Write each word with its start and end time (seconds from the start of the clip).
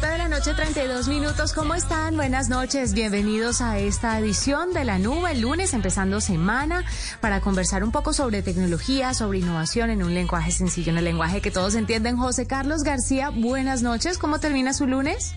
7 0.00 0.12
de 0.14 0.18
la 0.18 0.28
noche, 0.28 0.54
32 0.54 1.08
minutos. 1.08 1.52
¿Cómo 1.52 1.74
están? 1.74 2.16
Buenas 2.16 2.48
noches. 2.48 2.94
Bienvenidos 2.94 3.60
a 3.60 3.78
esta 3.78 4.18
edición 4.18 4.72
de 4.72 4.86
La 4.86 4.98
Nube, 4.98 5.32
el 5.32 5.42
lunes, 5.42 5.74
empezando 5.74 6.22
semana, 6.22 6.86
para 7.20 7.42
conversar 7.42 7.84
un 7.84 7.92
poco 7.92 8.14
sobre 8.14 8.40
tecnología, 8.40 9.12
sobre 9.12 9.40
innovación 9.40 9.90
en 9.90 10.02
un 10.02 10.14
lenguaje 10.14 10.52
sencillo, 10.52 10.90
en 10.92 10.96
el 10.96 11.04
lenguaje 11.04 11.42
que 11.42 11.50
todos 11.50 11.74
entienden. 11.74 12.16
José 12.16 12.46
Carlos 12.46 12.82
García, 12.82 13.28
buenas 13.28 13.82
noches. 13.82 14.16
¿Cómo 14.16 14.40
termina 14.40 14.72
su 14.72 14.86
lunes? 14.86 15.34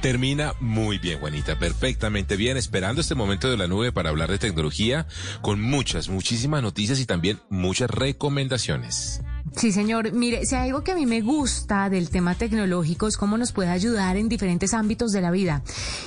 Termina 0.00 0.52
muy 0.60 0.98
bien, 0.98 1.18
Juanita, 1.18 1.58
perfectamente 1.58 2.36
bien, 2.36 2.56
esperando 2.56 3.00
este 3.00 3.16
momento 3.16 3.50
de 3.50 3.56
la 3.56 3.66
nube 3.66 3.90
para 3.90 4.10
hablar 4.10 4.30
de 4.30 4.38
tecnología 4.38 5.08
con 5.42 5.60
muchas, 5.60 6.08
muchísimas 6.08 6.62
noticias 6.62 7.00
y 7.00 7.06
también 7.06 7.40
muchas 7.50 7.90
recomendaciones. 7.90 9.22
Sí, 9.56 9.70
señor. 9.70 10.12
Mire, 10.12 10.46
si 10.46 10.56
hay 10.56 10.68
algo 10.68 10.82
que 10.82 10.92
a 10.92 10.94
mí 10.96 11.06
me 11.06 11.20
gusta 11.20 11.88
del 11.88 12.10
tema 12.10 12.34
tecnológico 12.34 13.06
es 13.06 13.16
cómo 13.16 13.38
nos 13.38 13.52
puede 13.52 13.70
ayudar 13.70 14.16
en 14.16 14.28
diferentes 14.28 14.74
ámbitos 14.74 15.12
de 15.12 15.20
la 15.20 15.30
vida. 15.30 15.62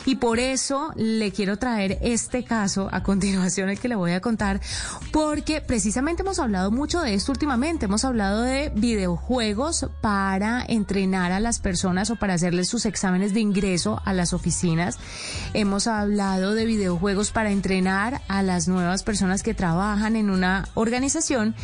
Y 0.05 0.17
por 0.17 0.39
eso 0.39 0.91
le 0.95 1.31
quiero 1.31 1.57
traer 1.57 1.97
este 2.01 2.43
caso 2.43 2.89
a 2.91 3.03
continuación, 3.03 3.69
el 3.69 3.79
que 3.79 3.87
le 3.87 3.95
voy 3.95 4.11
a 4.11 4.19
contar, 4.19 4.59
porque 5.13 5.61
precisamente 5.61 6.23
hemos 6.23 6.39
hablado 6.39 6.71
mucho 6.71 7.01
de 7.01 7.13
esto 7.13 7.31
últimamente. 7.31 7.85
Hemos 7.85 8.03
hablado 8.03 8.41
de 8.41 8.69
videojuegos 8.75 9.87
para 10.01 10.65
entrenar 10.67 11.31
a 11.31 11.39
las 11.39 11.59
personas 11.59 12.09
o 12.09 12.17
para 12.17 12.33
hacerles 12.33 12.67
sus 12.67 12.85
exámenes 12.85 13.33
de 13.33 13.39
ingreso 13.39 14.01
a 14.03 14.13
las 14.13 14.33
oficinas. 14.33 14.97
Hemos 15.53 15.87
hablado 15.87 16.53
de 16.53 16.65
videojuegos 16.65 17.31
para 17.31 17.51
entrenar 17.51 18.21
a 18.27 18.43
las 18.43 18.67
nuevas 18.67 19.03
personas 19.03 19.41
que 19.41 19.53
trabajan 19.53 20.17
en 20.17 20.29
una 20.29 20.67
organización. 20.73 21.55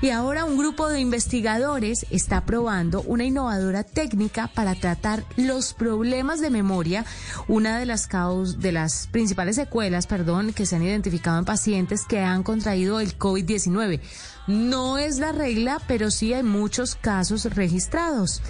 Y 0.00 0.10
ahora 0.10 0.44
un 0.44 0.56
grupo 0.56 0.88
de 0.88 1.00
investigadores 1.00 1.31
investigadores 1.32 2.04
está 2.10 2.44
probando 2.44 3.00
una 3.06 3.24
innovadora 3.24 3.84
técnica 3.84 4.50
para 4.54 4.74
tratar 4.74 5.24
los 5.38 5.72
problemas 5.72 6.42
de 6.42 6.50
memoria, 6.50 7.06
una 7.48 7.78
de 7.78 7.86
las 7.86 8.06
causas, 8.06 8.60
de 8.60 8.70
las 8.72 9.06
principales 9.06 9.56
secuelas, 9.56 10.06
perdón, 10.06 10.52
que 10.52 10.66
se 10.66 10.76
han 10.76 10.82
identificado 10.82 11.38
en 11.38 11.46
pacientes 11.46 12.04
que 12.04 12.20
han 12.20 12.42
contraído 12.42 13.00
el 13.00 13.16
COVID-19. 13.16 14.00
No 14.46 14.98
es 14.98 15.18
la 15.18 15.32
regla, 15.32 15.80
pero 15.86 16.10
sí 16.10 16.34
hay 16.34 16.42
muchos 16.42 16.96
casos 16.96 17.44
registrados. 17.44 18.42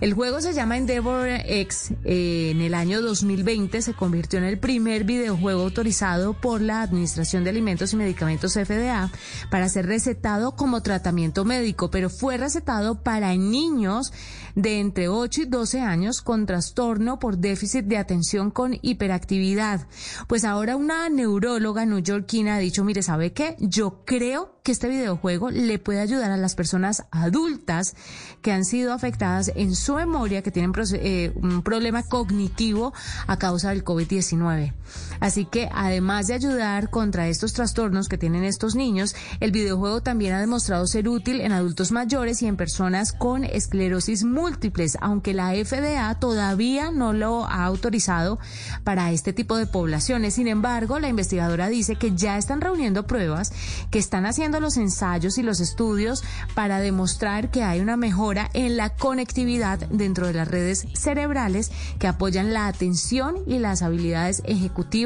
El 0.00 0.12
juego 0.12 0.42
se 0.42 0.52
llama 0.52 0.76
Endeavor 0.76 1.28
X. 1.28 1.92
Eh, 2.04 2.50
en 2.50 2.60
el 2.60 2.74
año 2.74 3.00
2020 3.00 3.80
se 3.80 3.94
convirtió 3.94 4.38
en 4.38 4.44
el 4.44 4.58
primer 4.58 5.04
videojuego 5.04 5.62
autorizado 5.62 6.34
por 6.34 6.60
la 6.60 6.82
Administración 6.82 7.44
de 7.44 7.50
Alimentos 7.50 7.92
y 7.92 7.96
Medicamentos 7.96 8.54
FDA 8.54 9.10
para 9.50 9.68
ser 9.68 9.86
recetado 9.86 10.56
como 10.56 10.82
tratamiento 10.82 11.44
médico, 11.44 11.90
pero 11.90 12.10
fue 12.10 12.36
recetado 12.36 13.02
para 13.02 13.34
niños 13.36 14.12
de 14.56 14.80
entre 14.80 15.08
8 15.08 15.42
y 15.42 15.44
12 15.44 15.80
años 15.82 16.22
con 16.22 16.46
trastorno 16.46 17.20
por 17.20 17.38
déficit 17.38 17.84
de 17.84 17.98
atención 17.98 18.50
con 18.50 18.76
hiperactividad. 18.82 19.86
Pues 20.26 20.44
ahora 20.44 20.74
una 20.74 21.08
neuróloga 21.08 21.86
newyorkina 21.86 22.56
ha 22.56 22.58
dicho, 22.58 22.82
mire, 22.82 23.02
¿sabe 23.02 23.32
qué? 23.32 23.54
Yo 23.60 24.02
creo 24.04 24.56
que 24.64 24.72
este 24.72 24.88
videojuego 24.88 25.50
le 25.50 25.78
puede 25.78 26.00
ayudar 26.00 26.32
a 26.32 26.36
las 26.36 26.56
personas 26.56 27.04
adultas 27.12 27.94
que 28.42 28.50
han 28.50 28.64
sido 28.64 28.92
afectadas 28.92 29.52
en 29.54 29.76
su 29.76 29.94
memoria, 29.94 30.42
que 30.42 30.50
tienen 30.50 30.72
eh, 30.94 31.32
un 31.36 31.62
problema 31.62 32.02
cognitivo 32.02 32.92
a 33.28 33.38
causa 33.38 33.68
del 33.68 33.84
COVID-19. 33.84 34.72
Así 35.20 35.44
que 35.44 35.68
además 35.72 36.26
de 36.26 36.34
ayudar 36.34 36.90
contra 36.90 37.28
estos 37.28 37.52
trastornos 37.52 38.08
que 38.08 38.18
tienen 38.18 38.44
estos 38.44 38.74
niños, 38.74 39.14
el 39.40 39.52
videojuego 39.52 40.02
también 40.02 40.34
ha 40.34 40.40
demostrado 40.40 40.86
ser 40.86 41.08
útil 41.08 41.40
en 41.40 41.52
adultos 41.52 41.92
mayores 41.92 42.42
y 42.42 42.46
en 42.46 42.56
personas 42.56 43.12
con 43.12 43.44
esclerosis 43.44 44.24
múltiples, 44.24 44.98
aunque 45.00 45.34
la 45.34 45.52
FDA 45.52 46.14
todavía 46.18 46.90
no 46.90 47.12
lo 47.12 47.46
ha 47.46 47.64
autorizado 47.64 48.38
para 48.84 49.12
este 49.12 49.32
tipo 49.32 49.56
de 49.56 49.66
poblaciones. 49.66 50.34
Sin 50.34 50.48
embargo, 50.48 50.98
la 50.98 51.08
investigadora 51.08 51.68
dice 51.68 51.96
que 51.96 52.14
ya 52.14 52.36
están 52.36 52.60
reuniendo 52.60 53.06
pruebas, 53.06 53.52
que 53.90 53.98
están 53.98 54.26
haciendo 54.26 54.60
los 54.60 54.76
ensayos 54.76 55.38
y 55.38 55.42
los 55.42 55.60
estudios 55.60 56.22
para 56.54 56.80
demostrar 56.80 57.50
que 57.50 57.62
hay 57.62 57.80
una 57.80 57.96
mejora 57.96 58.50
en 58.54 58.76
la 58.76 58.90
conectividad 58.90 59.78
dentro 59.90 60.26
de 60.26 60.34
las 60.34 60.48
redes 60.48 60.86
cerebrales 60.94 61.70
que 61.98 62.06
apoyan 62.06 62.52
la 62.52 62.66
atención 62.66 63.36
y 63.46 63.58
las 63.58 63.82
habilidades 63.82 64.42
ejecutivas 64.44 65.05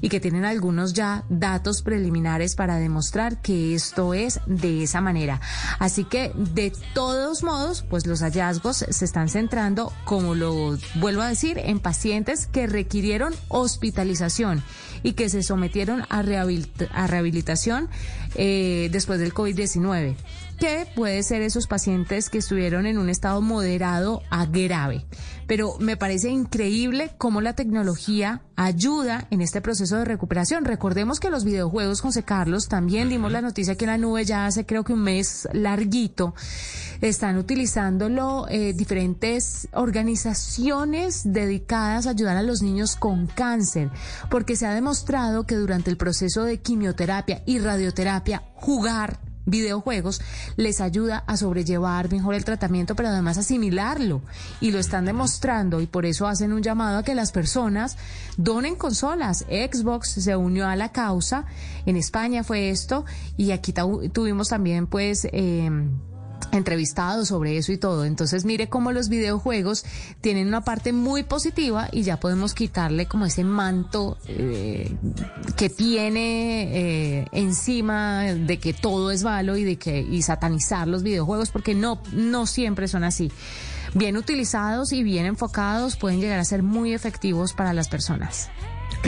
y 0.00 0.08
que 0.08 0.20
tienen 0.20 0.44
algunos 0.44 0.92
ya 0.92 1.24
datos 1.28 1.82
preliminares 1.82 2.54
para 2.54 2.76
demostrar 2.76 3.40
que 3.40 3.74
esto 3.74 4.14
es 4.14 4.40
de 4.46 4.82
esa 4.82 5.00
manera. 5.00 5.40
Así 5.78 6.04
que 6.04 6.32
de 6.34 6.72
todos 6.94 7.42
modos, 7.42 7.84
pues 7.88 8.06
los 8.06 8.20
hallazgos 8.20 8.84
se 8.88 9.04
están 9.04 9.28
centrando, 9.28 9.92
como 10.04 10.34
lo 10.34 10.78
vuelvo 10.96 11.22
a 11.22 11.28
decir, 11.28 11.58
en 11.58 11.80
pacientes 11.80 12.46
que 12.46 12.66
requirieron 12.66 13.34
hospitalización 13.48 14.62
y 15.02 15.12
que 15.12 15.28
se 15.28 15.42
sometieron 15.42 16.04
a, 16.08 16.22
rehabilitación 16.22 17.88
eh, 18.34 18.88
después 18.92 19.18
del 19.18 19.34
COVID-19 19.34 20.16
que 20.62 20.86
puede 20.94 21.24
ser 21.24 21.42
esos 21.42 21.66
pacientes 21.66 22.30
que 22.30 22.38
estuvieron 22.38 22.86
en 22.86 22.96
un 22.96 23.08
estado 23.08 23.40
moderado 23.40 24.22
a 24.30 24.46
grave. 24.46 25.04
Pero 25.48 25.74
me 25.80 25.96
parece 25.96 26.28
increíble 26.28 27.10
cómo 27.18 27.40
la 27.40 27.54
tecnología 27.54 28.42
ayuda 28.54 29.26
en 29.32 29.40
este 29.40 29.60
proceso 29.60 29.96
de 29.96 30.04
recuperación. 30.04 30.64
Recordemos 30.64 31.18
que 31.18 31.30
los 31.30 31.42
videojuegos, 31.42 32.00
José 32.00 32.22
Carlos, 32.22 32.68
también 32.68 33.08
dimos 33.08 33.32
la 33.32 33.42
noticia 33.42 33.74
que 33.74 33.86
en 33.86 33.90
la 33.90 33.98
nube 33.98 34.24
ya 34.24 34.46
hace 34.46 34.64
creo 34.64 34.84
que 34.84 34.92
un 34.92 35.02
mes 35.02 35.48
larguito, 35.52 36.32
están 37.00 37.38
utilizándolo 37.38 38.46
eh, 38.48 38.72
diferentes 38.72 39.66
organizaciones 39.72 41.22
dedicadas 41.24 42.06
a 42.06 42.10
ayudar 42.10 42.36
a 42.36 42.42
los 42.42 42.62
niños 42.62 42.94
con 42.94 43.26
cáncer, 43.26 43.90
porque 44.30 44.54
se 44.54 44.66
ha 44.66 44.74
demostrado 44.74 45.42
que 45.42 45.56
durante 45.56 45.90
el 45.90 45.96
proceso 45.96 46.44
de 46.44 46.60
quimioterapia 46.60 47.42
y 47.46 47.58
radioterapia, 47.58 48.44
jugar 48.54 49.31
videojuegos 49.46 50.20
les 50.56 50.80
ayuda 50.80 51.24
a 51.26 51.36
sobrellevar 51.36 52.10
mejor 52.10 52.34
el 52.34 52.44
tratamiento, 52.44 52.94
pero 52.94 53.08
además 53.08 53.38
asimilarlo. 53.38 54.22
Y 54.60 54.70
lo 54.70 54.78
están 54.78 55.04
demostrando 55.04 55.80
y 55.80 55.86
por 55.86 56.06
eso 56.06 56.26
hacen 56.26 56.52
un 56.52 56.62
llamado 56.62 56.98
a 56.98 57.02
que 57.02 57.14
las 57.14 57.32
personas 57.32 57.96
donen 58.36 58.76
consolas. 58.76 59.44
Xbox 59.48 60.10
se 60.10 60.36
unió 60.36 60.66
a 60.66 60.76
la 60.76 60.92
causa. 60.92 61.44
En 61.86 61.96
España 61.96 62.44
fue 62.44 62.70
esto 62.70 63.04
y 63.36 63.50
aquí 63.50 63.72
tuvimos 64.12 64.48
también 64.48 64.86
pues... 64.86 65.26
Eh, 65.32 65.70
entrevistado 66.52 67.24
sobre 67.24 67.56
eso 67.56 67.72
y 67.72 67.78
todo. 67.78 68.04
Entonces 68.04 68.44
mire 68.44 68.68
cómo 68.68 68.92
los 68.92 69.08
videojuegos 69.08 69.84
tienen 70.20 70.48
una 70.48 70.60
parte 70.60 70.92
muy 70.92 71.24
positiva 71.24 71.88
y 71.90 72.02
ya 72.02 72.20
podemos 72.20 72.54
quitarle 72.54 73.06
como 73.06 73.26
ese 73.26 73.42
manto 73.42 74.18
eh, 74.28 74.94
que 75.56 75.70
tiene 75.70 77.20
eh, 77.20 77.26
encima 77.32 78.22
de 78.22 78.58
que 78.58 78.74
todo 78.74 79.10
es 79.10 79.24
malo 79.24 79.56
y 79.56 79.64
de 79.64 79.76
que 79.76 80.00
y 80.00 80.22
satanizar 80.22 80.86
los 80.86 81.02
videojuegos 81.02 81.50
porque 81.50 81.74
no 81.74 82.00
no 82.12 82.46
siempre 82.46 82.86
son 82.86 83.04
así. 83.04 83.32
Bien 83.94 84.16
utilizados 84.16 84.92
y 84.92 85.02
bien 85.02 85.26
enfocados 85.26 85.96
pueden 85.96 86.20
llegar 86.20 86.38
a 86.38 86.44
ser 86.44 86.62
muy 86.62 86.92
efectivos 86.92 87.52
para 87.52 87.72
las 87.72 87.88
personas. 87.88 88.50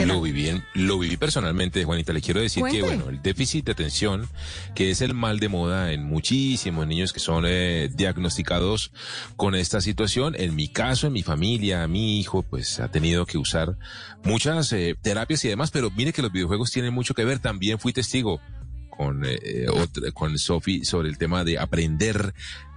Lo 0.03 0.21
viví, 0.21 0.61
lo 0.73 0.99
viví 0.99 1.17
personalmente, 1.17 1.83
Juanita. 1.83 2.11
Le 2.11 2.21
quiero 2.21 2.41
decir 2.41 2.63
que, 2.69 2.81
bueno, 2.81 3.09
el 3.09 3.21
déficit 3.21 3.65
de 3.65 3.71
atención, 3.71 4.27
que 4.75 4.91
es 4.91 5.01
el 5.01 5.13
mal 5.13 5.39
de 5.39 5.47
moda 5.47 5.93
en 5.93 6.03
muchísimos 6.03 6.85
niños 6.85 7.13
que 7.13 7.19
son 7.19 7.45
eh, 7.47 7.89
diagnosticados 7.93 8.91
con 9.37 9.55
esta 9.55 9.79
situación. 9.81 10.35
En 10.37 10.55
mi 10.55 10.67
caso, 10.67 11.07
en 11.07 11.13
mi 11.13 11.23
familia, 11.23 11.87
mi 11.87 12.19
hijo, 12.19 12.43
pues 12.43 12.79
ha 12.79 12.91
tenido 12.91 13.25
que 13.25 13.37
usar 13.37 13.77
muchas 14.23 14.71
eh, 14.73 14.95
terapias 15.01 15.45
y 15.45 15.47
demás, 15.47 15.71
pero 15.71 15.89
mire 15.91 16.11
que 16.11 16.21
los 16.21 16.31
videojuegos 16.31 16.71
tienen 16.71 16.93
mucho 16.93 17.13
que 17.13 17.23
ver. 17.23 17.39
También 17.39 17.79
fui 17.79 17.93
testigo 17.93 18.41
con, 18.89 19.23
eh, 19.25 19.65
con 20.13 20.37
Sophie 20.37 20.83
sobre 20.83 21.09
el 21.09 21.17
tema 21.17 21.43
de 21.43 21.57
aprender 21.57 22.33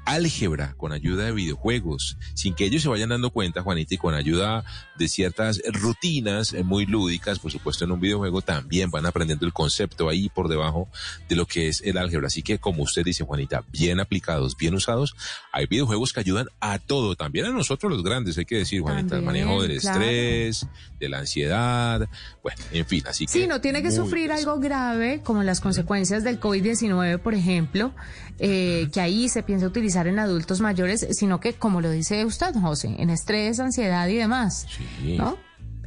álgebra 0.09 0.75
con 0.79 0.93
ayuda 0.93 1.27
de 1.27 1.33
videojuegos, 1.33 2.17
sin 2.35 2.55
que 2.55 2.65
ellos 2.65 2.83
se 2.83 2.89
vayan 2.89 3.11
dando 3.11 3.31
cuenta, 3.31 3.63
Juanita, 3.63 3.95
y 3.95 3.99
con 3.99 4.15
ayuda 4.15 4.65
de 4.97 5.07
ciertas 5.07 5.61
rutinas 5.71 6.55
eh, 6.55 6.65
muy 6.65 6.87
lúdicas, 6.87 7.39
por 7.39 7.53
supuesto 7.53 7.85
en 7.85 7.93
un 7.93 8.01
videojuego 8.01 8.41
también 8.41 8.91
van 8.91 9.05
aprendiendo 9.05 9.45
el 9.45 9.53
concepto 9.53 10.09
ahí 10.09 10.31
por 10.31 10.49
debajo 10.49 10.89
de 11.29 11.37
lo 11.37 11.47
que 11.47 11.69
es 11.69 11.83
el 11.83 11.99
álgebra. 11.99 12.29
Así 12.29 12.43
que 12.43 12.59
como 12.59 12.85
usted 12.85 13.05
dice, 13.05 13.25
Juanita, 13.25 13.65
bien 13.71 14.01
aplicados, 14.01 14.57
bien 14.57 14.75
usados, 14.75 15.15
hay 15.53 15.67
videojuegos 15.67 16.13
que 16.13 16.21
ayudan 16.21 16.49
a 16.61 16.79
todo, 16.79 17.15
también 17.15 17.45
a 17.45 17.51
nosotros 17.51 17.93
los 17.93 18.03
grandes, 18.03 18.39
hay 18.39 18.47
que 18.47 18.57
decir, 18.57 18.81
Juanita, 18.81 19.17
el 19.17 19.23
manejo 19.23 19.63
del 19.63 19.73
estrés, 19.73 20.67
de 20.99 21.09
la 21.09 21.19
ansiedad, 21.19 22.09
bueno, 22.43 22.63
en 22.73 22.87
fin, 22.87 23.05
así 23.07 23.27
que... 23.27 23.33
Sí, 23.33 23.47
no 23.47 23.61
tiene 23.61 23.83
que 23.83 23.91
sufrir 23.91 24.33
algo 24.33 24.59
grave 24.59 25.21
como 25.23 25.43
las 25.43 25.61
consecuencias 25.61 26.25
del 26.25 26.41
COVID-19, 26.41 27.19
por 27.19 27.35
ejemplo, 27.35 27.93
eh, 28.39 28.89
que 28.93 29.01
ahí 29.01 29.29
se 29.29 29.43
piensa 29.43 29.67
utilizar 29.67 30.07
en 30.07 30.19
adultos 30.19 30.61
mayores, 30.61 31.07
sino 31.13 31.41
que, 31.41 31.55
como 31.55 31.81
lo 31.81 31.91
dice 31.91 32.25
usted, 32.25 32.55
José, 32.55 32.95
en 32.99 33.11
estrés, 33.11 33.61
ansiedad 33.61 34.09
y 34.09 34.17
demás. 34.17 34.67
Sí. 35.01 35.17
¿no? 35.17 35.39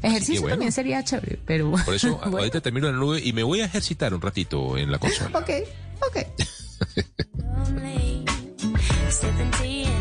Ejercicio 0.01 0.47
también 0.47 0.71
sería 0.71 1.03
chévere, 1.03 1.39
pero... 1.45 1.71
Por 1.85 1.95
eso 1.95 2.19
ahorita 2.23 2.61
termino 2.61 2.91
la 2.91 2.97
nube 2.97 3.21
y 3.23 3.33
me 3.33 3.43
voy 3.43 3.61
a 3.61 3.65
ejercitar 3.65 4.13
un 4.13 4.21
ratito 4.21 4.77
en 4.77 4.91
la 4.91 4.97
consola. 4.99 5.37
ok, 5.37 5.49
ok. 6.07 6.17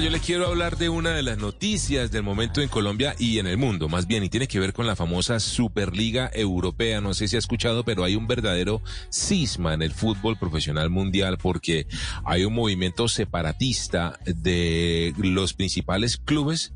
Yo 0.00 0.08
le 0.08 0.20
quiero 0.20 0.46
hablar 0.46 0.78
de 0.78 0.88
una 0.88 1.10
de 1.10 1.22
las 1.22 1.36
noticias 1.36 2.10
del 2.10 2.22
momento 2.22 2.62
en 2.62 2.68
Colombia 2.68 3.14
y 3.18 3.38
en 3.38 3.46
el 3.46 3.58
mundo, 3.58 3.90
más 3.90 4.06
bien, 4.06 4.24
y 4.24 4.30
tiene 4.30 4.48
que 4.48 4.58
ver 4.58 4.72
con 4.72 4.86
la 4.86 4.96
famosa 4.96 5.38
Superliga 5.38 6.30
Europea. 6.32 7.02
No 7.02 7.12
sé 7.12 7.28
si 7.28 7.36
ha 7.36 7.38
escuchado, 7.38 7.84
pero 7.84 8.02
hay 8.02 8.16
un 8.16 8.26
verdadero 8.26 8.80
cisma 9.10 9.74
en 9.74 9.82
el 9.82 9.92
fútbol 9.92 10.38
profesional 10.38 10.88
mundial 10.88 11.36
porque 11.36 11.86
hay 12.24 12.44
un 12.44 12.54
movimiento 12.54 13.06
separatista 13.06 14.18
de 14.24 15.14
los 15.18 15.52
principales 15.52 16.16
clubes 16.16 16.72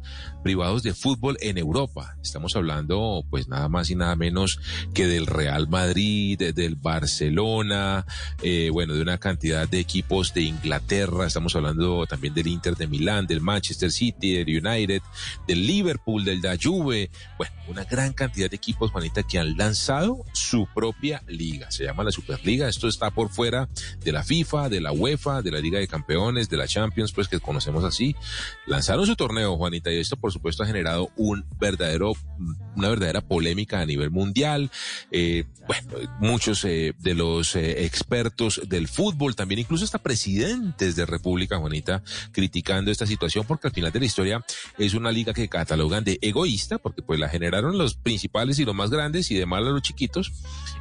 privados 0.46 0.84
de 0.84 0.94
fútbol 0.94 1.36
en 1.40 1.58
Europa. 1.58 2.16
Estamos 2.22 2.54
hablando, 2.54 3.24
pues, 3.30 3.48
nada 3.48 3.68
más 3.68 3.90
y 3.90 3.96
nada 3.96 4.14
menos 4.14 4.60
que 4.94 5.08
del 5.08 5.26
Real 5.26 5.66
Madrid, 5.66 6.38
del 6.54 6.76
Barcelona, 6.76 8.06
eh, 8.42 8.70
bueno, 8.72 8.94
de 8.94 9.02
una 9.02 9.18
cantidad 9.18 9.68
de 9.68 9.80
equipos 9.80 10.34
de 10.34 10.42
Inglaterra. 10.42 11.26
Estamos 11.26 11.56
hablando 11.56 12.06
también 12.06 12.32
del 12.32 12.46
Inter 12.46 12.76
de 12.76 12.86
Milán, 12.86 13.05
del 13.06 13.40
Manchester 13.40 13.90
City, 13.92 14.34
del 14.34 14.66
United, 14.66 15.00
del 15.46 15.66
Liverpool, 15.66 16.24
del 16.24 16.40
da 16.40 16.56
Juve, 16.60 17.10
bueno, 17.38 17.54
una 17.68 17.84
gran 17.84 18.12
cantidad 18.12 18.50
de 18.50 18.56
equipos, 18.56 18.90
Juanita, 18.90 19.22
que 19.22 19.38
han 19.38 19.56
lanzado 19.56 20.24
su 20.32 20.66
propia 20.74 21.22
liga. 21.28 21.70
Se 21.70 21.84
llama 21.84 22.04
la 22.04 22.10
Superliga. 22.10 22.68
Esto 22.68 22.88
está 22.88 23.10
por 23.10 23.30
fuera 23.30 23.68
de 24.04 24.12
la 24.12 24.24
FIFA, 24.24 24.68
de 24.68 24.80
la 24.80 24.92
UEFA, 24.92 25.42
de 25.42 25.50
la 25.52 25.60
Liga 25.60 25.78
de 25.78 25.88
Campeones, 25.88 26.48
de 26.48 26.56
la 26.56 26.66
Champions, 26.66 27.12
pues 27.12 27.28
que 27.28 27.38
conocemos 27.40 27.84
así. 27.84 28.16
Lanzaron 28.66 29.06
su 29.06 29.16
torneo, 29.16 29.56
Juanita, 29.56 29.92
y 29.92 29.98
esto, 29.98 30.16
por 30.16 30.32
supuesto, 30.32 30.62
ha 30.62 30.66
generado 30.66 31.10
un 31.16 31.44
verdadero, 31.60 32.14
una 32.74 32.88
verdadera 32.88 33.20
polémica 33.20 33.80
a 33.80 33.86
nivel 33.86 34.10
mundial. 34.10 34.70
Eh, 35.10 35.44
bueno, 35.66 35.88
muchos 36.20 36.64
eh, 36.64 36.94
de 36.98 37.14
los 37.14 37.56
eh, 37.56 37.84
expertos 37.84 38.60
del 38.68 38.88
fútbol, 38.88 39.36
también 39.36 39.60
incluso 39.60 39.84
hasta 39.84 39.98
presidentes 39.98 40.96
de 40.96 41.06
República, 41.06 41.58
Juanita, 41.58 42.02
critican 42.32 42.84
esta 42.96 43.06
situación 43.06 43.44
porque 43.46 43.68
al 43.68 43.72
final 43.72 43.92
de 43.92 44.00
la 44.00 44.06
historia 44.06 44.44
es 44.78 44.94
una 44.94 45.12
liga 45.12 45.32
que 45.32 45.48
catalogan 45.48 46.02
de 46.02 46.18
egoísta 46.22 46.78
porque 46.78 47.02
pues 47.02 47.20
la 47.20 47.28
generaron 47.28 47.76
los 47.78 47.94
principales 47.94 48.58
y 48.58 48.64
los 48.64 48.74
más 48.74 48.90
grandes 48.90 49.30
y 49.30 49.34
de 49.34 49.46
mal 49.46 49.66
a 49.66 49.70
los 49.70 49.82
chiquitos 49.82 50.32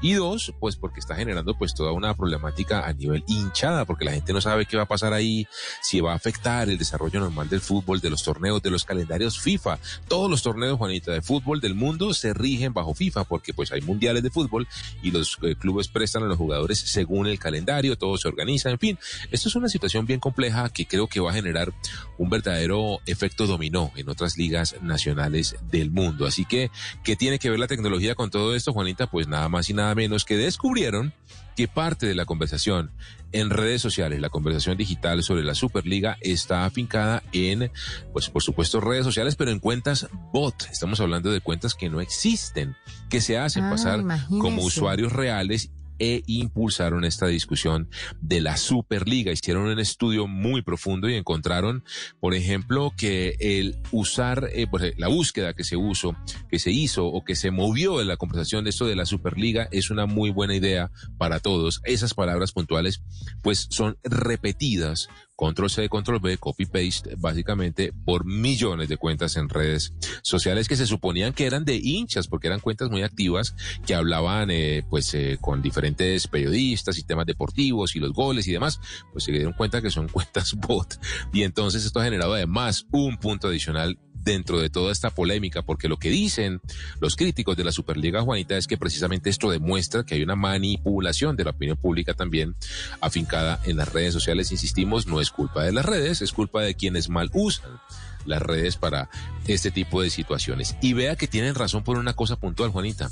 y 0.01 0.13
dos 0.13 0.53
pues 0.59 0.75
porque 0.75 0.99
está 0.99 1.15
generando 1.15 1.57
pues 1.57 1.73
toda 1.73 1.91
una 1.91 2.13
problemática 2.13 2.85
a 2.87 2.93
nivel 2.93 3.23
hinchada 3.27 3.85
porque 3.85 4.05
la 4.05 4.11
gente 4.11 4.33
no 4.33 4.41
sabe 4.41 4.65
qué 4.65 4.77
va 4.77 4.83
a 4.83 4.87
pasar 4.87 5.13
ahí 5.13 5.47
si 5.81 6.01
va 6.01 6.13
a 6.13 6.15
afectar 6.15 6.69
el 6.69 6.77
desarrollo 6.77 7.19
normal 7.19 7.49
del 7.49 7.61
fútbol 7.61 8.01
de 8.01 8.09
los 8.09 8.23
torneos 8.23 8.61
de 8.61 8.71
los 8.71 8.85
calendarios 8.85 9.39
FIFA 9.39 9.79
todos 10.07 10.29
los 10.29 10.41
torneos 10.43 10.77
Juanita 10.77 11.11
de 11.11 11.21
fútbol 11.21 11.61
del 11.61 11.75
mundo 11.75 12.13
se 12.13 12.33
rigen 12.33 12.73
bajo 12.73 12.93
FIFA 12.93 13.23
porque 13.25 13.53
pues 13.53 13.71
hay 13.71 13.81
mundiales 13.81 14.23
de 14.23 14.29
fútbol 14.29 14.67
y 15.01 15.11
los 15.11 15.37
eh, 15.41 15.55
clubes 15.55 15.87
prestan 15.87 16.23
a 16.23 16.27
los 16.27 16.37
jugadores 16.37 16.79
según 16.79 17.27
el 17.27 17.39
calendario 17.39 17.97
todo 17.97 18.17
se 18.17 18.27
organiza 18.27 18.69
en 18.69 18.79
fin 18.79 18.99
esto 19.31 19.49
es 19.49 19.55
una 19.55 19.69
situación 19.69 20.05
bien 20.05 20.19
compleja 20.19 20.69
que 20.69 20.85
creo 20.85 21.07
que 21.07 21.19
va 21.19 21.31
a 21.31 21.33
generar 21.33 21.73
un 22.17 22.29
verdadero 22.29 22.99
efecto 23.05 23.47
dominó 23.47 23.91
en 23.95 24.09
otras 24.09 24.37
ligas 24.37 24.75
nacionales 24.81 25.55
del 25.69 25.91
mundo. 25.91 26.25
Así 26.25 26.45
que, 26.45 26.71
¿qué 27.03 27.15
tiene 27.15 27.39
que 27.39 27.49
ver 27.49 27.59
la 27.59 27.67
tecnología 27.67 28.15
con 28.15 28.29
todo 28.29 28.55
esto, 28.55 28.73
Juanita? 28.73 29.07
Pues 29.07 29.27
nada 29.27 29.49
más 29.49 29.69
y 29.69 29.73
nada 29.73 29.94
menos 29.95 30.25
que 30.25 30.37
descubrieron 30.37 31.13
que 31.55 31.67
parte 31.67 32.05
de 32.05 32.15
la 32.15 32.25
conversación 32.25 32.91
en 33.31 33.49
redes 33.49 33.81
sociales, 33.81 34.21
la 34.21 34.29
conversación 34.29 34.77
digital 34.77 35.23
sobre 35.23 35.43
la 35.43 35.55
Superliga 35.55 36.17
está 36.21 36.65
afincada 36.65 37.23
en, 37.31 37.71
pues 38.13 38.29
por 38.29 38.43
supuesto, 38.43 38.79
redes 38.79 39.03
sociales, 39.03 39.35
pero 39.35 39.51
en 39.51 39.59
cuentas 39.59 40.07
bot. 40.31 40.67
Estamos 40.71 40.99
hablando 40.99 41.31
de 41.31 41.41
cuentas 41.41 41.75
que 41.75 41.89
no 41.89 42.01
existen, 42.01 42.75
que 43.09 43.21
se 43.21 43.37
hacen 43.37 43.65
ah, 43.65 43.71
pasar 43.71 44.03
como 44.29 44.63
usuarios 44.63 45.11
reales 45.11 45.71
e 45.99 46.23
impulsaron 46.27 47.05
esta 47.05 47.27
discusión 47.27 47.89
de 48.21 48.41
la 48.41 48.57
Superliga. 48.57 49.31
Hicieron 49.31 49.67
un 49.67 49.79
estudio 49.79 50.27
muy 50.27 50.61
profundo 50.61 51.09
y 51.09 51.15
encontraron, 51.15 51.83
por 52.19 52.33
ejemplo, 52.33 52.93
que 52.97 53.35
el 53.39 53.77
usar, 53.91 54.49
eh, 54.53 54.67
pues, 54.69 54.93
la 54.97 55.07
búsqueda 55.07 55.53
que 55.53 55.63
se 55.63 55.77
usó, 55.77 56.15
que 56.49 56.59
se 56.59 56.71
hizo 56.71 57.05
o 57.05 57.23
que 57.23 57.35
se 57.35 57.51
movió 57.51 58.01
en 58.01 58.07
la 58.07 58.17
conversación 58.17 58.63
de 58.63 58.69
esto 58.69 58.85
de 58.85 58.95
la 58.95 59.05
Superliga 59.05 59.67
es 59.71 59.89
una 59.89 60.05
muy 60.05 60.29
buena 60.29 60.55
idea 60.55 60.91
para 61.17 61.39
todos. 61.39 61.81
Esas 61.83 62.13
palabras 62.13 62.51
puntuales, 62.51 63.01
pues, 63.41 63.67
son 63.69 63.97
repetidas 64.03 65.09
control 65.35 65.69
C, 65.69 65.89
control 65.89 66.19
V, 66.21 66.37
copy 66.37 66.65
paste, 66.65 67.15
básicamente 67.17 67.93
por 68.05 68.25
millones 68.25 68.89
de 68.89 68.97
cuentas 68.97 69.35
en 69.37 69.49
redes 69.49 69.93
sociales 70.21 70.67
que 70.67 70.75
se 70.75 70.85
suponían 70.85 71.33
que 71.33 71.45
eran 71.45 71.65
de 71.65 71.75
hinchas, 71.75 72.27
porque 72.27 72.47
eran 72.47 72.59
cuentas 72.59 72.89
muy 72.89 73.03
activas 73.03 73.55
que 73.85 73.95
hablaban 73.95 74.49
eh, 74.51 74.83
pues 74.89 75.13
eh, 75.13 75.37
con 75.41 75.61
diferentes 75.61 76.27
periodistas 76.27 76.97
y 76.97 77.03
temas 77.03 77.25
deportivos 77.25 77.95
y 77.95 77.99
los 77.99 78.13
goles 78.13 78.47
y 78.47 78.51
demás, 78.51 78.79
pues 79.11 79.25
se 79.25 79.31
dieron 79.31 79.53
cuenta 79.53 79.81
que 79.81 79.91
son 79.91 80.07
cuentas 80.15 80.53
bot. 80.53 80.99
Y 81.33 81.43
entonces 81.43 81.85
esto 81.85 81.99
ha 81.99 82.03
generado 82.03 82.33
además 82.33 82.85
un 82.91 83.17
punto 83.17 83.47
adicional 83.47 83.97
dentro 84.25 84.59
de 84.59 84.69
toda 84.69 84.91
esta 84.91 85.11
polémica, 85.11 85.61
porque 85.61 85.87
lo 85.87 85.97
que 85.97 86.09
dicen 86.09 86.59
los 86.99 87.15
críticos 87.15 87.55
de 87.55 87.63
la 87.63 87.71
Superliga 87.71 88.21
Juanita 88.21 88.57
es 88.57 88.67
que 88.67 88.77
precisamente 88.77 89.29
esto 89.29 89.51
demuestra 89.51 90.03
que 90.03 90.15
hay 90.15 90.23
una 90.23 90.35
manipulación 90.35 91.35
de 91.37 91.45
la 91.45 91.51
opinión 91.51 91.77
pública 91.77 92.15
también 92.15 92.55
afincada 92.99 93.61
en 93.65 93.77
las 93.77 93.93
redes 93.93 94.13
sociales. 94.13 94.51
Insistimos, 94.51 95.05
no 95.07 95.21
es 95.21 95.29
culpa 95.29 95.63
de 95.63 95.71
las 95.71 95.85
redes, 95.85 96.21
es 96.21 96.33
culpa 96.33 96.63
de 96.63 96.75
quienes 96.75 97.07
mal 97.07 97.29
usan 97.33 97.79
las 98.25 98.41
redes 98.41 98.75
para 98.75 99.09
este 99.47 99.69
tipo 99.69 100.01
de 100.01 100.09
situaciones. 100.09 100.75
Y 100.81 100.93
vea 100.93 101.15
que 101.15 101.27
tienen 101.27 101.53
razón 101.53 101.83
por 101.83 101.97
una 101.97 102.13
cosa 102.13 102.35
puntual, 102.35 102.71
Juanita 102.71 103.11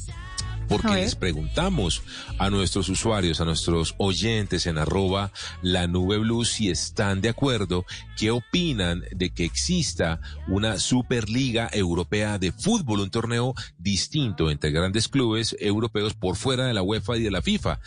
porque 0.81 0.95
les 0.95 1.15
preguntamos 1.15 2.01
a 2.37 2.49
nuestros 2.49 2.89
usuarios, 2.89 3.39
a 3.41 3.45
nuestros 3.45 3.95
oyentes 3.97 4.65
en 4.67 4.77
arroba 4.77 5.31
la 5.61 5.87
nube 5.87 6.17
blue 6.17 6.45
si 6.45 6.69
están 6.69 7.21
de 7.21 7.29
acuerdo, 7.29 7.85
qué 8.17 8.31
opinan 8.31 9.03
de 9.11 9.29
que 9.31 9.45
exista 9.45 10.19
una 10.47 10.79
Superliga 10.79 11.69
Europea 11.71 12.39
de 12.39 12.51
fútbol, 12.51 13.01
un 13.01 13.09
torneo 13.09 13.53
distinto 13.77 14.49
entre 14.49 14.71
grandes 14.71 15.07
clubes 15.07 15.55
europeos 15.59 16.13
por 16.13 16.35
fuera 16.35 16.65
de 16.65 16.73
la 16.73 16.81
UEFA 16.81 17.17
y 17.17 17.23
de 17.23 17.31
la 17.31 17.41
FIFA. 17.41 17.79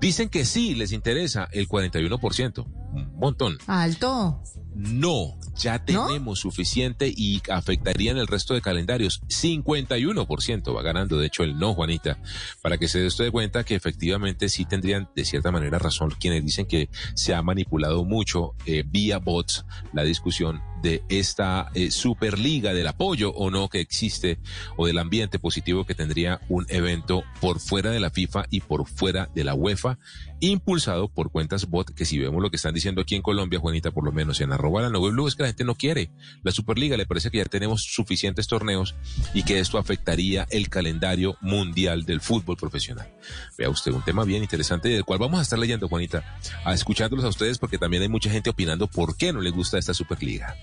Dicen 0.00 0.28
que 0.28 0.44
sí, 0.44 0.74
les 0.74 0.92
interesa 0.92 1.48
el 1.52 1.68
41%, 1.68 2.66
un 2.66 3.18
montón. 3.18 3.58
Alto. 3.66 4.42
No, 4.76 5.38
ya 5.56 5.82
tenemos 5.82 6.40
suficiente 6.40 7.10
y 7.14 7.40
afectarían 7.50 8.18
el 8.18 8.26
resto 8.26 8.52
de 8.52 8.60
calendarios. 8.60 9.22
51% 9.22 10.76
va 10.76 10.82
ganando, 10.82 11.18
de 11.18 11.26
hecho, 11.26 11.44
el 11.44 11.58
no, 11.58 11.72
Juanita, 11.72 12.18
para 12.60 12.76
que 12.76 12.86
se 12.86 13.00
dé 13.00 13.06
usted 13.06 13.24
de 13.24 13.30
cuenta 13.30 13.64
que 13.64 13.74
efectivamente 13.74 14.50
sí 14.50 14.66
tendrían 14.66 15.08
de 15.16 15.24
cierta 15.24 15.50
manera 15.50 15.78
razón 15.78 16.10
quienes 16.20 16.44
dicen 16.44 16.66
que 16.66 16.90
se 17.14 17.34
ha 17.34 17.40
manipulado 17.40 18.04
mucho 18.04 18.54
eh, 18.66 18.84
vía 18.86 19.18
bots 19.18 19.64
la 19.94 20.02
discusión 20.02 20.60
de 20.86 21.02
esta 21.08 21.68
eh, 21.74 21.90
Superliga, 21.90 22.72
del 22.72 22.86
apoyo 22.86 23.32
o 23.32 23.50
no 23.50 23.68
que 23.68 23.80
existe 23.80 24.38
o 24.76 24.86
del 24.86 24.98
ambiente 24.98 25.40
positivo 25.40 25.84
que 25.84 25.96
tendría 25.96 26.40
un 26.48 26.64
evento 26.68 27.24
por 27.40 27.58
fuera 27.58 27.90
de 27.90 27.98
la 27.98 28.10
FIFA 28.10 28.46
y 28.50 28.60
por 28.60 28.86
fuera 28.86 29.28
de 29.34 29.42
la 29.42 29.54
UEFA, 29.54 29.98
impulsado 30.38 31.08
por 31.08 31.32
cuentas 31.32 31.68
bot, 31.68 31.92
que 31.92 32.04
si 32.04 32.18
vemos 32.18 32.40
lo 32.40 32.50
que 32.50 32.56
están 32.56 32.72
diciendo 32.72 33.00
aquí 33.00 33.16
en 33.16 33.22
Colombia, 33.22 33.58
Juanita, 33.58 33.90
por 33.90 34.04
lo 34.04 34.12
menos 34.12 34.40
en 34.40 34.52
arroba 34.52 34.80
la 34.80 34.90
Nube 34.90 35.10
Blue, 35.10 35.26
es 35.26 35.34
que 35.34 35.42
la 35.42 35.48
gente 35.48 35.64
no 35.64 35.74
quiere 35.74 36.10
la 36.44 36.52
Superliga, 36.52 36.96
le 36.96 37.04
parece 37.04 37.32
que 37.32 37.38
ya 37.38 37.46
tenemos 37.46 37.82
suficientes 37.82 38.46
torneos 38.46 38.94
y 39.34 39.42
que 39.42 39.58
esto 39.58 39.78
afectaría 39.78 40.46
el 40.50 40.68
calendario 40.68 41.36
mundial 41.40 42.04
del 42.04 42.20
fútbol 42.20 42.56
profesional. 42.56 43.12
Vea 43.58 43.70
usted 43.70 43.90
un 43.90 44.04
tema 44.04 44.22
bien 44.22 44.44
interesante 44.44 44.88
del 44.88 45.04
cual 45.04 45.18
vamos 45.18 45.40
a 45.40 45.42
estar 45.42 45.58
leyendo, 45.58 45.88
Juanita, 45.88 46.38
a 46.64 46.74
escuchándolos 46.74 47.24
a 47.24 47.30
ustedes 47.30 47.58
porque 47.58 47.76
también 47.76 48.04
hay 48.04 48.08
mucha 48.08 48.30
gente 48.30 48.50
opinando 48.50 48.86
por 48.86 49.16
qué 49.16 49.32
no 49.32 49.40
le 49.40 49.50
gusta 49.50 49.78
esta 49.78 49.94
Superliga. 49.94 50.54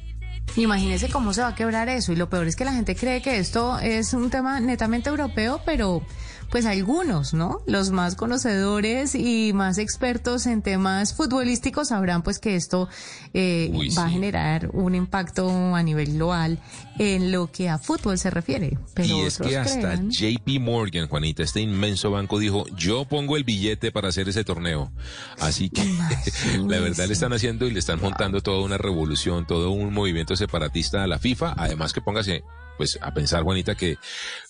Imagínese 0.56 1.10
cómo 1.10 1.34
se 1.34 1.42
va 1.42 1.50
a 1.50 1.56
quebrar 1.56 1.90
eso. 1.90 2.12
Y 2.12 2.16
lo 2.16 2.30
peor 2.30 2.48
es 2.48 2.56
que 2.56 2.66
la 2.66 2.74
gente 2.74 2.96
cree 2.96 3.22
que 3.22 3.38
esto 3.38 3.80
es 3.80 4.14
un 4.14 4.30
tema 4.30 4.60
netamente 4.60 5.10
europeo, 5.10 5.62
pero 5.66 6.06
pues 6.54 6.68
algunos, 6.68 7.34
¿no? 7.34 7.62
Los 7.66 7.90
más 7.90 8.14
conocedores 8.14 9.16
y 9.16 9.54
más 9.54 9.80
expertos 9.80 10.46
en 10.46 10.62
temas 10.62 11.16
futbolísticos 11.16 11.88
sabrán 11.88 12.22
pues 12.22 12.38
que 12.38 12.56
esto 12.56 12.88
eh, 13.34 13.72
va 13.98 14.06
a 14.06 14.10
generar 14.12 14.70
un 14.72 14.94
impacto 14.94 15.50
a 15.74 15.82
nivel 15.82 16.14
global 16.14 16.60
en 17.00 17.32
lo 17.32 17.52
que 17.52 17.70
a 17.70 17.80
fútbol 17.80 18.20
se 18.20 18.30
refiere. 18.30 18.78
Pero 18.94 19.18
y 19.18 19.22
es 19.22 19.40
que 19.40 19.58
hasta 19.58 19.96
JP 19.96 20.60
Morgan, 20.62 21.08
Juanita, 21.08 21.42
este 21.42 21.60
inmenso 21.60 22.12
banco 22.12 22.38
dijo, 22.38 22.66
yo 22.78 23.06
pongo 23.06 23.36
el 23.36 23.44
billete 23.44 23.92
para 23.92 24.10
hacer 24.10 24.30
ese 24.30 24.44
torneo. 24.44 24.92
Así 25.40 25.72
que 25.72 25.84
la 26.68 26.80
verdad 26.80 27.08
le 27.08 27.14
están 27.14 27.34
haciendo 27.34 27.66
y 27.66 27.72
le 27.72 27.80
están 27.80 28.00
montando 28.00 28.42
toda 28.42 28.64
una 28.64 28.78
revolución, 28.78 29.48
todo 29.48 29.72
un 29.72 29.92
movimiento 29.92 30.36
separatista 30.36 31.04
a 31.04 31.08
la 31.08 31.18
FIFA. 31.18 31.56
Además 31.58 31.94
que 31.94 32.02
póngase 32.02 32.44
pues 32.78 33.00
a 33.02 33.14
pensar, 33.14 33.44
Juanita, 33.44 33.76
que 33.76 33.98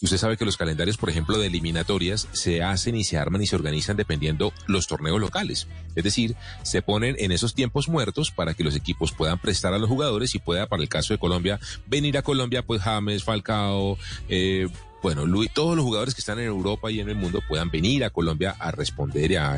usted 0.02 0.18
sabe 0.18 0.38
que 0.38 0.46
los 0.46 0.58
calendarios, 0.58 0.98
por 0.98 1.10
ejemplo, 1.10 1.38
de 1.38 1.48
eliminatorias 1.48 2.28
se 2.32 2.64
hacen 2.64 2.96
y 2.96 3.04
se 3.04 3.18
arman 3.18 3.42
y 3.42 3.48
se 3.48 3.56
organizan 3.56 3.98
dependiendo 3.98 4.54
los 4.68 4.88
torneos 4.88 5.20
locales. 5.20 5.68
Es 5.96 6.04
decir, 6.04 6.36
se 6.64 6.82
ponen 6.82 7.16
en 7.20 7.32
esos 7.32 7.54
tiempos 7.54 7.88
muertos 7.88 8.32
para 8.32 8.54
que 8.54 8.64
los 8.64 8.76
equipos 8.76 9.12
puedan 9.12 9.40
prestar 9.40 9.74
a 9.74 9.78
los 9.78 9.90
jugadores 9.90 10.36
y 10.36 10.40
pueda, 10.40 10.68
para 10.68 10.82
el 10.82 10.90
caso 10.90 11.14
de 11.14 11.20
Colombia, 11.20 11.60
venir 11.86 12.18
a 12.18 12.22
Colombia, 12.22 12.66
pues 12.66 12.82
James, 12.82 13.24
Falcao, 13.24 13.98
eh, 14.30 14.68
bueno, 15.04 15.26
todos 15.54 15.76
los 15.76 15.84
jugadores 15.84 16.16
que 16.16 16.22
están 16.22 16.40
en 16.40 16.46
Europa 16.46 16.90
y 16.90 17.02
en 17.02 17.10
el 17.10 17.16
mundo 17.16 17.42
puedan 17.46 17.70
venir 17.70 18.06
a 18.06 18.10
Colombia 18.10 18.56
a 18.58 18.72
responder 18.72 19.32
y 19.32 19.36
a, 19.36 19.58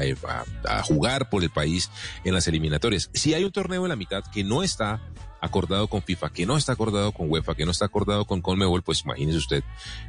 a, 0.68 0.82
jugar 0.82 1.30
por 1.30 1.44
el 1.44 1.52
país 1.52 1.92
en 2.24 2.34
las 2.34 2.48
eliminatorias. 2.48 3.12
Si 3.14 3.36
hay 3.36 3.44
un 3.44 3.52
torneo 3.52 3.84
en 3.84 3.90
la 3.90 3.96
mitad 3.96 4.24
que 4.34 4.44
no 4.44 4.64
está 4.64 5.02
acordado 5.46 5.88
con 5.88 6.02
FIFA, 6.02 6.30
que 6.30 6.46
no 6.46 6.58
está 6.58 6.74
acordado 6.74 7.12
con 7.12 7.30
UEFA, 7.30 7.56
que 7.56 7.66
no 7.66 7.72
está 7.72 7.86
acordado 7.86 8.26
con 8.26 8.42
Conmebol, 8.42 8.84
pues 8.84 9.04
imagínese 9.04 9.38
usted 9.38 9.64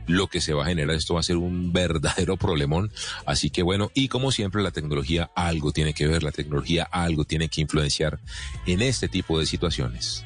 lo 0.06 0.26
que 0.26 0.40
se 0.40 0.52
va 0.52 0.64
a 0.64 0.66
generar. 0.66 0.96
Esto 0.96 1.14
va 1.14 1.20
a 1.20 1.22
ser 1.24 1.36
un 1.36 1.72
verdadero 1.72 2.36
problemón. 2.36 2.90
Así 3.24 3.50
que 3.50 3.62
bueno, 3.62 3.90
y 3.94 4.08
como 4.08 4.32
siempre 4.32 4.62
la 4.62 4.70
tecnología 4.70 5.30
algo 5.34 5.72
tiene 5.72 5.94
que 5.94 6.06
ver, 6.06 6.22
la 6.22 6.32
tecnología 6.32 6.88
algo 6.90 7.24
tiene 7.24 7.48
que 7.48 7.60
influenciar 7.60 8.18
en 8.66 8.82
este 8.82 9.08
tipo 9.08 9.38
de 9.38 9.46
situaciones. 9.46 10.24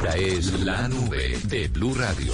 Esta 0.00 0.14
es 0.16 0.60
la 0.60 0.88
nube 0.88 1.38
de 1.44 1.68
Blue 1.68 1.94
Radio. 1.94 2.32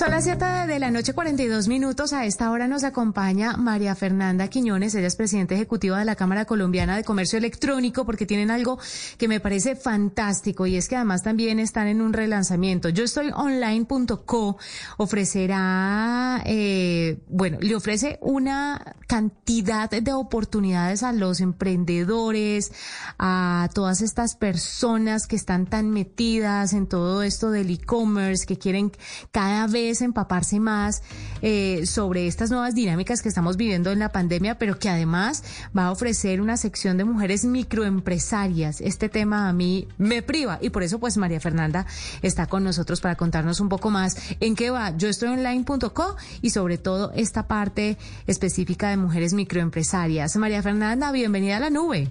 Son 0.00 0.12
las 0.12 0.24
7 0.24 0.42
de 0.66 0.78
la 0.78 0.90
noche, 0.90 1.12
42 1.12 1.68
minutos. 1.68 2.14
A 2.14 2.24
esta 2.24 2.50
hora 2.50 2.66
nos 2.66 2.84
acompaña 2.84 3.58
María 3.58 3.94
Fernanda 3.94 4.48
Quiñones. 4.48 4.94
Ella 4.94 5.08
es 5.08 5.14
presidenta 5.14 5.54
ejecutiva 5.54 5.98
de 5.98 6.06
la 6.06 6.16
Cámara 6.16 6.46
Colombiana 6.46 6.96
de 6.96 7.04
Comercio 7.04 7.36
Electrónico 7.36 8.06
porque 8.06 8.24
tienen 8.24 8.50
algo 8.50 8.78
que 9.18 9.28
me 9.28 9.40
parece 9.40 9.76
fantástico 9.76 10.66
y 10.66 10.76
es 10.76 10.88
que 10.88 10.96
además 10.96 11.22
también 11.22 11.58
están 11.58 11.86
en 11.86 12.00
un 12.00 12.14
relanzamiento. 12.14 12.88
Yo 12.88 13.04
estoy 13.04 13.30
online.co. 13.34 14.56
Ofrecerá, 14.96 16.40
eh, 16.46 17.18
bueno, 17.28 17.58
le 17.60 17.76
ofrece 17.76 18.18
una 18.22 18.96
cantidad 19.06 19.90
de 19.90 20.12
oportunidades 20.14 21.02
a 21.02 21.12
los 21.12 21.40
emprendedores, 21.42 22.72
a 23.18 23.68
todas 23.74 24.00
estas 24.00 24.34
personas 24.34 25.26
que 25.26 25.36
están 25.36 25.66
tan 25.66 25.90
metidas 25.90 26.72
en 26.72 26.86
todo 26.86 27.22
esto 27.22 27.50
del 27.50 27.68
e-commerce, 27.68 28.46
que 28.46 28.56
quieren 28.56 28.92
cada 29.30 29.66
vez 29.66 29.89
empaparse 30.00 30.60
más 30.60 31.02
eh, 31.42 31.84
sobre 31.86 32.26
estas 32.26 32.50
nuevas 32.50 32.74
dinámicas 32.74 33.22
que 33.22 33.28
estamos 33.28 33.56
viviendo 33.56 33.90
en 33.90 33.98
la 33.98 34.10
pandemia, 34.10 34.58
pero 34.58 34.78
que 34.78 34.88
además 34.88 35.44
va 35.76 35.86
a 35.86 35.90
ofrecer 35.90 36.40
una 36.40 36.56
sección 36.56 36.96
de 36.96 37.04
mujeres 37.04 37.44
microempresarias. 37.44 38.80
Este 38.80 39.08
tema 39.08 39.48
a 39.48 39.52
mí 39.52 39.88
me 39.98 40.22
priva 40.22 40.58
y 40.62 40.70
por 40.70 40.82
eso 40.82 40.98
pues 41.00 41.16
María 41.16 41.40
Fernanda 41.40 41.86
está 42.22 42.46
con 42.46 42.64
nosotros 42.64 43.00
para 43.00 43.16
contarnos 43.16 43.60
un 43.60 43.68
poco 43.68 43.90
más 43.90 44.36
en 44.40 44.54
qué 44.54 44.70
va 44.70 44.96
yo 44.96 45.08
estoy 45.08 45.30
online.co 45.30 46.16
y 46.42 46.50
sobre 46.50 46.78
todo 46.78 47.12
esta 47.14 47.48
parte 47.48 47.96
específica 48.26 48.90
de 48.90 48.96
mujeres 48.96 49.34
microempresarias. 49.34 50.36
María 50.36 50.62
Fernanda, 50.62 51.12
bienvenida 51.12 51.56
a 51.56 51.60
la 51.60 51.70
nube. 51.70 52.10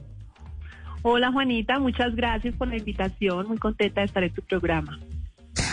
Hola 1.01 1.31
Juanita, 1.31 1.79
muchas 1.79 2.13
gracias 2.15 2.53
por 2.55 2.67
la 2.67 2.77
invitación, 2.77 3.47
muy 3.47 3.57
contenta 3.57 4.01
de 4.01 4.07
estar 4.07 4.23
en 4.23 4.33
tu 4.33 4.41
programa. 4.41 4.99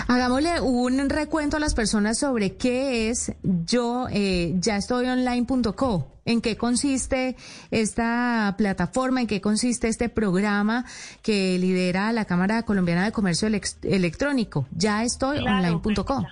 Hagámosle 0.08 0.60
un 0.60 1.08
recuento 1.08 1.56
a 1.56 1.60
las 1.60 1.74
personas 1.74 2.18
sobre 2.18 2.56
qué 2.56 3.10
es 3.10 3.32
yo 3.42 4.06
eh, 4.10 4.54
ya 4.58 4.76
estoy 4.76 5.06
online.co. 5.06 6.12
¿En 6.24 6.40
qué 6.40 6.56
consiste 6.56 7.36
esta 7.70 8.54
plataforma? 8.58 9.20
¿En 9.20 9.28
qué 9.28 9.40
consiste 9.40 9.86
este 9.86 10.08
programa 10.08 10.84
que 11.22 11.56
lidera 11.58 12.12
la 12.12 12.24
Cámara 12.24 12.64
Colombiana 12.64 13.04
de 13.04 13.12
Comercio 13.12 13.48
Electrónico? 13.82 14.66
Ya 14.72 15.04
estoy 15.04 15.38
online.co. 15.38 16.24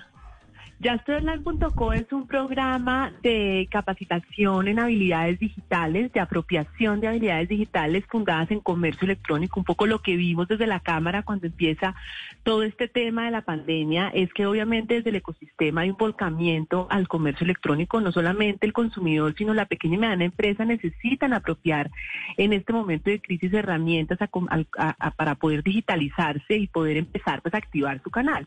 YaStoyOnline.co 0.79 1.93
es 1.93 2.11
un 2.11 2.27
programa 2.27 3.13
de 3.23 3.67
capacitación 3.71 4.67
en 4.67 4.79
habilidades 4.79 5.39
digitales, 5.39 6.11
de 6.11 6.19
apropiación 6.19 6.99
de 6.99 7.07
habilidades 7.07 7.47
digitales 7.47 8.03
fundadas 8.07 8.51
en 8.51 8.59
comercio 8.59 9.05
electrónico. 9.05 9.61
Un 9.61 9.63
poco 9.63 9.85
lo 9.85 10.01
que 10.01 10.17
vimos 10.17 10.49
desde 10.49 10.67
la 10.67 10.81
Cámara 10.81 11.23
cuando 11.23 11.47
empieza 11.47 11.95
todo 12.43 12.63
este 12.63 12.89
tema 12.89 13.25
de 13.25 13.31
la 13.31 13.41
pandemia 13.41 14.09
es 14.13 14.33
que 14.33 14.45
obviamente 14.45 14.95
desde 14.95 15.11
el 15.11 15.15
ecosistema 15.15 15.81
hay 15.81 15.91
un 15.91 15.97
volcamiento 15.97 16.87
al 16.89 17.07
comercio 17.07 17.45
electrónico. 17.45 18.01
No 18.01 18.11
solamente 18.11 18.65
el 18.65 18.73
consumidor, 18.73 19.33
sino 19.37 19.53
la 19.53 19.67
pequeña 19.67 19.95
y 19.95 19.99
mediana 19.99 20.25
empresa 20.25 20.65
necesitan 20.65 21.31
apropiar 21.33 21.89
en 22.35 22.51
este 22.51 22.73
momento 22.73 23.09
de 23.09 23.21
crisis 23.21 23.53
herramientas 23.53 24.19
para 25.15 25.35
poder 25.35 25.63
digitalizarse 25.63 26.57
y 26.57 26.67
poder 26.67 26.97
empezar 26.97 27.41
pues, 27.41 27.53
a 27.53 27.59
activar 27.59 28.03
su 28.03 28.11
canal. 28.11 28.45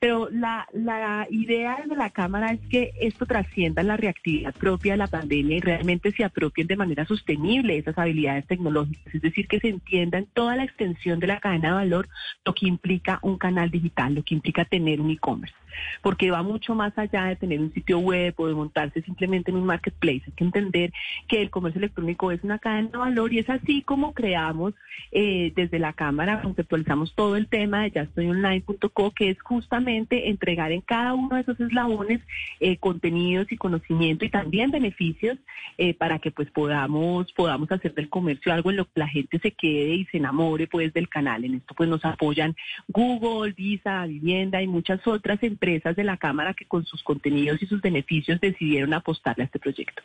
Pero 0.00 0.28
la 0.30 1.26
idea 1.30 1.67
de 1.76 1.96
la 1.96 2.10
Cámara 2.10 2.52
es 2.52 2.60
que 2.70 2.92
esto 2.98 3.26
trascienda 3.26 3.82
la 3.82 3.96
reactividad 3.96 4.54
propia 4.54 4.94
de 4.94 4.98
la 4.98 5.06
pandemia 5.06 5.58
y 5.58 5.60
realmente 5.60 6.12
se 6.12 6.24
apropien 6.24 6.66
de 6.66 6.76
manera 6.76 7.04
sostenible 7.04 7.76
esas 7.76 7.98
habilidades 7.98 8.46
tecnológicas, 8.46 9.14
es 9.14 9.20
decir, 9.20 9.46
que 9.48 9.60
se 9.60 9.68
entienda 9.68 10.18
en 10.18 10.26
toda 10.26 10.56
la 10.56 10.64
extensión 10.64 11.20
de 11.20 11.26
la 11.26 11.40
cadena 11.40 11.68
de 11.68 11.74
valor 11.74 12.08
lo 12.44 12.54
que 12.54 12.66
implica 12.66 13.18
un 13.22 13.36
canal 13.36 13.70
digital, 13.70 14.14
lo 14.14 14.22
que 14.22 14.34
implica 14.34 14.64
tener 14.64 15.00
un 15.00 15.10
e-commerce 15.10 15.54
porque 16.02 16.30
va 16.30 16.42
mucho 16.42 16.74
más 16.74 16.96
allá 16.96 17.24
de 17.24 17.36
tener 17.36 17.60
un 17.60 17.72
sitio 17.72 17.98
web 17.98 18.34
o 18.36 18.46
de 18.46 18.54
montarse 18.54 19.02
simplemente 19.02 19.50
en 19.50 19.56
un 19.58 19.66
marketplace. 19.66 20.22
Hay 20.26 20.32
que 20.32 20.44
entender 20.44 20.92
que 21.28 21.42
el 21.42 21.50
comercio 21.50 21.78
electrónico 21.78 22.30
es 22.30 22.42
una 22.44 22.58
cadena 22.58 22.90
de 22.90 22.98
valor 22.98 23.32
y 23.32 23.40
es 23.40 23.50
así 23.50 23.82
como 23.82 24.12
creamos 24.12 24.74
eh, 25.12 25.52
desde 25.54 25.78
la 25.78 25.92
Cámara, 25.92 26.42
conceptualizamos 26.42 27.14
todo 27.14 27.36
el 27.36 27.48
tema 27.48 27.82
de 27.82 27.90
ya 27.90 28.02
estoy 28.02 28.28
online.co, 28.28 29.10
que 29.12 29.30
es 29.30 29.40
justamente 29.42 30.28
entregar 30.28 30.72
en 30.72 30.80
cada 30.80 31.14
uno 31.14 31.36
de 31.36 31.42
esos 31.42 31.57
eslabones 31.60 32.20
eh, 32.60 32.76
contenidos 32.78 33.50
y 33.52 33.56
conocimiento 33.56 34.24
y 34.24 34.30
también 34.30 34.70
beneficios 34.70 35.38
eh, 35.76 35.94
para 35.94 36.18
que 36.18 36.30
pues 36.30 36.50
podamos, 36.50 37.32
podamos 37.32 37.70
hacer 37.70 37.94
del 37.94 38.08
comercio 38.08 38.52
algo 38.52 38.70
en 38.70 38.76
lo 38.76 38.84
que 38.86 39.00
la 39.00 39.08
gente 39.08 39.38
se 39.38 39.52
quede 39.52 39.94
y 39.94 40.04
se 40.06 40.16
enamore 40.16 40.66
pues 40.66 40.92
del 40.92 41.08
canal. 41.08 41.44
En 41.44 41.54
esto 41.54 41.74
pues 41.74 41.88
nos 41.88 42.04
apoyan 42.04 42.56
Google, 42.88 43.52
Visa, 43.52 44.06
Vivienda 44.06 44.62
y 44.62 44.66
muchas 44.66 45.06
otras 45.06 45.42
empresas 45.42 45.58
empresas 45.58 45.96
de 45.96 46.04
la 46.04 46.16
Cámara 46.16 46.54
que 46.54 46.66
con 46.66 46.84
sus 46.84 47.02
contenidos 47.02 47.60
y 47.62 47.66
sus 47.66 47.80
beneficios 47.80 48.40
decidieron 48.40 48.94
apostarle 48.94 49.42
a 49.42 49.46
este 49.46 49.58
proyecto. 49.58 50.02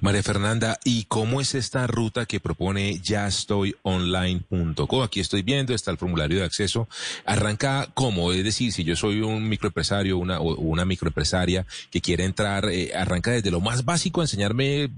María 0.00 0.22
Fernanda, 0.22 0.78
¿y 0.84 1.04
cómo 1.04 1.40
es 1.40 1.54
esta 1.54 1.86
ruta 1.86 2.26
que 2.26 2.40
propone 2.40 3.00
ya 3.00 3.26
estoy 3.26 3.76
online.co? 3.82 5.02
Aquí 5.02 5.20
estoy 5.20 5.42
viendo, 5.42 5.74
está 5.74 5.90
el 5.90 5.98
formulario 5.98 6.38
de 6.38 6.44
acceso. 6.44 6.88
Arranca 7.24 7.88
cómo, 7.94 8.32
es 8.32 8.44
decir, 8.44 8.72
si 8.72 8.84
yo 8.84 8.96
soy 8.96 9.20
un 9.20 9.48
microempresario 9.48 10.18
una, 10.18 10.40
o 10.40 10.54
una 10.56 10.84
microempresaria 10.84 11.66
que 11.90 12.00
quiere 12.00 12.24
entrar, 12.24 12.68
eh, 12.70 12.92
arranca 12.94 13.32
desde 13.32 13.50
lo 13.50 13.60
más 13.60 13.84
básico 13.84 14.22
enseñarme 14.22 14.90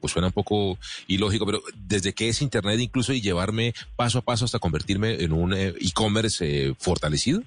pues 0.00 0.14
suena 0.14 0.28
un 0.28 0.32
poco 0.32 0.78
ilógico, 1.06 1.44
pero 1.44 1.62
desde 1.74 2.14
que 2.14 2.28
es 2.30 2.40
Internet 2.40 2.80
incluso 2.80 3.12
y 3.12 3.20
llevarme 3.20 3.74
paso 3.96 4.18
a 4.18 4.22
paso 4.22 4.46
hasta 4.46 4.58
convertirme 4.58 5.22
en 5.22 5.32
un 5.32 5.52
eh, 5.52 5.74
e-commerce 5.78 6.68
eh, 6.68 6.74
fortalecido? 6.78 7.42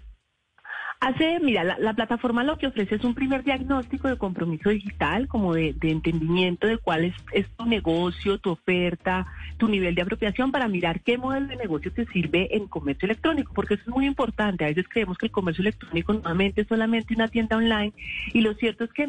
Hace, 1.05 1.41
mira, 1.41 1.65
la, 1.65 1.93
plataforma 1.93 2.45
lo 2.45 2.57
que 2.57 2.67
ofrece 2.67 2.95
es 2.95 3.03
un 3.03 3.13
primer 3.13 3.43
diagnóstico 3.43 4.07
de 4.07 4.17
compromiso 4.17 4.69
digital, 4.69 5.27
como 5.27 5.53
de, 5.53 5.75
entendimiento 5.81 6.65
de 6.65 6.77
cuál 6.77 7.03
es, 7.03 7.13
es, 7.33 7.45
tu 7.57 7.65
negocio, 7.65 8.38
tu 8.38 8.51
oferta, 8.51 9.27
tu 9.57 9.67
nivel 9.67 9.95
de 9.95 10.01
apropiación 10.01 10.53
para 10.53 10.69
mirar 10.69 11.01
qué 11.01 11.17
modelo 11.17 11.48
de 11.48 11.57
negocio 11.57 11.91
te 11.91 12.05
sirve 12.05 12.55
en 12.55 12.67
comercio 12.67 13.05
electrónico, 13.05 13.51
porque 13.53 13.74
eso 13.74 13.83
es 13.83 13.89
muy 13.89 14.05
importante. 14.05 14.63
A 14.63 14.69
veces 14.69 14.86
creemos 14.88 15.17
que 15.17 15.25
el 15.25 15.33
comercio 15.33 15.62
electrónico 15.63 16.13
nuevamente 16.13 16.62
es 16.62 16.69
solamente 16.69 17.13
una 17.13 17.27
tienda 17.27 17.57
online 17.57 17.91
y 18.31 18.39
lo 18.39 18.53
cierto 18.53 18.86
es 18.86 18.93
que 18.93 19.03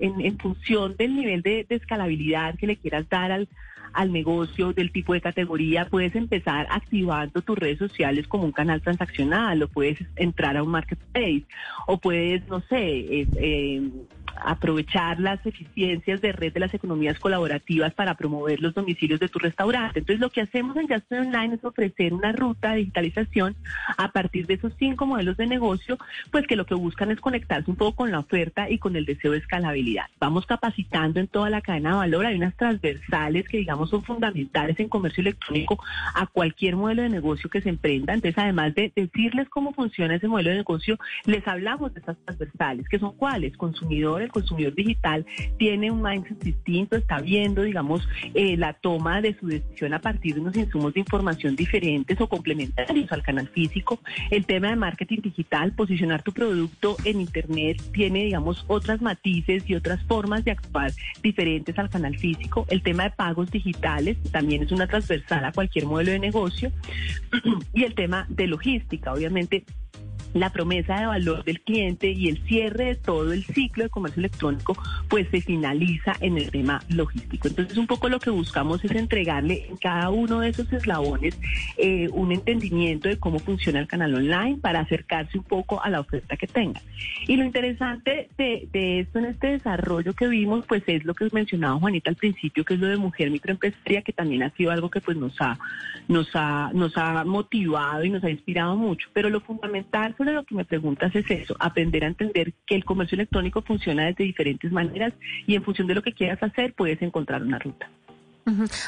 en, 0.00 0.38
función 0.38 0.98
del 0.98 1.16
nivel 1.16 1.40
de 1.40 1.64
escalabilidad 1.70 2.56
que 2.56 2.66
le 2.66 2.76
quieras 2.76 3.08
dar 3.08 3.32
al 3.32 3.48
al 3.92 4.12
negocio, 4.12 4.72
del 4.72 4.92
tipo 4.92 5.12
de 5.14 5.20
categoría, 5.20 5.86
puedes 5.86 6.14
empezar 6.14 6.66
activando 6.70 7.42
tus 7.42 7.58
redes 7.58 7.78
sociales 7.78 8.26
como 8.26 8.44
un 8.44 8.52
canal 8.52 8.80
transaccional, 8.80 9.62
o 9.62 9.68
puedes 9.68 9.98
entrar 10.16 10.56
a 10.56 10.62
un 10.62 10.70
marketplace, 10.70 11.44
o 11.86 11.98
puedes, 11.98 12.46
no 12.48 12.60
sé, 12.60 13.26
eh, 13.34 13.90
aprovechar 14.36 15.20
las 15.20 15.44
eficiencias 15.44 16.20
de 16.20 16.32
red 16.32 16.52
de 16.52 16.60
las 16.60 16.74
economías 16.74 17.18
colaborativas 17.18 17.94
para 17.94 18.14
promover 18.14 18.60
los 18.60 18.74
domicilios 18.74 19.20
de 19.20 19.28
tu 19.28 19.38
restaurante. 19.38 20.00
Entonces, 20.00 20.20
lo 20.20 20.30
que 20.30 20.42
hacemos 20.42 20.76
en 20.76 20.88
Just 20.88 21.10
Online 21.12 21.54
es 21.54 21.64
ofrecer 21.64 22.14
una 22.14 22.32
ruta 22.32 22.72
de 22.72 22.78
digitalización 22.78 23.56
a 23.96 24.12
partir 24.12 24.46
de 24.46 24.54
esos 24.54 24.72
cinco 24.78 25.06
modelos 25.06 25.36
de 25.36 25.46
negocio, 25.46 25.98
pues 26.30 26.46
que 26.46 26.56
lo 26.56 26.66
que 26.66 26.74
buscan 26.74 27.10
es 27.10 27.20
conectarse 27.20 27.70
un 27.70 27.76
poco 27.76 27.96
con 27.96 28.10
la 28.10 28.20
oferta 28.20 28.70
y 28.70 28.78
con 28.78 28.96
el 28.96 29.04
deseo 29.04 29.32
de 29.32 29.38
escalabilidad. 29.38 30.06
Vamos 30.18 30.46
capacitando 30.46 31.20
en 31.20 31.28
toda 31.28 31.50
la 31.50 31.60
cadena 31.60 31.90
de 31.90 31.96
valor, 31.96 32.26
hay 32.26 32.36
unas 32.36 32.56
transversales 32.56 33.48
que 33.48 33.58
digamos 33.58 33.90
son 33.90 34.02
fundamentales 34.02 34.78
en 34.80 34.88
comercio 34.88 35.20
electrónico 35.20 35.82
a 36.14 36.26
cualquier 36.26 36.76
modelo 36.76 37.02
de 37.02 37.08
negocio 37.08 37.50
que 37.50 37.60
se 37.60 37.68
emprenda. 37.68 38.14
Entonces, 38.14 38.38
además 38.38 38.74
de 38.74 38.92
decirles 38.94 39.48
cómo 39.48 39.72
funciona 39.72 40.14
ese 40.14 40.28
modelo 40.28 40.50
de 40.50 40.56
negocio, 40.56 40.98
les 41.24 41.46
hablamos 41.46 41.92
de 41.94 42.00
estas 42.00 42.16
transversales, 42.24 42.88
que 42.88 42.98
son 42.98 43.16
cuáles, 43.16 43.56
el 44.24 44.30
consumidor 44.30 44.74
digital 44.74 45.26
tiene 45.58 45.90
un 45.90 46.02
mindset 46.02 46.42
distinto, 46.42 46.96
está 46.96 47.20
viendo, 47.20 47.62
digamos, 47.62 48.06
eh, 48.34 48.56
la 48.56 48.72
toma 48.74 49.20
de 49.20 49.36
su 49.38 49.46
decisión 49.46 49.94
a 49.94 50.00
partir 50.00 50.34
de 50.34 50.40
unos 50.40 50.56
insumos 50.56 50.94
de 50.94 51.00
información 51.00 51.56
diferentes 51.56 52.20
o 52.20 52.28
complementarios 52.28 53.10
al 53.12 53.22
canal 53.22 53.48
físico. 53.48 54.00
El 54.30 54.46
tema 54.46 54.68
de 54.68 54.76
marketing 54.76 55.20
digital, 55.22 55.72
posicionar 55.72 56.22
tu 56.22 56.32
producto 56.32 56.96
en 57.04 57.20
Internet, 57.20 57.82
tiene, 57.92 58.24
digamos, 58.24 58.64
otras 58.68 59.00
matices 59.00 59.68
y 59.68 59.74
otras 59.74 60.02
formas 60.04 60.44
de 60.44 60.52
actuar 60.52 60.92
diferentes 61.22 61.78
al 61.78 61.90
canal 61.90 62.16
físico. 62.18 62.66
El 62.68 62.82
tema 62.82 63.04
de 63.04 63.10
pagos 63.10 63.50
digitales 63.50 64.16
también 64.30 64.62
es 64.62 64.72
una 64.72 64.86
transversal 64.86 65.44
a 65.44 65.52
cualquier 65.52 65.86
modelo 65.86 66.12
de 66.12 66.18
negocio. 66.18 66.72
y 67.74 67.84
el 67.84 67.94
tema 67.94 68.26
de 68.28 68.46
logística, 68.46 69.12
obviamente 69.12 69.64
la 70.34 70.50
promesa 70.50 71.00
de 71.00 71.06
valor 71.06 71.44
del 71.44 71.60
cliente 71.60 72.10
y 72.10 72.28
el 72.28 72.42
cierre 72.44 72.84
de 72.86 72.94
todo 72.96 73.32
el 73.32 73.44
ciclo 73.44 73.84
de 73.84 73.90
comercio 73.90 74.20
electrónico, 74.20 74.76
pues 75.08 75.28
se 75.30 75.40
finaliza 75.40 76.14
en 76.20 76.38
el 76.38 76.50
tema 76.50 76.82
logístico. 76.88 77.48
Entonces, 77.48 77.76
un 77.76 77.86
poco 77.86 78.08
lo 78.08 78.20
que 78.20 78.30
buscamos 78.30 78.84
es 78.84 78.92
entregarle 78.92 79.66
en 79.68 79.76
cada 79.76 80.10
uno 80.10 80.40
de 80.40 80.48
esos 80.48 80.72
eslabones 80.72 81.38
eh, 81.76 82.08
un 82.12 82.32
entendimiento 82.32 83.08
de 83.08 83.18
cómo 83.18 83.38
funciona 83.38 83.80
el 83.80 83.86
canal 83.86 84.14
online 84.14 84.58
para 84.60 84.80
acercarse 84.80 85.38
un 85.38 85.44
poco 85.44 85.82
a 85.82 85.90
la 85.90 86.00
oferta 86.00 86.36
que 86.36 86.46
tengan. 86.46 86.82
Y 87.26 87.36
lo 87.36 87.44
interesante 87.44 88.28
de, 88.38 88.68
de 88.72 89.00
esto 89.00 89.18
en 89.18 89.26
este 89.26 89.48
desarrollo 89.48 90.14
que 90.14 90.28
vimos, 90.28 90.64
pues 90.66 90.82
es 90.86 91.04
lo 91.04 91.14
que 91.14 91.28
mencionaba 91.32 91.78
Juanita 91.78 92.10
al 92.10 92.16
principio, 92.16 92.64
que 92.64 92.74
es 92.74 92.80
lo 92.80 92.86
de 92.86 92.96
mujer 92.96 93.30
microempresaria, 93.30 94.02
que 94.02 94.12
también 94.12 94.42
ha 94.42 94.50
sido 94.50 94.70
algo 94.70 94.90
que 94.90 95.00
pues 95.00 95.16
nos 95.16 95.34
ha, 95.40 95.58
nos 96.08 96.28
ha, 96.34 96.70
nos 96.72 96.96
ha 96.96 97.24
motivado 97.24 98.04
y 98.04 98.10
nos 98.10 98.24
ha 98.24 98.30
inspirado 98.30 98.76
mucho. 98.76 99.08
Pero 99.12 99.30
lo 99.30 99.40
fundamental 99.40 100.14
de 100.24 100.32
lo 100.32 100.44
que 100.44 100.54
me 100.54 100.64
preguntas 100.64 101.14
es 101.14 101.30
eso, 101.30 101.56
aprender 101.58 102.04
a 102.04 102.08
entender 102.08 102.52
que 102.66 102.74
el 102.74 102.84
comercio 102.84 103.16
electrónico 103.16 103.62
funciona 103.62 104.06
desde 104.06 104.24
diferentes 104.24 104.70
maneras 104.72 105.12
y 105.46 105.54
en 105.54 105.62
función 105.62 105.86
de 105.86 105.94
lo 105.94 106.02
que 106.02 106.12
quieras 106.12 106.42
hacer 106.42 106.74
puedes 106.74 107.00
encontrar 107.02 107.42
una 107.42 107.58
ruta. 107.58 107.90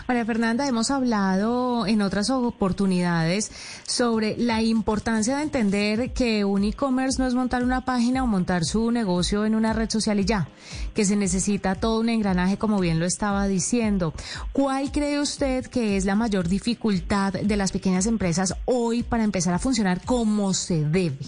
María 0.09 0.25
Fernanda, 0.25 0.67
hemos 0.67 0.91
hablado 0.91 1.87
en 1.87 2.03
otras 2.03 2.31
oportunidades 2.31 3.53
sobre 3.87 4.37
la 4.37 4.63
importancia 4.63 5.37
de 5.37 5.43
entender 5.45 6.13
que 6.13 6.45
un 6.45 6.65
e-commerce 6.65 7.21
no 7.21 7.29
es 7.29 7.35
montar 7.35 7.63
una 7.63 7.85
página 7.85 8.25
o 8.25 8.27
montar 8.27 8.65
su 8.65 8.91
negocio 8.91 9.45
en 9.45 9.55
una 9.55 9.73
red 9.73 9.89
social 9.91 10.19
y 10.19 10.25
ya, 10.25 10.49
que 10.93 11.05
se 11.05 11.15
necesita 11.15 11.77
todo 11.77 12.01
un 12.01 12.09
engranaje, 12.09 12.59
como 12.59 12.81
bien 12.81 12.99
lo 12.99 13.07
estaba 13.07 13.47
diciendo. 13.47 14.13
¿Cuál 14.53 14.91
cree 14.91 15.21
usted 15.21 15.67
que 15.67 15.97
es 15.97 16.05
la 16.05 16.17
mayor 16.17 16.49
dificultad 16.49 17.35
de 17.35 17.57
las 17.57 17.71
pequeñas 17.71 18.07
empresas 18.07 18.55
hoy 18.65 19.05
para 19.05 19.23
empezar 19.23 19.55
a 19.55 19.61
funcionar 19.61 20.05
como 20.05 20.53
se 20.53 20.85
debe? 20.85 21.19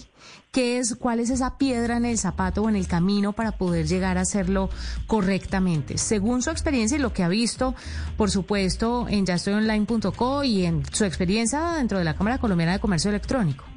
¿Qué 0.52 0.78
es, 0.78 0.96
¿Cuál 0.96 1.20
es 1.20 1.30
esa 1.30 1.58
piedra 1.58 1.98
en 1.98 2.06
el 2.06 2.16
zapato 2.16 2.62
o 2.62 2.68
en 2.68 2.76
el 2.76 2.88
camino 2.88 3.34
para 3.34 3.52
poder 3.52 3.86
llegar 3.86 4.16
a 4.16 4.22
hacerlo 4.22 4.70
correctamente? 5.06 5.98
Según 5.98 6.42
su 6.42 6.50
experiencia 6.50 6.96
y 6.96 7.00
lo 7.00 7.12
que 7.12 7.22
ha 7.22 7.28
visto, 7.28 7.74
por 8.16 8.30
supuesto, 8.30 9.06
en 9.08 9.26
yaestoyonline.co 9.26 10.44
y 10.44 10.64
en 10.64 10.82
su 10.92 11.04
experiencia 11.04 11.72
dentro 11.72 11.98
de 11.98 12.04
la 12.04 12.14
Cámara 12.14 12.38
Colombiana 12.38 12.72
de 12.72 12.80
Comercio 12.80 13.10
Electrónico. 13.10 13.75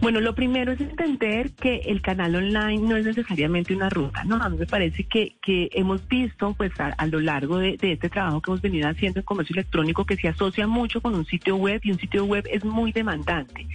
Bueno, 0.00 0.20
lo 0.20 0.34
primero 0.34 0.72
es 0.72 0.80
entender 0.80 1.52
que 1.52 1.76
el 1.86 2.02
canal 2.02 2.34
online 2.34 2.78
no 2.78 2.96
es 2.96 3.04
necesariamente 3.04 3.74
una 3.74 3.88
ruta, 3.88 4.24
¿no? 4.24 4.36
A 4.36 4.48
mí 4.48 4.58
me 4.58 4.66
parece 4.66 5.04
que, 5.04 5.36
que 5.42 5.70
hemos 5.72 6.06
visto, 6.08 6.54
pues, 6.54 6.72
a, 6.78 7.06
lo 7.06 7.20
largo 7.20 7.58
de, 7.58 7.76
de, 7.76 7.92
este 7.92 8.08
trabajo 8.08 8.40
que 8.40 8.50
hemos 8.50 8.62
venido 8.62 8.88
haciendo 8.88 9.20
en 9.20 9.24
comercio 9.24 9.54
electrónico, 9.54 10.04
que 10.04 10.16
se 10.16 10.28
asocia 10.28 10.66
mucho 10.66 11.00
con 11.00 11.14
un 11.14 11.24
sitio 11.24 11.56
web 11.56 11.80
y 11.84 11.92
un 11.92 11.98
sitio 11.98 12.24
web 12.24 12.46
es 12.50 12.64
muy 12.64 12.92
demandante. 12.92 13.66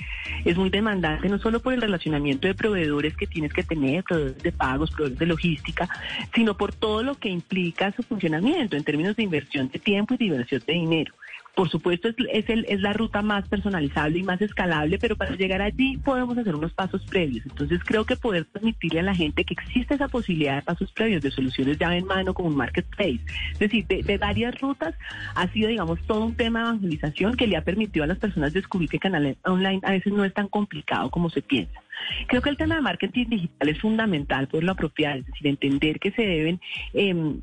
Es 0.45 0.57
muy 0.57 0.69
demandante 0.69 1.29
no 1.29 1.39
solo 1.39 1.59
por 1.62 1.73
el 1.73 1.81
relacionamiento 1.81 2.47
de 2.47 2.55
proveedores 2.55 3.15
que 3.15 3.27
tienes 3.27 3.53
que 3.53 3.63
tener, 3.63 4.03
proveedores 4.03 4.43
de 4.43 4.51
pagos, 4.51 4.91
proveedores 4.91 5.19
de 5.19 5.25
logística, 5.25 5.89
sino 6.33 6.55
por 6.55 6.73
todo 6.73 7.03
lo 7.03 7.15
que 7.15 7.29
implica 7.29 7.91
su 7.91 8.03
funcionamiento 8.03 8.75
en 8.75 8.83
términos 8.83 9.15
de 9.15 9.23
inversión 9.23 9.69
de 9.69 9.79
tiempo 9.79 10.13
y 10.13 10.17
de 10.17 10.25
inversión 10.25 10.62
de 10.65 10.73
dinero. 10.73 11.13
Por 11.59 11.69
supuesto, 11.69 12.07
es, 12.07 12.15
es, 12.31 12.49
el, 12.49 12.65
es 12.69 12.79
la 12.79 12.93
ruta 12.93 13.21
más 13.21 13.45
personalizable 13.49 14.17
y 14.17 14.23
más 14.23 14.41
escalable, 14.41 14.97
pero 14.97 15.17
para 15.17 15.35
llegar 15.35 15.61
allí 15.61 15.97
podemos 15.97 16.37
hacer 16.37 16.55
unos 16.55 16.71
pasos 16.71 17.05
previos. 17.05 17.45
Entonces, 17.45 17.81
creo 17.83 18.05
que 18.05 18.15
poder 18.15 18.45
permitirle 18.45 19.01
a 19.01 19.03
la 19.03 19.13
gente 19.13 19.43
que 19.43 19.55
existe 19.55 19.95
esa 19.95 20.07
posibilidad 20.07 20.55
de 20.55 20.61
pasos 20.61 20.89
previos, 20.93 21.21
de 21.21 21.31
soluciones 21.31 21.77
llave 21.77 21.97
en 21.97 22.05
mano 22.05 22.33
como 22.33 22.47
un 22.47 22.55
marketplace, 22.55 23.19
es 23.51 23.59
decir, 23.59 23.85
de, 23.87 24.17
varias 24.17 24.57
rutas, 24.61 24.95
ha 25.35 25.49
sido, 25.49 25.67
digamos, 25.67 25.99
todo 26.07 26.23
un 26.27 26.35
tema 26.35 26.61
de 26.61 26.69
evangelización 26.69 27.35
que 27.35 27.45
le 27.45 27.57
ha 27.57 27.61
permitido 27.65 28.05
a 28.05 28.07
las 28.07 28.19
personas 28.19 28.53
descubrir 28.53 28.89
que 28.89 28.97
canal 28.97 29.35
online 29.43 29.81
a 29.83 29.91
veces 29.91 30.13
no 30.13 30.23
es 30.23 30.33
tan 30.33 30.47
complicado 30.47 31.11
como 31.11 31.29
se 31.29 31.41
piensa. 31.41 31.81
Creo 32.27 32.41
que 32.41 32.51
el 32.51 32.55
tema 32.55 32.75
de 32.75 32.81
marketing 32.81 33.25
digital 33.27 33.67
es 33.67 33.81
fundamental 33.81 34.47
lo 34.49 34.71
apropiar, 34.71 35.17
es 35.17 35.25
decir, 35.25 35.47
entender 35.47 35.99
que 35.99 36.11
se 36.11 36.21
deben 36.21 36.61
eh, 36.93 37.35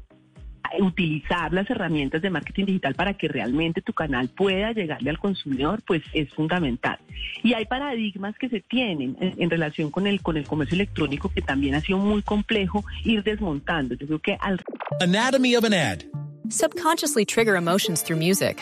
utilizar 0.78 1.52
las 1.52 1.68
herramientas 1.70 2.22
de 2.22 2.30
marketing 2.30 2.66
digital 2.66 2.94
para 2.94 3.14
que 3.14 3.28
realmente 3.28 3.82
tu 3.82 3.92
canal 3.92 4.28
pueda 4.28 4.72
llegarle 4.72 5.10
al 5.10 5.18
consumidor, 5.18 5.82
pues 5.86 6.02
es 6.12 6.28
fundamental. 6.34 6.98
Y 7.42 7.54
hay 7.54 7.66
paradigmas 7.66 8.36
que 8.38 8.48
se 8.48 8.60
tienen 8.60 9.16
en, 9.20 9.50
relación 9.50 9.90
con 9.90 10.06
el 10.06 10.20
con 10.22 10.36
el 10.36 10.46
comercio 10.46 10.74
electrónico 10.74 11.28
que 11.28 11.42
también 11.42 11.74
ha 11.74 11.80
sido 11.80 11.98
muy 11.98 12.22
complejo 12.22 12.84
ir 13.04 13.22
desmontando. 13.22 13.94
Yo 13.94 14.06
creo 14.06 14.18
que 14.18 14.36
al 14.40 14.60
Anatomy 15.00 15.56
of 15.56 15.64
an 15.64 15.74
ad. 15.74 16.04
Subconsciously 16.48 17.24
trigger 17.24 17.56
emotions 17.56 18.02
through 18.02 18.18
music. 18.18 18.58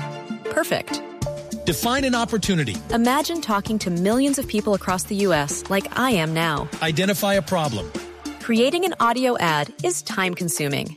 Perfect. 0.50 1.02
Define 1.66 2.04
an 2.04 2.14
opportunity. 2.14 2.76
Imagine 2.92 3.40
talking 3.40 3.78
to 3.80 3.90
millions 3.90 4.38
of 4.38 4.46
people 4.46 4.74
across 4.74 5.04
the 5.04 5.16
US 5.26 5.64
like 5.70 5.98
I 5.98 6.10
am 6.10 6.34
now. 6.34 6.68
Identify 6.82 7.34
a 7.34 7.42
problem. 7.42 7.90
Creating 8.40 8.84
an 8.84 8.94
audio 9.00 9.38
ad 9.38 9.72
is 9.82 10.02
time 10.02 10.34
consuming. 10.34 10.96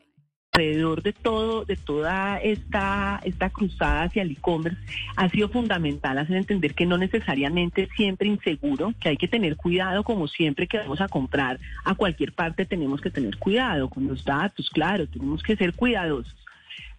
alrededor 0.53 1.01
de 1.01 1.13
todo, 1.13 1.63
de 1.63 1.77
toda 1.77 2.37
esta, 2.37 3.21
esta 3.23 3.49
cruzada 3.49 4.03
hacia 4.03 4.21
el 4.21 4.31
e-commerce, 4.31 4.77
ha 5.15 5.29
sido 5.29 5.47
fundamental 5.47 6.17
hacer 6.17 6.35
entender 6.35 6.73
que 6.73 6.85
no 6.85 6.97
necesariamente 6.97 7.83
es 7.83 7.89
siempre 7.95 8.27
inseguro, 8.27 8.93
que 8.99 9.09
hay 9.09 9.17
que 9.17 9.29
tener 9.29 9.55
cuidado, 9.55 10.03
como 10.03 10.27
siempre 10.27 10.67
que 10.67 10.77
vamos 10.77 10.99
a 10.99 11.07
comprar 11.07 11.59
a 11.85 11.95
cualquier 11.95 12.33
parte 12.33 12.65
tenemos 12.65 12.99
que 12.99 13.09
tener 13.09 13.37
cuidado 13.37 13.89
con 13.89 14.07
los 14.07 14.25
datos, 14.25 14.69
claro, 14.69 15.07
tenemos 15.07 15.41
que 15.41 15.55
ser 15.55 15.73
cuidadosos 15.73 16.35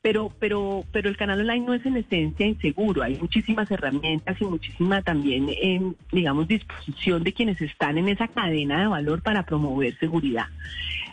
pero, 0.02 0.32
pero, 0.40 0.84
pero 0.90 1.08
el 1.08 1.16
canal 1.16 1.40
online 1.40 1.64
no 1.64 1.74
es 1.74 1.86
en 1.86 1.96
esencia 1.96 2.44
inseguro. 2.44 3.02
Hay 3.02 3.16
muchísimas 3.18 3.70
herramientas 3.70 4.36
y 4.40 4.44
muchísima 4.44 5.00
también, 5.00 5.48
eh, 5.48 5.80
digamos, 6.10 6.48
disposición 6.48 7.22
de 7.22 7.32
quienes 7.32 7.60
están 7.60 7.98
en 7.98 8.08
esa 8.08 8.26
cadena 8.26 8.80
de 8.80 8.88
valor 8.88 9.22
para 9.22 9.44
promover 9.44 9.96
seguridad. 9.98 10.46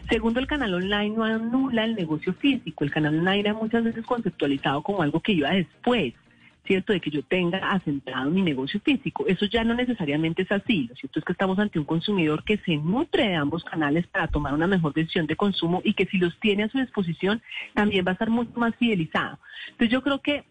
Segundo, 0.10 0.40
el 0.40 0.48
canal 0.48 0.74
online 0.74 1.16
no 1.16 1.24
anula 1.24 1.86
el 1.86 1.96
negocio 1.96 2.34
físico. 2.34 2.84
El 2.84 2.92
canal 2.92 3.20
online 3.20 3.42
era 3.42 3.54
muchas 3.54 3.84
veces 3.84 4.06
conceptualizado 4.06 4.82
como 4.82 5.02
algo 5.02 5.20
que 5.20 5.34
iba 5.34 5.52
después. 5.52 6.14
¿cierto? 6.70 6.94
De 6.94 7.02
que 7.02 7.10
yo 7.10 7.24
tenga 7.24 7.72
asentado 7.72 8.30
mi 8.30 8.44
negocio 8.44 8.80
físico. 8.82 9.26
Eso 9.26 9.48
ya 9.48 9.64
no 9.64 9.74
necesariamente 9.74 10.44
es 10.44 10.52
así. 10.52 10.86
Lo 10.88 10.96
cierto 10.96 11.18
es 11.18 11.26
que 11.26 11.32
estamos 11.32 11.58
ante 11.58 11.80
un 11.80 11.86
consumidor 11.86 12.44
que 12.44 12.58
se 12.58 12.78
nutre 12.78 13.28
de 13.28 13.36
ambos 13.36 13.64
canales 13.64 14.06
para 14.06 14.28
tomar 14.28 14.54
una 14.54 14.68
mejor 14.68 14.94
decisión 14.94 15.26
de 15.26 15.36
consumo 15.36 15.82
y 15.84 15.96
que 15.96 16.06
si 16.06 16.20
los 16.20 16.40
tiene 16.40 16.64
a 16.64 16.70
su 16.70 16.78
disposición 16.78 17.42
también 17.74 18.06
va 18.06 18.12
a 18.12 18.14
estar 18.14 18.30
mucho 18.30 18.52
más 18.60 18.76
fidelizado. 18.76 19.40
Entonces 19.70 19.90
yo 19.90 20.04
creo 20.04 20.22
que, 20.22 20.44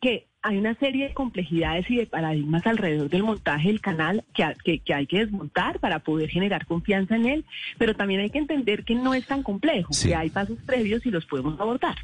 que 0.00 0.28
hay 0.44 0.58
una 0.58 0.74
serie 0.74 1.08
de 1.08 1.14
complejidades 1.14 1.90
y 1.90 1.96
de 1.96 2.06
paradigmas 2.06 2.66
alrededor 2.66 3.08
del 3.08 3.22
montaje 3.22 3.68
del 3.68 3.80
canal 3.80 4.24
que, 4.34 4.78
que, 4.78 4.94
hay 4.94 5.06
que 5.06 5.20
desmontar 5.20 5.80
para 5.80 6.00
poder 6.00 6.28
generar 6.28 6.66
confianza 6.66 7.16
en 7.16 7.24
él, 7.24 7.44
pero 7.78 7.96
también 7.96 8.20
hay 8.20 8.28
que 8.28 8.38
entender 8.38 8.84
que 8.84 8.94
no 8.94 9.14
es 9.14 9.26
tan 9.26 9.42
complejo, 9.42 9.90
que 10.02 10.14
hay 10.14 10.28
pasos 10.28 10.58
previos 10.66 11.06
y 11.06 11.10
los 11.10 11.24
podemos 11.24 11.58
abordar. 11.58 11.96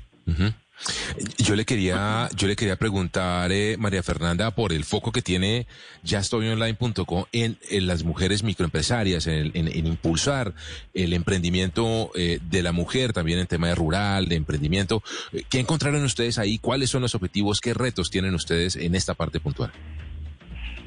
Yo 1.39 1.57
le 1.57 1.65
quería, 1.65 2.29
yo 2.35 2.49
le 2.49 2.57
quería 2.57 2.77
preguntar, 2.77 3.53
eh, 3.53 3.77
María 3.79 4.03
Fernanda, 4.03 4.51
por 4.53 4.73
el 4.73 4.85
foco 4.85 5.13
que 5.13 5.23
tiene 5.23 5.67
yaestoyonline.com 6.05 7.25
en, 7.33 7.59
en 7.69 7.87
las 7.87 8.05
mujeres 8.05 8.43
microempresarias, 8.43 9.27
en, 9.27 9.51
en, 9.55 9.87
impulsar 9.87 10.55
el 10.95 11.13
emprendimiento 11.13 12.11
eh, 12.15 12.39
de 12.43 12.63
la 12.63 12.73
mujer, 12.73 13.13
también 13.13 13.39
en 13.39 13.47
tema 13.47 13.69
de 13.69 13.75
rural, 13.75 14.29
de 14.29 14.37
emprendimiento. 14.37 15.03
¿Qué 15.49 15.61
encontraron 15.61 16.03
ustedes 16.05 16.39
ahí? 16.39 16.59
¿Cuáles 16.59 16.91
son 16.91 17.03
los 17.03 17.15
objetivos? 17.15 17.61
¿Qué 17.61 17.75
retos 17.75 18.11
tienen 18.11 18.35
ustedes 18.35 18.77
en 18.77 18.95
esta 18.95 19.15
parte 19.15 19.41
puntual? 19.41 19.73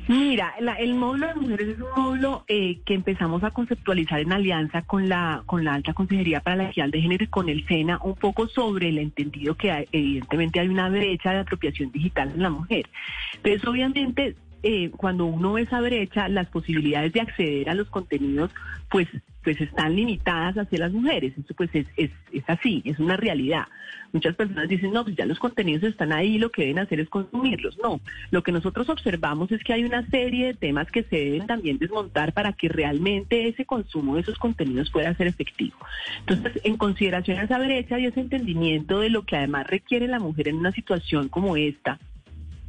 Mira, 0.07 0.53
el 0.79 0.95
módulo 0.95 1.27
de 1.27 1.35
mujeres 1.35 1.67
es 1.69 1.79
un 1.79 2.03
módulo 2.03 2.43
eh, 2.47 2.81
que 2.85 2.93
empezamos 2.93 3.43
a 3.43 3.51
conceptualizar 3.51 4.19
en 4.19 4.33
alianza 4.33 4.81
con 4.81 5.07
la 5.07 5.43
con 5.45 5.63
la 5.63 5.75
Alta 5.75 5.93
Consejería 5.93 6.41
para 6.41 6.57
la 6.57 6.69
Equidad 6.69 6.89
de 6.89 7.01
Género 7.01 7.23
y 7.23 7.27
con 7.27 7.47
el 7.47 7.65
SENA, 7.67 7.99
un 8.03 8.15
poco 8.15 8.47
sobre 8.47 8.89
el 8.89 8.97
entendido 8.97 9.55
que 9.55 9.87
evidentemente 9.91 10.59
hay 10.59 10.67
una 10.67 10.89
brecha 10.89 11.31
de 11.31 11.39
apropiación 11.39 11.91
digital 11.91 12.31
en 12.35 12.41
la 12.41 12.49
mujer. 12.49 12.89
Entonces, 13.35 13.65
obviamente, 13.65 14.35
eh, 14.61 14.91
cuando 14.91 15.25
uno 15.25 15.53
ve 15.53 15.61
esa 15.61 15.79
brecha, 15.79 16.27
las 16.27 16.47
posibilidades 16.47 17.13
de 17.13 17.21
acceder 17.21 17.69
a 17.69 17.73
los 17.73 17.89
contenidos, 17.89 18.51
pues, 18.89 19.07
pues 19.43 19.59
están 19.61 19.95
limitadas 19.95 20.57
hacia 20.57 20.79
las 20.79 20.91
mujeres. 20.91 21.33
Eso 21.37 21.53
pues 21.55 21.69
es, 21.73 21.87
es, 21.97 22.11
es 22.31 22.43
así, 22.47 22.81
es 22.85 22.99
una 22.99 23.17
realidad. 23.17 23.65
Muchas 24.11 24.35
personas 24.35 24.69
dicen, 24.69 24.93
no, 24.93 25.03
pues 25.03 25.15
ya 25.15 25.25
los 25.25 25.39
contenidos 25.39 25.83
están 25.83 26.13
ahí, 26.13 26.37
lo 26.37 26.51
que 26.51 26.61
deben 26.61 26.79
hacer 26.79 26.99
es 26.99 27.09
consumirlos. 27.09 27.77
No, 27.81 27.99
lo 28.29 28.43
que 28.43 28.51
nosotros 28.51 28.87
observamos 28.89 29.51
es 29.51 29.63
que 29.63 29.73
hay 29.73 29.83
una 29.83 30.07
serie 30.09 30.47
de 30.47 30.53
temas 30.53 30.89
que 30.91 31.03
se 31.03 31.15
deben 31.15 31.47
también 31.47 31.79
desmontar 31.79 32.33
para 32.33 32.53
que 32.53 32.69
realmente 32.69 33.47
ese 33.47 33.65
consumo 33.65 34.15
de 34.15 34.21
esos 34.21 34.37
contenidos 34.37 34.91
pueda 34.91 35.13
ser 35.15 35.27
efectivo. 35.27 35.77
Entonces, 36.19 36.61
en 36.63 36.77
consideración 36.77 37.39
a 37.39 37.43
esa 37.43 37.57
brecha 37.57 37.99
y 37.99 38.05
ese 38.05 38.19
entendimiento 38.19 38.99
de 38.99 39.09
lo 39.09 39.25
que 39.25 39.35
además 39.35 39.67
requiere 39.67 40.07
la 40.07 40.19
mujer 40.19 40.47
en 40.47 40.57
una 40.57 40.71
situación 40.71 41.27
como 41.29 41.57
esta, 41.57 41.99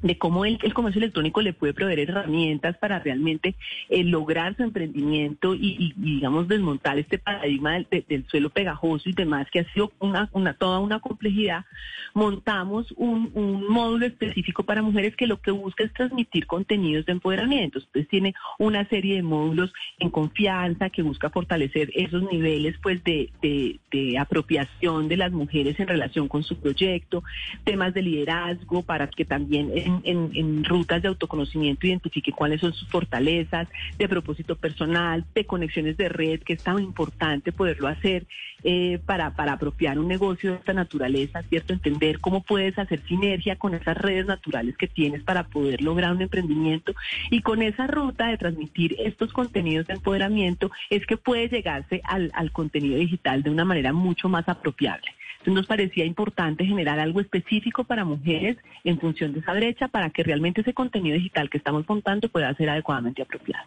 de 0.05 0.19
cómo 0.19 0.45
el, 0.45 0.59
comercio 0.75 0.99
electrónico 0.99 1.41
le 1.41 1.55
puede 1.55 1.73
proveer 1.73 2.01
herramientas 2.01 2.77
para 2.77 2.99
realmente 2.99 3.55
eh, 3.89 4.05
lograr 4.05 4.55
su 4.55 4.63
emprendimiento 4.63 5.55
y, 5.55 5.95
digamos, 5.97 6.47
desmontar 6.47 6.99
este 6.99 7.19
paradigma 7.19 7.79
del, 7.91 8.27
suelo 8.29 8.51
pegajoso 8.51 9.09
y 9.09 9.15
demás, 9.15 9.47
que 9.51 9.61
ha 9.61 9.73
sido 9.73 9.93
una, 10.01 10.29
una 10.33 10.53
toda 10.53 10.79
una 10.81 11.01
complejidad, 11.01 11.65
montamos 12.13 12.93
un, 12.97 13.33
módulo 13.69 14.05
específico 14.05 14.63
para 14.63 14.83
mujeres 14.83 15.17
que 15.17 15.27
lo 15.27 15.41
que 15.41 15.51
busca 15.51 15.85
es 15.85 15.93
transmitir 15.95 16.47
contenidos 16.47 17.07
de 17.07 17.13
empoderamiento. 17.13 17.79
Entonces 17.79 18.07
tiene 18.09 18.35
una 18.59 18.87
serie 18.89 19.17
de 19.17 19.23
módulos 19.23 19.73
en 19.99 20.11
confianza 20.11 20.91
que 20.91 21.03
busca 21.03 21.31
fortalecer 21.31 21.91
esos 21.95 22.23
niveles 22.31 22.77
pues 22.83 23.03
de, 23.05 23.31
de, 23.41 23.81
de 23.91 24.19
apropiación 24.19 25.09
de 25.09 25.17
las 25.17 25.33
mujeres 25.33 25.81
en 25.81 25.89
relación 25.89 26.29
con 26.29 26.43
su 26.43 26.57
proyecto, 26.57 27.25
temas 27.65 27.95
de 27.95 28.03
liderazgo 28.03 28.83
para 28.83 29.09
que 29.09 29.25
también 29.25 29.73
en, 30.05 30.65
rutas 30.65 31.03
de 31.03 31.09
autoconocimiento 31.09 31.87
identifique 31.87 32.33
cuáles 32.33 32.61
son 32.61 32.73
sus 32.73 32.89
fortalezas, 32.89 33.69
de 33.99 34.09
propósito 34.09 34.57
personal, 34.57 35.25
de 35.35 35.45
conexiones 35.45 35.97
de 35.97 36.09
red, 36.09 36.41
que 36.41 36.55
es 36.55 36.63
tan 36.63 36.79
importante 36.79 37.53
poderlo 37.53 37.89
hacer 37.89 38.27
eh, 38.63 38.99
para, 39.05 39.35
para 39.35 39.53
apropiar 39.53 39.99
un 39.99 40.09
negocio 40.09 40.53
de 40.53 40.57
esta 40.57 40.73
naturaleza, 40.73 41.43
¿cierto? 41.43 41.73
Entender 41.73 42.21
cómo 42.21 42.43
puedes 42.43 42.79
hacer 42.79 43.03
sinergia 43.07 43.57
con 43.57 43.75
esas 43.75 43.97
redes 43.97 44.27
naturales 44.27 44.77
que 44.77 44.87
tienes 44.87 45.23
para 45.23 45.45
poder 45.45 45.83
lograr 45.83 46.13
un 46.13 46.23
emprendimiento 46.23 46.95
y 47.31 47.43
con 47.43 47.63
esa 47.63 47.87
ruta 47.87 48.29
de 48.29 48.39
transmitir 48.39 48.97
estos 48.99 49.33
contenidos 49.33 49.87
de 49.87 49.95
empoderamiento 49.95 50.71
es 50.91 51.05
que 51.07 51.17
puede 51.17 51.49
llegarse 51.49 52.01
al, 52.05 52.31
al 52.35 52.53
contenido 52.53 52.99
digital 52.99 53.43
de 53.43 53.51
una 53.51 53.65
manera 53.65 53.93
mucho 53.93 54.29
más 54.29 54.49
apropiable. 54.49 55.11
Nos 55.47 55.67
parecía 55.67 56.05
importante 56.05 56.65
generar 56.65 56.99
algo 56.99 57.21
específico 57.21 57.85
para 57.85 58.05
mujeres 58.05 58.57
en 58.83 58.99
función 58.99 59.33
de 59.33 59.41
esa 59.41 59.53
brecha 59.53 59.89
para 59.89 60.11
que 60.11 60.23
realmente 60.23 60.63
ese 60.63 60.73
contenido 60.73 61.17
digital 61.17 61.51
que 61.51 61.59
estamos 61.59 61.85
montando 61.89 62.29
pueda 62.29 62.53
ser 62.55 62.71
adecuadamente 62.71 63.23
apropiado. 63.23 63.67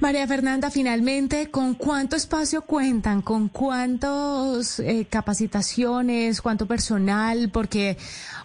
María 0.00 0.26
Fernanda, 0.26 0.70
finalmente, 0.70 1.50
¿con 1.50 1.74
cuánto 1.74 2.16
espacio 2.16 2.62
cuentan? 2.62 3.20
¿Con 3.20 3.48
cuántas 3.48 4.80
eh, 4.80 5.06
capacitaciones? 5.10 6.40
¿Cuánto 6.40 6.66
personal? 6.66 7.50
Porque 7.52 7.98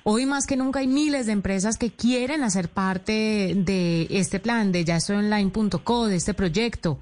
hoy 0.04 0.25
más 0.25 0.47
que 0.47 0.58
nunca 0.58 0.80
hay 0.80 0.88
miles 0.88 1.28
de 1.28 1.32
empresas 1.32 1.78
que 1.78 1.91
quieren 1.91 2.43
hacer 2.43 2.67
parte 2.67 3.54
de 3.56 4.08
este 4.10 4.39
plan, 4.39 4.71
de 4.71 4.84
ya 4.84 4.97
online.co, 5.08 6.08
de 6.08 6.17
este 6.17 6.34
proyecto. 6.34 6.99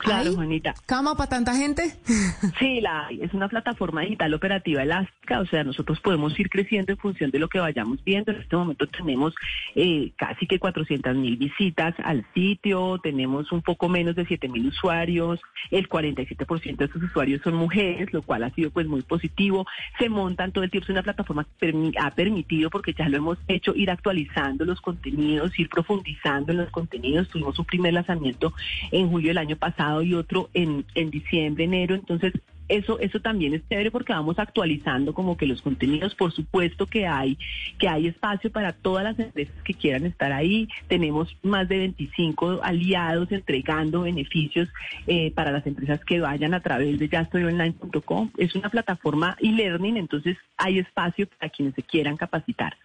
Claro, 0.00 0.34
Juanita. 0.34 0.74
¿Cama 0.86 1.14
para 1.14 1.28
tanta 1.28 1.54
gente? 1.54 1.94
Sí, 2.58 2.80
la 2.80 3.08
Es 3.10 3.32
una 3.32 3.48
plataforma 3.48 4.02
digital 4.02 4.34
operativa 4.34 4.82
elástica, 4.82 5.40
o 5.40 5.46
sea, 5.46 5.64
nosotros 5.64 6.00
podemos 6.00 6.38
ir 6.38 6.48
creciendo 6.50 6.92
en 6.92 6.98
función 6.98 7.30
de 7.30 7.38
lo 7.38 7.48
que 7.48 7.58
vayamos 7.58 8.02
viendo. 8.04 8.32
En 8.32 8.40
este 8.40 8.56
momento 8.56 8.86
tenemos 8.86 9.34
eh, 9.74 10.12
casi 10.16 10.46
que 10.46 10.58
400 10.58 11.16
mil 11.16 11.36
visitas 11.36 11.94
al 12.02 12.26
sitio, 12.34 12.98
tenemos 13.02 13.52
un 13.52 13.62
poco 13.62 13.88
menos 13.88 14.14
de 14.16 14.26
7 14.26 14.48
mil 14.48 14.66
usuarios, 14.66 15.40
el 15.70 15.88
47% 15.88 16.76
de 16.76 16.84
esos 16.84 17.02
usuarios 17.02 17.40
son 17.42 17.54
mujeres, 17.54 18.12
lo 18.12 18.22
cual 18.22 18.44
ha 18.44 18.50
sido 18.50 18.70
pues 18.70 18.86
muy 18.86 19.02
positivo. 19.02 19.66
Se 19.98 20.08
montan 20.08 20.52
todo 20.52 20.64
el 20.64 20.70
tiempo, 20.70 20.84
es 20.84 20.90
una 20.90 21.02
plataforma 21.02 21.46
que 21.58 21.92
ha 21.98 22.10
permitido, 22.10 22.70
porque 22.70 22.94
ya 22.94 23.08
lo 23.08 23.16
hemos 23.16 23.38
hecho, 23.48 23.74
ir 23.74 23.90
actualizando 23.90 24.64
los 24.64 24.80
contenidos, 24.80 25.58
ir 25.58 25.68
profundizando 25.68 26.52
en 26.52 26.58
los 26.58 26.70
contenidos. 26.70 27.28
Tuvimos 27.28 27.58
un 27.58 27.64
primer 27.64 27.94
lanzamiento 27.94 28.52
en 28.90 29.08
julio 29.08 29.28
del 29.28 29.38
año 29.38 29.56
pasado 29.56 29.89
y 30.02 30.14
otro 30.14 30.48
en, 30.54 30.84
en 30.94 31.10
diciembre, 31.10 31.64
enero. 31.64 31.94
Entonces, 31.94 32.32
eso, 32.70 33.00
eso 33.00 33.20
también 33.20 33.52
es 33.52 33.68
chévere 33.68 33.90
porque 33.90 34.12
vamos 34.12 34.38
actualizando 34.38 35.12
como 35.12 35.36
que 35.36 35.46
los 35.46 35.60
contenidos, 35.60 36.14
por 36.14 36.32
supuesto 36.32 36.86
que 36.86 37.06
hay, 37.06 37.36
que 37.78 37.88
hay 37.88 38.06
espacio 38.06 38.50
para 38.50 38.72
todas 38.72 39.02
las 39.02 39.18
empresas 39.18 39.54
que 39.64 39.74
quieran 39.74 40.06
estar 40.06 40.32
ahí. 40.32 40.68
Tenemos 40.86 41.36
más 41.42 41.68
de 41.68 41.78
25 41.78 42.60
aliados 42.62 43.32
entregando 43.32 44.02
beneficios 44.02 44.68
eh, 45.08 45.32
para 45.32 45.50
las 45.50 45.66
empresas 45.66 46.04
que 46.04 46.20
vayan 46.20 46.54
a 46.54 46.60
través 46.60 46.98
de 46.98 47.08
yastoyonline.com. 47.08 48.30
Es 48.38 48.54
una 48.54 48.70
plataforma 48.70 49.36
e-learning, 49.40 49.96
entonces 49.96 50.36
hay 50.56 50.78
espacio 50.78 51.26
para 51.26 51.50
quienes 51.50 51.74
se 51.74 51.82
quieran 51.82 52.16
capacitar. 52.16 52.76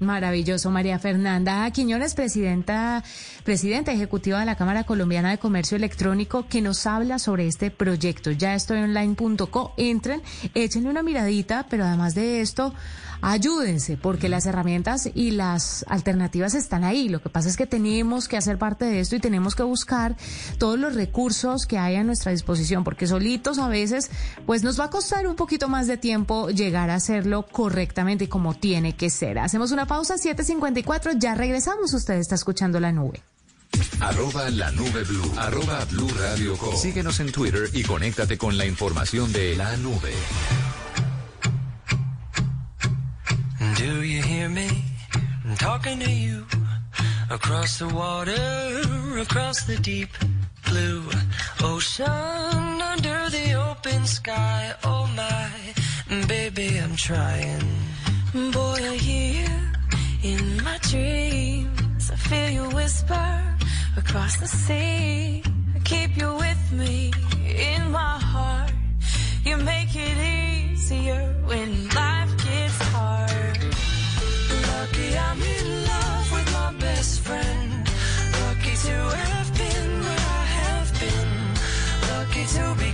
Maravilloso, 0.00 0.70
María 0.70 0.98
Fernanda 0.98 1.70
Quiñones, 1.70 2.14
presidenta, 2.14 3.04
presidenta 3.44 3.92
ejecutiva 3.92 4.40
de 4.40 4.46
la 4.46 4.56
Cámara 4.56 4.84
Colombiana 4.84 5.30
de 5.30 5.36
Comercio 5.36 5.76
Electrónico, 5.76 6.46
que 6.48 6.62
nos 6.62 6.86
habla 6.86 7.18
sobre 7.18 7.46
este 7.46 7.70
proyecto. 7.70 8.30
Ya 8.30 8.54
estoy 8.54 8.78
online.co, 8.78 9.74
entren, 9.76 10.22
échenle 10.54 10.88
una 10.88 11.02
miradita, 11.02 11.66
pero 11.68 11.84
además 11.84 12.14
de 12.14 12.40
esto, 12.40 12.72
ayúdense, 13.20 13.98
porque 13.98 14.30
las 14.30 14.46
herramientas 14.46 15.10
y 15.14 15.32
las 15.32 15.84
alternativas 15.88 16.54
están 16.54 16.84
ahí. 16.84 17.10
Lo 17.10 17.20
que 17.20 17.28
pasa 17.28 17.50
es 17.50 17.58
que 17.58 17.66
tenemos 17.66 18.26
que 18.26 18.38
hacer 18.38 18.56
parte 18.56 18.86
de 18.86 19.00
esto 19.00 19.16
y 19.16 19.20
tenemos 19.20 19.54
que 19.54 19.62
buscar 19.62 20.16
todos 20.56 20.78
los 20.78 20.94
recursos 20.94 21.66
que 21.66 21.78
hay 21.78 21.96
a 21.96 22.04
nuestra 22.04 22.32
disposición, 22.32 22.84
porque 22.84 23.06
solitos 23.06 23.58
a 23.58 23.68
veces, 23.68 24.10
pues 24.46 24.62
nos 24.62 24.80
va 24.80 24.84
a 24.84 24.90
costar 24.90 25.26
un 25.26 25.36
poquito 25.36 25.68
más 25.68 25.86
de 25.86 25.98
tiempo 25.98 26.48
llegar 26.48 26.88
a 26.88 26.94
hacerlo 26.94 27.46
correctamente 27.46 28.30
como 28.30 28.54
tiene 28.54 28.96
que 28.96 29.10
ser. 29.10 29.38
Hacemos 29.38 29.72
una 29.72 29.86
pausa, 29.90 30.14
7.54, 30.14 31.18
ya 31.18 31.34
regresamos. 31.34 31.92
Usted 31.92 32.14
está 32.14 32.36
escuchando 32.36 32.78
la 32.78 32.92
nube. 32.92 33.24
Arroba 33.98 34.48
la 34.50 34.70
nube 34.70 35.02
blue. 35.02 35.32
Arroba 35.36 35.84
blue 35.86 36.08
radio 36.16 36.56
Síguenos 36.76 37.18
en 37.18 37.32
Twitter 37.32 37.68
y 37.72 37.82
conéctate 37.82 38.38
con 38.38 38.56
la 38.56 38.66
información 38.66 39.32
de 39.32 39.56
la 39.56 39.76
nube. 39.78 40.12
Do 43.78 44.04
you 44.04 44.22
hear 44.22 44.48
me? 44.48 44.68
I'm 45.44 45.56
talking 45.56 45.98
to 45.98 46.10
you 46.10 46.46
across 47.28 47.78
the 47.78 47.88
water, 47.88 49.20
across 49.20 49.66
the 49.66 49.76
deep 49.78 50.10
blue 50.68 51.02
ocean, 51.64 52.06
under 52.06 53.28
the 53.30 53.54
open 53.56 54.06
sky. 54.06 54.72
Oh 54.84 55.08
my, 55.16 56.26
baby, 56.28 56.78
I'm 56.78 56.94
trying. 56.94 57.64
Boy, 58.52 58.78
I 58.78 58.96
hear 58.96 59.42
you 59.42 59.69
in 60.22 60.62
my 60.62 60.78
dreams. 60.82 62.10
I 62.10 62.16
feel 62.16 62.50
you 62.50 62.68
whisper 62.76 63.56
across 63.96 64.36
the 64.36 64.46
sea. 64.46 65.42
I 65.74 65.78
keep 65.84 66.16
you 66.16 66.34
with 66.34 66.72
me 66.72 67.12
in 67.46 67.90
my 67.90 68.18
heart. 68.18 68.72
You 69.44 69.56
make 69.56 69.94
it 69.94 70.18
easier 70.18 71.22
when 71.46 71.88
life 71.88 72.32
gets 72.44 72.78
hard. 72.94 73.58
Lucky 74.68 75.16
I'm 75.16 75.40
in 75.42 75.84
love 75.86 76.32
with 76.32 76.52
my 76.52 76.72
best 76.78 77.20
friend. 77.20 77.88
Lucky 78.42 78.74
to 78.86 78.96
have 79.24 79.50
been 79.56 80.00
where 80.06 80.26
I 80.40 80.44
have 80.60 80.88
been. 81.00 81.32
Lucky 82.12 82.44
to 82.56 82.64
be 82.78 82.90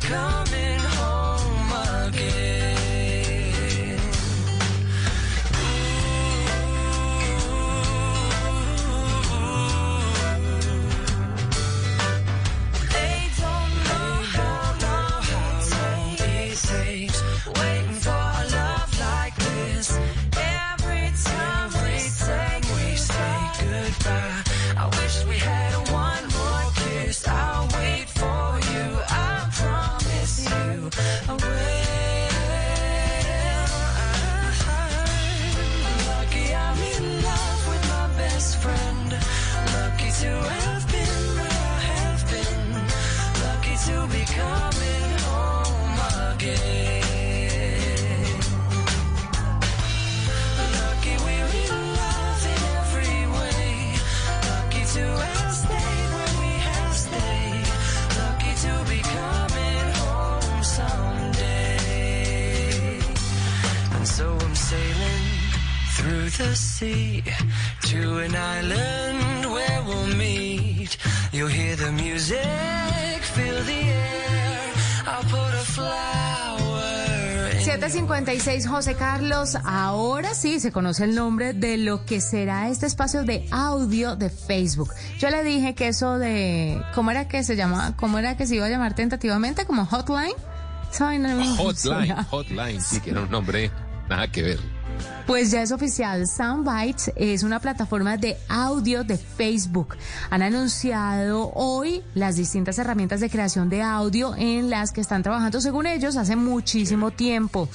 756 77.88 78.66
José 78.66 78.96
Carlos, 78.96 79.56
ahora 79.64 80.34
sí 80.34 80.58
se 80.58 80.72
conoce 80.72 81.04
el 81.04 81.14
nombre 81.14 81.52
de 81.52 81.76
lo 81.76 82.04
que 82.04 82.20
será 82.20 82.68
este 82.68 82.84
espacio 82.84 83.22
de 83.22 83.46
audio 83.52 84.16
de 84.16 84.28
Facebook. 84.28 84.92
Yo 85.20 85.30
le 85.30 85.44
dije 85.44 85.76
que 85.76 85.86
eso 85.86 86.18
de, 86.18 86.82
¿cómo 86.96 87.12
era 87.12 87.28
que 87.28 87.44
se 87.44 87.54
llamaba? 87.54 87.94
¿Cómo 87.94 88.18
era 88.18 88.36
que 88.36 88.48
se 88.48 88.56
iba 88.56 88.66
a 88.66 88.68
llamar 88.68 88.96
tentativamente? 88.96 89.66
¿Como 89.66 89.86
hotline? 89.86 90.34
No 90.98 91.56
Hotline, 91.58 92.24
hotline, 92.28 92.82
sí, 92.82 92.98
que 93.00 93.10
era 93.10 93.20
un 93.20 93.30
nombre 93.30 93.70
nada 94.08 94.26
que 94.32 94.42
ver. 94.42 94.58
Pues 95.26 95.50
ya 95.50 95.60
es 95.60 95.72
oficial, 95.72 96.24
Soundbites 96.28 97.10
es 97.16 97.42
una 97.42 97.58
plataforma 97.58 98.16
de 98.16 98.36
audio 98.48 99.02
de 99.02 99.18
Facebook. 99.18 99.96
Han 100.30 100.40
anunciado 100.40 101.50
hoy 101.52 102.04
las 102.14 102.36
distintas 102.36 102.78
herramientas 102.78 103.18
de 103.18 103.28
creación 103.28 103.68
de 103.68 103.82
audio 103.82 104.36
en 104.36 104.70
las 104.70 104.92
que 104.92 105.00
están 105.00 105.24
trabajando, 105.24 105.60
según 105.60 105.88
ellos, 105.88 106.16
hace 106.16 106.36
muchísimo 106.36 107.10
tiempo. 107.10 107.68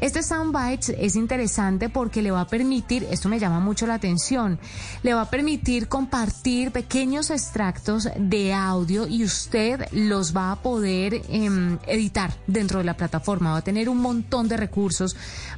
Este 0.00 0.24
Soundbites 0.24 0.96
es 0.98 1.14
interesante 1.14 1.88
porque 1.88 2.22
le 2.22 2.32
va 2.32 2.40
a 2.40 2.48
permitir, 2.48 3.06
esto 3.08 3.28
me 3.28 3.38
llama 3.38 3.60
mucho 3.60 3.86
la 3.86 3.94
atención, 3.94 4.58
le 5.04 5.14
va 5.14 5.22
a 5.22 5.30
permitir 5.30 5.86
compartir 5.86 6.72
pequeños 6.72 7.30
extractos 7.30 8.08
de 8.18 8.52
audio 8.52 9.06
y 9.06 9.22
usted 9.22 9.86
los 9.92 10.36
va 10.36 10.50
a 10.50 10.56
poder 10.56 11.22
em, 11.28 11.78
editar 11.86 12.34
dentro 12.48 12.80
de 12.80 12.84
la 12.84 12.96
plataforma. 12.96 13.52
Va 13.52 13.58
a 13.58 13.62
tener 13.62 13.88
un 13.88 13.98
montón 13.98 14.48
de 14.48 14.56
recursos, 14.56 15.14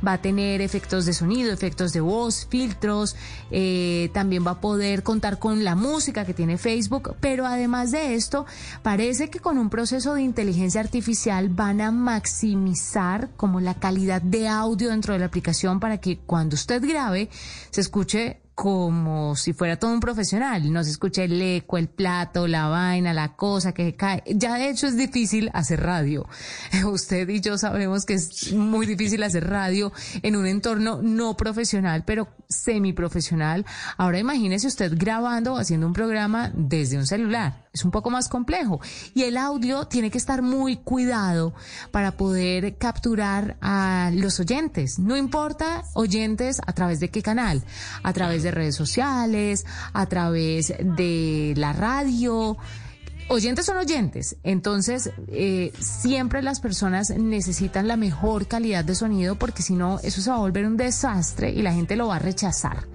va 0.06 0.12
a 0.12 0.18
tener 0.18 0.61
efectos 0.61 1.06
de 1.06 1.14
sonido, 1.14 1.38
efectos 1.46 1.92
de 1.92 2.01
voz, 2.01 2.46
filtros, 2.51 3.16
eh, 3.51 4.11
también 4.12 4.46
va 4.46 4.53
a 4.53 4.61
poder 4.61 5.03
contar 5.03 5.38
con 5.38 5.62
la 5.64 5.74
música 5.74 6.24
que 6.24 6.35
tiene 6.35 6.59
Facebook, 6.59 7.14
pero 7.20 7.46
además 7.46 7.90
de 7.92 8.14
esto, 8.14 8.46
parece 8.83 9.31
que 9.31 9.40
con 9.40 9.59
un 9.59 9.70
proceso 9.70 10.14
de 10.14 10.22
inteligencia 10.22 10.81
artificial 10.81 11.48
van 11.48 11.81
a 11.81 11.90
maximizar 11.90 13.31
como 13.37 13.61
la 13.61 13.74
calidad 13.74 14.22
de 14.22 14.48
audio 14.48 14.90
dentro 14.90 15.12
de 15.12 15.20
la 15.20 15.27
aplicación 15.27 15.81
para 15.81 15.98
que 15.98 16.18
cuando 16.18 16.55
usted 16.55 16.83
grabe 16.83 17.29
se 17.70 17.81
escuche 17.81 18.40
como 18.59 19.37
si 19.37 19.53
fuera 19.53 19.77
todo 19.77 19.92
un 19.92 20.01
profesional, 20.01 20.73
no 20.73 20.83
se 20.83 20.90
escuche 20.90 21.23
el 21.23 21.40
eco, 21.40 21.79
el 21.79 21.87
plato, 21.87 22.49
la 22.49 22.66
vaina, 22.66 23.14
la 23.14 23.37
cosa 23.37 23.73
que 23.73 23.94
cae. 23.94 24.25
Ya 24.27 24.57
de 24.57 24.68
hecho 24.68 24.88
es 24.88 24.97
difícil 24.97 25.49
hacer 25.55 25.81
radio. 25.81 26.27
Usted 26.85 27.29
y 27.29 27.40
yo 27.40 27.57
sabemos 27.57 28.05
que 28.05 28.14
es 28.14 28.53
muy 28.53 28.85
difícil 28.85 29.23
hacer 29.23 29.49
radio 29.49 29.92
en 30.23 30.35
un 30.35 30.44
entorno 30.44 31.01
no 31.01 31.37
profesional, 31.37 32.03
pero 32.05 32.27
semiprofesional. 32.49 33.64
Ahora 33.97 34.18
imagínese 34.18 34.66
usted 34.66 34.92
grabando 34.97 35.55
o 35.55 35.59
haciendo 35.59 35.87
un 35.87 35.92
programa 35.92 36.51
desde 36.53 36.99
un 36.99 37.07
celular. 37.07 37.67
Es 37.78 37.84
un 37.84 37.92
poco 37.92 38.10
más 38.10 38.28
complejo. 38.28 38.80
Y 39.14 39.22
el 39.22 39.36
audio 39.36 39.86
tiene 39.86 40.10
que 40.10 40.18
estar 40.18 40.42
muy 40.42 40.78
cuidado 40.78 41.54
para 41.92 42.10
poder 42.10 42.76
capturar 42.76 43.56
a 43.60 44.10
los 44.12 44.40
oyentes. 44.40 44.98
No 44.98 45.16
importa 45.16 45.84
oyentes 45.94 46.60
a 46.66 46.72
través 46.72 46.98
de 46.98 47.10
qué 47.10 47.22
canal, 47.22 47.62
a 48.02 48.12
través 48.12 48.42
de 48.42 48.50
redes 48.50 48.74
sociales, 48.74 49.64
a 49.92 50.06
través 50.06 50.74
de 50.76 51.54
la 51.56 51.72
radio. 51.72 52.56
Oyentes 53.28 53.66
son 53.66 53.76
oyentes, 53.76 54.36
entonces 54.42 55.10
eh, 55.28 55.70
siempre 55.78 56.42
las 56.42 56.58
personas 56.60 57.10
necesitan 57.10 57.86
la 57.86 57.96
mejor 57.96 58.48
calidad 58.48 58.84
de 58.84 58.96
sonido 58.96 59.36
porque 59.36 59.62
si 59.62 59.74
no 59.74 60.00
eso 60.02 60.20
se 60.20 60.30
va 60.30 60.36
a 60.36 60.40
volver 60.40 60.66
un 60.66 60.78
desastre 60.78 61.50
y 61.50 61.62
la 61.62 61.74
gente 61.74 61.94
lo 61.94 62.08
va 62.08 62.16
a 62.16 62.20
rechazar. 62.20 62.86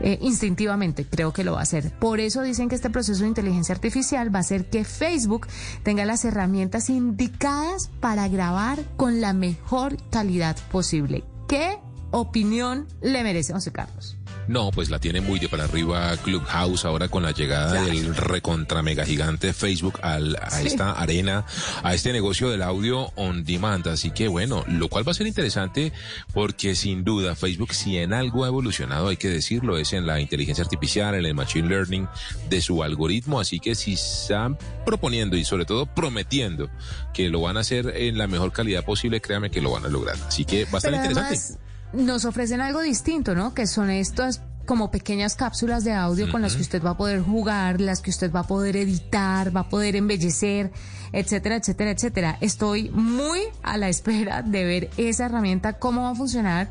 Eh, 0.00 0.18
instintivamente 0.20 1.06
creo 1.06 1.32
que 1.32 1.44
lo 1.44 1.52
va 1.52 1.60
a 1.60 1.62
hacer. 1.62 1.90
Por 1.98 2.20
eso 2.20 2.42
dicen 2.42 2.68
que 2.68 2.74
este 2.74 2.90
proceso 2.90 3.22
de 3.22 3.28
inteligencia 3.28 3.74
artificial 3.74 4.34
va 4.34 4.40
a 4.40 4.40
hacer 4.40 4.68
que 4.68 4.84
Facebook 4.84 5.46
tenga 5.82 6.04
las 6.04 6.24
herramientas 6.24 6.90
indicadas 6.90 7.90
para 8.00 8.28
grabar 8.28 8.78
con 8.96 9.20
la 9.20 9.32
mejor 9.32 9.96
calidad 10.10 10.56
posible. 10.70 11.24
¿Qué 11.48 11.78
opinión 12.10 12.86
le 13.00 13.22
merece, 13.22 13.52
José 13.52 13.72
Carlos? 13.72 14.16
No, 14.48 14.70
pues 14.70 14.90
la 14.90 14.98
tiene 15.00 15.20
muy 15.20 15.40
de 15.40 15.48
para 15.48 15.64
arriba 15.64 16.16
Clubhouse 16.18 16.84
ahora 16.84 17.08
con 17.08 17.24
la 17.24 17.32
llegada 17.32 17.82
del 17.82 18.14
recontra 18.14 18.82
mega 18.82 19.04
gigante 19.04 19.52
Facebook 19.52 19.98
al, 20.02 20.36
a 20.40 20.62
esta 20.62 20.92
arena, 20.92 21.44
a 21.82 21.94
este 21.94 22.12
negocio 22.12 22.48
del 22.48 22.62
audio 22.62 23.12
on 23.16 23.44
demand. 23.44 23.88
Así 23.88 24.10
que 24.10 24.28
bueno, 24.28 24.64
lo 24.68 24.88
cual 24.88 25.06
va 25.06 25.12
a 25.12 25.14
ser 25.14 25.26
interesante 25.26 25.92
porque 26.32 26.74
sin 26.76 27.02
duda 27.02 27.34
Facebook 27.34 27.74
si 27.74 27.98
en 27.98 28.12
algo 28.12 28.44
ha 28.44 28.48
evolucionado, 28.48 29.08
hay 29.08 29.16
que 29.16 29.28
decirlo, 29.28 29.78
es 29.78 29.92
en 29.92 30.06
la 30.06 30.20
inteligencia 30.20 30.62
artificial, 30.62 31.14
en 31.14 31.26
el 31.26 31.34
machine 31.34 31.68
learning 31.68 32.08
de 32.48 32.60
su 32.60 32.82
algoritmo. 32.82 33.40
Así 33.40 33.58
que 33.58 33.74
si 33.74 33.94
están 33.94 34.56
proponiendo 34.84 35.36
y 35.36 35.44
sobre 35.44 35.64
todo 35.64 35.86
prometiendo 35.86 36.70
que 37.12 37.28
lo 37.28 37.40
van 37.40 37.56
a 37.56 37.60
hacer 37.60 37.92
en 37.96 38.16
la 38.16 38.28
mejor 38.28 38.52
calidad 38.52 38.84
posible, 38.84 39.20
créame 39.20 39.50
que 39.50 39.60
lo 39.60 39.72
van 39.72 39.84
a 39.84 39.88
lograr. 39.88 40.16
Así 40.26 40.44
que 40.44 40.64
va 40.66 40.74
a 40.74 40.76
estar 40.76 40.92
Pero 40.92 40.96
interesante. 40.96 41.34
además 41.34 41.65
nos 41.92 42.24
ofrecen 42.24 42.60
algo 42.60 42.80
distinto, 42.80 43.34
¿no? 43.34 43.54
Que 43.54 43.66
son 43.66 43.90
estas 43.90 44.42
como 44.66 44.90
pequeñas 44.90 45.36
cápsulas 45.36 45.84
de 45.84 45.92
audio 45.92 46.30
con 46.30 46.42
las 46.42 46.56
que 46.56 46.62
usted 46.62 46.82
va 46.82 46.90
a 46.90 46.96
poder 46.96 47.22
jugar, 47.22 47.80
las 47.80 48.00
que 48.02 48.10
usted 48.10 48.32
va 48.32 48.40
a 48.40 48.46
poder 48.46 48.76
editar, 48.76 49.56
va 49.56 49.60
a 49.60 49.68
poder 49.68 49.94
embellecer, 49.94 50.72
etcétera, 51.12 51.56
etcétera, 51.56 51.90
etcétera. 51.90 52.38
Estoy 52.40 52.90
muy 52.90 53.40
a 53.62 53.76
la 53.76 53.88
espera 53.88 54.42
de 54.42 54.64
ver 54.64 54.90
esa 54.96 55.26
herramienta, 55.26 55.74
cómo 55.74 56.02
va 56.02 56.10
a 56.10 56.14
funcionar, 56.14 56.70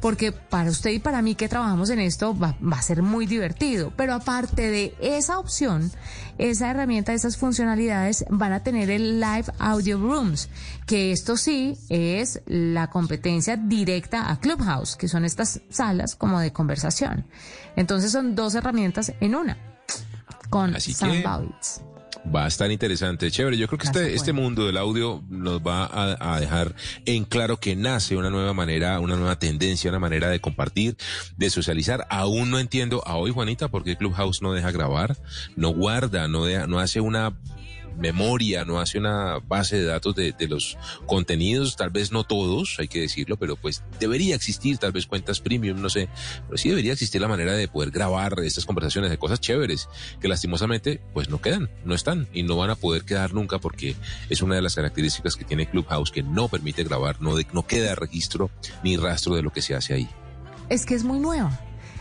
porque 0.00 0.32
para 0.32 0.70
usted 0.70 0.90
y 0.90 0.98
para 0.98 1.22
mí 1.22 1.34
que 1.34 1.48
trabajamos 1.48 1.90
en 1.90 2.00
esto 2.00 2.36
va, 2.36 2.56
va 2.62 2.78
a 2.78 2.82
ser 2.82 3.02
muy 3.02 3.26
divertido. 3.26 3.92
Pero 3.96 4.14
aparte 4.14 4.70
de 4.70 4.94
esa 5.00 5.38
opción, 5.38 5.90
esa 6.38 6.70
herramienta, 6.70 7.14
esas 7.14 7.36
funcionalidades 7.36 8.24
van 8.28 8.52
a 8.52 8.62
tener 8.62 8.90
el 8.90 9.20
Live 9.20 9.46
Audio 9.58 9.98
Rooms, 9.98 10.48
que 10.86 11.12
esto 11.12 11.36
sí 11.36 11.76
es 11.88 12.42
la 12.46 12.88
competencia 12.88 13.56
directa 13.56 14.30
a 14.30 14.38
Clubhouse, 14.38 14.96
que 14.96 15.08
son 15.08 15.24
estas 15.24 15.60
salas 15.70 16.14
como 16.14 16.40
de 16.40 16.52
conversación. 16.52 17.26
Entonces 17.76 18.12
son 18.12 18.34
dos 18.34 18.54
herramientas 18.54 19.12
en 19.20 19.34
una, 19.34 19.58
con 20.50 20.76
Así 20.76 20.92
Soundbites. 20.92 21.85
Va 22.34 22.44
a 22.44 22.48
estar 22.48 22.70
interesante, 22.70 23.30
chévere. 23.30 23.56
Yo 23.56 23.66
creo 23.68 23.78
que 23.78 23.86
este, 23.86 24.14
este 24.14 24.32
mundo 24.32 24.66
del 24.66 24.76
audio 24.76 25.22
nos 25.28 25.60
va 25.60 25.84
a, 25.86 26.34
a 26.34 26.40
dejar 26.40 26.74
en 27.06 27.24
claro 27.24 27.58
que 27.58 27.76
nace 27.76 28.16
una 28.16 28.30
nueva 28.30 28.52
manera, 28.52 28.98
una 29.00 29.16
nueva 29.16 29.38
tendencia, 29.38 29.88
una 29.90 30.00
manera 30.00 30.28
de 30.28 30.40
compartir, 30.40 30.96
de 31.36 31.48
socializar. 31.50 32.06
Aún 32.10 32.50
no 32.50 32.58
entiendo 32.58 33.02
a 33.06 33.16
hoy, 33.16 33.30
Juanita, 33.30 33.68
por 33.68 33.84
qué 33.84 33.96
Clubhouse 33.96 34.42
no 34.42 34.52
deja 34.52 34.70
grabar, 34.72 35.16
no 35.54 35.68
guarda, 35.70 36.26
no, 36.28 36.44
deja- 36.44 36.66
no 36.66 36.78
hace 36.80 37.00
una 37.00 37.38
memoria, 37.98 38.64
no 38.64 38.80
hace 38.80 38.98
una 38.98 39.38
base 39.38 39.76
de 39.76 39.84
datos 39.84 40.14
de, 40.14 40.34
los 40.48 40.78
contenidos, 41.06 41.76
tal 41.76 41.90
vez 41.90 42.12
no 42.12 42.24
todos, 42.24 42.76
hay 42.78 42.88
que 42.88 43.00
decirlo, 43.00 43.36
pero 43.36 43.56
pues 43.56 43.82
debería 43.98 44.34
existir 44.34 44.78
tal 44.78 44.92
vez 44.92 45.06
cuentas 45.06 45.40
premium, 45.40 45.80
no 45.80 45.90
sé, 45.90 46.08
pero 46.46 46.58
sí 46.58 46.68
debería 46.68 46.92
existir 46.92 47.20
la 47.20 47.28
manera 47.28 47.52
de 47.52 47.68
poder 47.68 47.90
grabar 47.90 48.34
estas 48.44 48.64
conversaciones 48.64 49.10
de 49.10 49.18
cosas 49.18 49.40
chéveres 49.40 49.88
que 50.20 50.28
lastimosamente 50.28 51.00
pues 51.12 51.28
no 51.28 51.40
quedan, 51.40 51.70
no 51.84 51.94
están 51.94 52.28
y 52.32 52.42
no 52.42 52.56
van 52.56 52.70
a 52.70 52.76
poder 52.76 53.04
quedar 53.04 53.34
nunca 53.34 53.58
porque 53.58 53.96
es 54.30 54.42
una 54.42 54.54
de 54.54 54.62
las 54.62 54.74
características 54.74 55.36
que 55.36 55.44
tiene 55.44 55.68
Clubhouse 55.68 56.10
que 56.10 56.22
no 56.22 56.48
permite 56.48 56.84
grabar, 56.84 57.20
no, 57.20 57.34
no 57.52 57.66
queda 57.66 57.94
registro 57.94 58.50
ni 58.82 58.96
rastro 58.96 59.34
de 59.34 59.42
lo 59.42 59.52
que 59.52 59.62
se 59.62 59.74
hace 59.74 59.94
ahí. 59.94 60.08
Es 60.68 60.84
que 60.84 60.94
es 60.94 61.04
muy 61.04 61.18
nueva. 61.18 61.60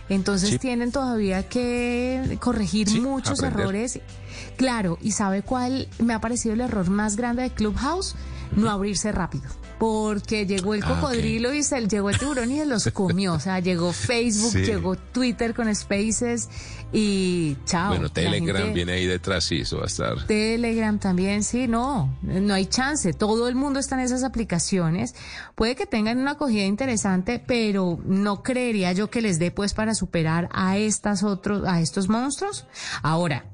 Entonces 0.10 0.50
Sí. 0.52 0.60
tienen 0.60 0.92
todavía 0.92 1.48
que 1.50 2.38
corregir 2.40 2.88
Sí, 2.90 3.00
muchos 3.02 3.40
aprender. 3.40 3.62
errores. 3.62 4.00
Claro, 4.58 4.98
¿y 5.02 5.12
sabe 5.12 5.42
cuál 5.42 5.88
me 6.00 6.14
ha 6.14 6.22
parecido 6.22 6.54
el 6.54 6.62
error 6.62 6.90
más 6.90 7.16
grande 7.16 7.42
de 7.44 7.50
Clubhouse? 7.50 8.16
No 8.56 8.70
abrirse 8.70 9.12
rápido. 9.12 9.46
Porque 9.78 10.46
llegó 10.46 10.74
el 10.74 10.84
Ah, 10.84 10.92
ok. 10.94 10.96
cocodrilo 11.02 11.54
y 11.54 11.64
se 11.64 11.86
llegó 11.88 12.10
el 12.10 12.18
tiburón 12.18 12.52
y 12.52 12.58
se 12.60 12.66
los 12.66 12.88
comió. 12.94 13.34
O 13.34 13.40
sea, 13.40 13.60
llegó 13.60 13.92
Facebook, 13.94 14.52
Sí. 14.52 14.60
llegó 14.64 14.96
Twitter 14.96 15.54
con 15.54 15.74
Spaces 15.76 16.50
y 16.94 17.58
chao. 17.66 17.90
bueno, 17.90 18.10
Telegram 18.10 18.58
gente- 18.58 18.74
viene 18.74 18.92
ahí 18.94 19.06
detrás, 19.06 19.44
sí, 19.44 19.62
eso 19.62 19.78
va 19.78 19.84
a 19.84 19.88
estar. 19.88 20.26
Telegram 20.28 20.98
también, 21.00 21.44
sí, 21.44 21.68
no, 21.68 22.18
no 22.22 22.54
hay 22.54 22.66
chance. 22.68 23.12
Todo 23.14 23.48
el 23.50 23.56
mundo 23.56 23.80
está 23.80 23.96
en 23.96 24.02
esas 24.02 24.24
aplicaciones. 24.24 25.14
Puede 25.56 25.76
que 25.76 25.86
tengan 25.86 26.20
una 26.20 26.32
acogida 26.32 26.64
interesante, 26.64 27.44
pero 27.46 28.00
no 28.06 28.44
creería 28.44 28.94
yo 28.94 29.10
que 29.10 29.22
les 29.22 29.40
dé 29.40 29.52
pues 29.52 29.74
para 29.74 29.94
superar 29.96 30.50
a 30.54 30.78
estas 30.78 31.24
otros, 31.24 31.68
a 31.68 31.82
estos 31.82 32.08
monstruos. 32.08 32.66
Ahora, 33.02 33.46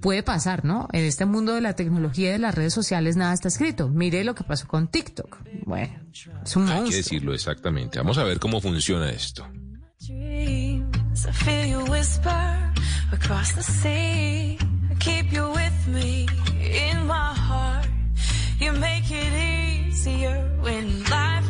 puede 0.00 0.22
pasar, 0.22 0.64
¿no? 0.64 0.88
En 0.92 1.04
este 1.04 1.26
mundo 1.26 1.54
de 1.54 1.60
la 1.60 1.74
tecnología 1.74 2.30
y 2.30 2.32
de 2.32 2.38
las 2.38 2.54
redes 2.54 2.74
sociales 2.74 3.16
nada 3.16 3.34
está 3.34 3.48
escrito. 3.48 3.88
Mire 3.88 4.24
lo 4.24 4.34
que 4.34 4.44
pasó 4.44 4.66
con 4.66 4.88
TikTok. 4.88 5.38
Bueno, 5.66 6.00
es 6.42 6.56
un 6.56 6.68
Hay 6.68 6.88
que 6.88 6.96
decirlo 6.96 7.34
exactamente. 7.34 7.98
Vamos 7.98 8.18
a 8.18 8.24
ver 8.24 8.38
cómo 8.38 8.60
funciona 8.60 9.10
esto. 9.10 9.46
You 18.60 18.72
make 18.72 19.10
it 19.10 19.32
easier 19.32 20.36
when 20.60 21.02
life 21.04 21.49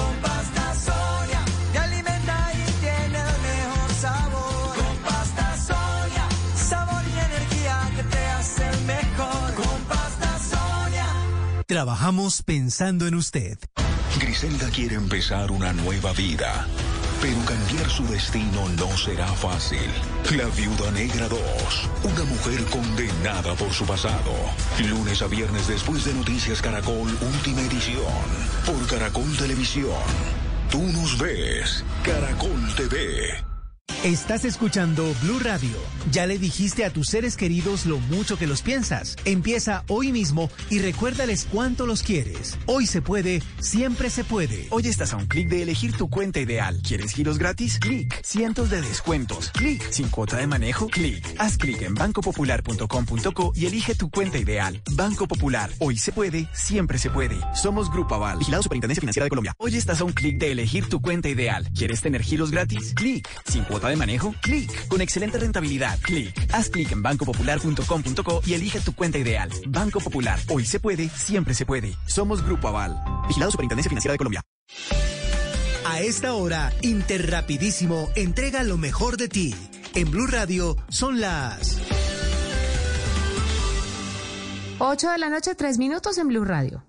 Trabajamos 11.81 12.43
pensando 12.43 13.07
en 13.07 13.15
usted. 13.15 13.57
Griselda 14.19 14.69
quiere 14.69 14.93
empezar 14.93 15.49
una 15.49 15.73
nueva 15.73 16.13
vida, 16.13 16.67
pero 17.19 17.43
cambiar 17.43 17.89
su 17.89 18.05
destino 18.05 18.69
no 18.77 18.95
será 18.95 19.25
fácil. 19.25 19.89
La 20.37 20.45
Viuda 20.55 20.91
Negra 20.91 21.27
2, 21.27 21.41
una 22.03 22.23
mujer 22.25 22.63
condenada 22.65 23.55
por 23.55 23.71
su 23.71 23.83
pasado. 23.87 24.31
Lunes 24.91 25.23
a 25.23 25.27
viernes 25.27 25.67
después 25.67 26.05
de 26.05 26.13
Noticias 26.13 26.61
Caracol, 26.61 27.17
última 27.19 27.61
edición. 27.61 28.27
Por 28.63 28.85
Caracol 28.85 29.35
Televisión. 29.35 30.03
Tú 30.69 30.83
nos 30.83 31.17
ves. 31.17 31.83
Caracol 32.03 32.75
TV. 32.75 33.50
Estás 34.03 34.45
escuchando 34.45 35.13
Blue 35.21 35.37
Radio. 35.37 35.77
Ya 36.09 36.25
le 36.25 36.39
dijiste 36.39 36.85
a 36.85 36.89
tus 36.91 37.09
seres 37.09 37.37
queridos 37.37 37.85
lo 37.85 37.99
mucho 37.99 38.35
que 38.35 38.47
los 38.47 38.63
piensas. 38.63 39.15
Empieza 39.25 39.83
hoy 39.89 40.11
mismo 40.11 40.49
y 40.71 40.79
recuérdales 40.79 41.45
cuánto 41.45 41.85
los 41.85 42.01
quieres. 42.01 42.57
Hoy 42.65 42.87
se 42.87 43.03
puede, 43.03 43.43
siempre 43.59 44.09
se 44.09 44.23
puede. 44.23 44.65
Hoy 44.71 44.87
estás 44.87 45.13
a 45.13 45.17
un 45.17 45.27
clic 45.27 45.49
de 45.49 45.61
elegir 45.61 45.95
tu 45.95 46.09
cuenta 46.09 46.39
ideal. 46.39 46.81
¿Quieres 46.81 47.11
giros 47.11 47.37
gratis? 47.37 47.77
Clic. 47.77 48.19
Cientos 48.23 48.71
de 48.71 48.81
descuentos. 48.81 49.51
Clic. 49.51 49.87
Sin 49.91 50.09
cuota 50.09 50.37
de 50.37 50.47
manejo. 50.47 50.87
Clic. 50.87 51.23
Haz 51.37 51.59
clic 51.59 51.83
en 51.83 51.93
bancopopular.com.co 51.93 53.53
y 53.53 53.67
elige 53.67 53.93
tu 53.93 54.09
cuenta 54.09 54.39
ideal. 54.39 54.81
Banco 54.93 55.27
Popular. 55.27 55.69
Hoy 55.77 55.95
se 55.95 56.11
puede, 56.11 56.47
siempre 56.53 56.97
se 56.97 57.11
puede. 57.11 57.37
Somos 57.53 57.91
Grupo 57.91 58.15
Aval. 58.15 58.39
Vigilado 58.39 58.63
Superintendencia 58.63 59.01
Financiera 59.01 59.25
de 59.25 59.29
Colombia. 59.29 59.53
Hoy 59.59 59.77
estás 59.77 60.01
a 60.01 60.05
un 60.05 60.13
clic 60.13 60.39
de 60.39 60.53
elegir 60.53 60.89
tu 60.89 61.03
cuenta 61.03 61.29
ideal. 61.29 61.69
¿Quieres 61.77 62.01
tener 62.01 62.23
giros 62.23 62.49
gratis? 62.49 62.95
Clic. 62.95 63.29
Sin 63.47 63.63
cuota 63.65 63.90
manejo? 63.97 64.33
Clic. 64.41 64.87
Con 64.87 65.01
excelente 65.01 65.37
rentabilidad. 65.37 65.99
Clic. 66.01 66.33
Haz 66.53 66.69
clic 66.69 66.91
en 66.91 67.01
bancopopular.com.co 67.01 68.41
y 68.45 68.53
elige 68.53 68.79
tu 68.79 68.93
cuenta 68.93 69.17
ideal. 69.17 69.49
Banco 69.67 69.99
Popular. 69.99 70.39
Hoy 70.49 70.65
se 70.65 70.79
puede, 70.79 71.09
siempre 71.09 71.53
se 71.53 71.65
puede. 71.65 71.95
Somos 72.05 72.43
Grupo 72.43 72.67
Aval. 72.67 73.01
Vigilado 73.27 73.51
Superintendencia 73.51 73.89
Financiera 73.89 74.13
de 74.13 74.17
Colombia. 74.17 74.41
A 75.85 76.01
esta 76.01 76.33
hora, 76.33 76.71
Interrapidísimo 76.81 78.09
entrega 78.15 78.63
lo 78.63 78.77
mejor 78.77 79.17
de 79.17 79.27
ti. 79.27 79.55
En 79.93 80.09
Blue 80.09 80.27
Radio 80.27 80.77
son 80.89 81.19
las 81.19 81.77
8 84.79 85.11
de 85.11 85.17
la 85.17 85.29
noche, 85.29 85.53
3 85.53 85.77
minutos 85.77 86.17
en 86.17 86.27
Blue 86.27 86.45
Radio. 86.45 86.83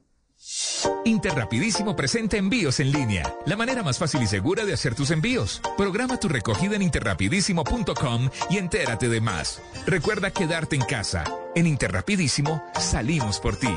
Interrapidísimo 1.04 1.96
presenta 1.96 2.36
envíos 2.36 2.80
en 2.80 2.92
línea, 2.92 3.34
la 3.46 3.56
manera 3.56 3.82
más 3.82 3.98
fácil 3.98 4.22
y 4.22 4.26
segura 4.26 4.64
de 4.64 4.72
hacer 4.72 4.94
tus 4.94 5.10
envíos. 5.10 5.60
Programa 5.76 6.18
tu 6.18 6.28
recogida 6.28 6.76
en 6.76 6.82
interrapidísimo.com 6.82 8.30
y 8.50 8.58
entérate 8.58 9.08
de 9.08 9.20
más. 9.20 9.60
Recuerda 9.86 10.30
quedarte 10.30 10.76
en 10.76 10.82
casa. 10.82 11.24
En 11.54 11.66
Interrapidísimo 11.66 12.64
salimos 12.78 13.40
por 13.40 13.56
ti. 13.56 13.74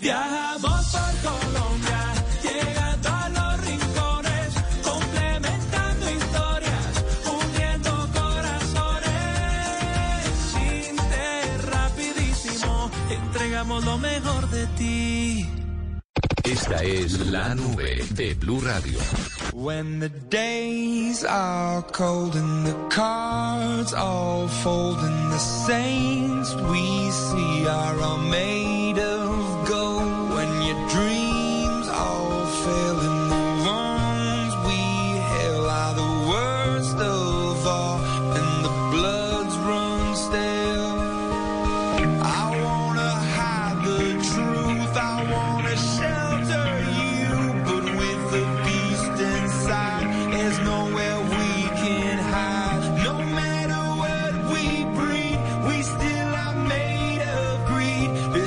Viajamos 0.00 0.86
por 0.92 1.32
Colombia, 1.32 2.14
llegando 2.42 2.98
Esta 16.50 16.82
es 16.82 17.18
la 17.30 17.54
nube 17.54 18.02
de 18.14 18.34
Blue 18.34 18.58
Radio. 18.60 18.98
When 19.52 20.00
the 20.00 20.08
days 20.08 21.22
are 21.22 21.82
cold 21.82 22.34
and 22.36 22.66
the 22.66 22.74
cards 22.88 23.92
all 23.92 24.48
fold 24.48 24.96
and 24.98 25.30
the 25.30 25.38
saints 25.38 26.54
we 26.54 27.10
see 27.10 27.68
are 27.68 28.00
all 28.00 28.16
made 28.16 28.98
of 28.98 29.17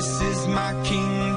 This 0.02 0.20
is 0.20 0.48
my 0.48 0.74
kingdom 0.82 1.31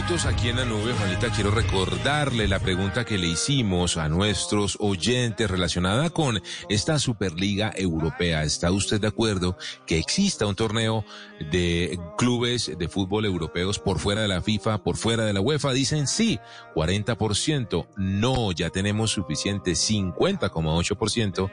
minutos 0.00 0.24
aquí 0.24 0.48
en 0.48 0.56
la 0.56 0.64
nube, 0.64 0.94
Juanita, 0.94 1.30
quiero 1.30 1.50
recordarle 1.50 2.48
la 2.48 2.58
pregunta 2.58 3.04
que 3.04 3.18
le 3.18 3.26
hicimos 3.26 3.98
a 3.98 4.08
nuestros 4.08 4.78
oyentes 4.80 5.50
relacionada 5.50 6.08
con 6.08 6.40
esta 6.70 6.98
Superliga 6.98 7.70
Europea. 7.76 8.42
¿Está 8.42 8.72
usted 8.72 8.98
de 8.98 9.08
acuerdo 9.08 9.58
que 9.86 9.98
exista 9.98 10.46
un 10.46 10.54
torneo 10.54 11.04
de 11.50 11.98
clubes 12.16 12.72
de 12.78 12.88
fútbol 12.88 13.26
europeos 13.26 13.78
por 13.78 13.98
fuera 13.98 14.22
de 14.22 14.28
la 14.28 14.40
FIFA, 14.40 14.82
por 14.82 14.96
fuera 14.96 15.24
de 15.24 15.34
la 15.34 15.42
UEFA? 15.42 15.72
Dicen 15.72 16.06
sí, 16.06 16.38
40%. 16.74 17.88
No, 17.96 18.52
ya 18.52 18.70
tenemos 18.70 19.10
suficiente, 19.10 19.72
50,8%. 19.72 21.50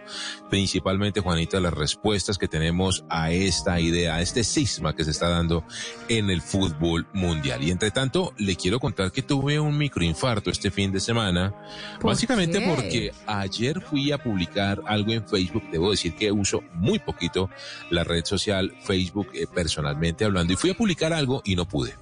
Principalmente, 0.49 1.19
Juanita, 1.19 1.59
las 1.59 1.73
respuestas 1.73 2.37
que 2.37 2.47
tenemos 2.47 3.03
a 3.09 3.31
esta 3.31 3.81
idea, 3.81 4.15
a 4.15 4.21
este 4.21 4.45
cisma 4.45 4.95
que 4.95 5.03
se 5.03 5.11
está 5.11 5.27
dando 5.27 5.65
en 6.07 6.29
el 6.29 6.41
fútbol 6.41 7.07
mundial. 7.13 7.61
Y 7.63 7.71
entre 7.71 7.91
tanto, 7.91 8.33
le 8.37 8.55
quiero 8.55 8.79
contar 8.79 9.11
que 9.11 9.21
tuve 9.21 9.59
un 9.59 9.77
microinfarto 9.77 10.49
este 10.49 10.71
fin 10.71 10.91
de 10.91 10.99
semana, 10.99 11.53
¿Por 11.99 12.11
básicamente 12.11 12.59
qué? 12.59 12.67
porque 12.67 13.11
ayer 13.25 13.81
fui 13.81 14.11
a 14.11 14.17
publicar 14.17 14.81
algo 14.85 15.11
en 15.11 15.27
Facebook. 15.27 15.63
Debo 15.71 15.91
decir 15.91 16.15
que 16.15 16.31
uso 16.31 16.63
muy 16.73 16.99
poquito 16.99 17.49
la 17.89 18.03
red 18.03 18.25
social 18.25 18.73
Facebook 18.83 19.29
eh, 19.33 19.47
personalmente 19.53 20.25
hablando 20.25 20.53
y 20.53 20.55
fui 20.55 20.69
a 20.69 20.73
publicar 20.73 21.13
algo 21.13 21.41
y 21.45 21.55
no 21.55 21.67
pude. 21.67 21.95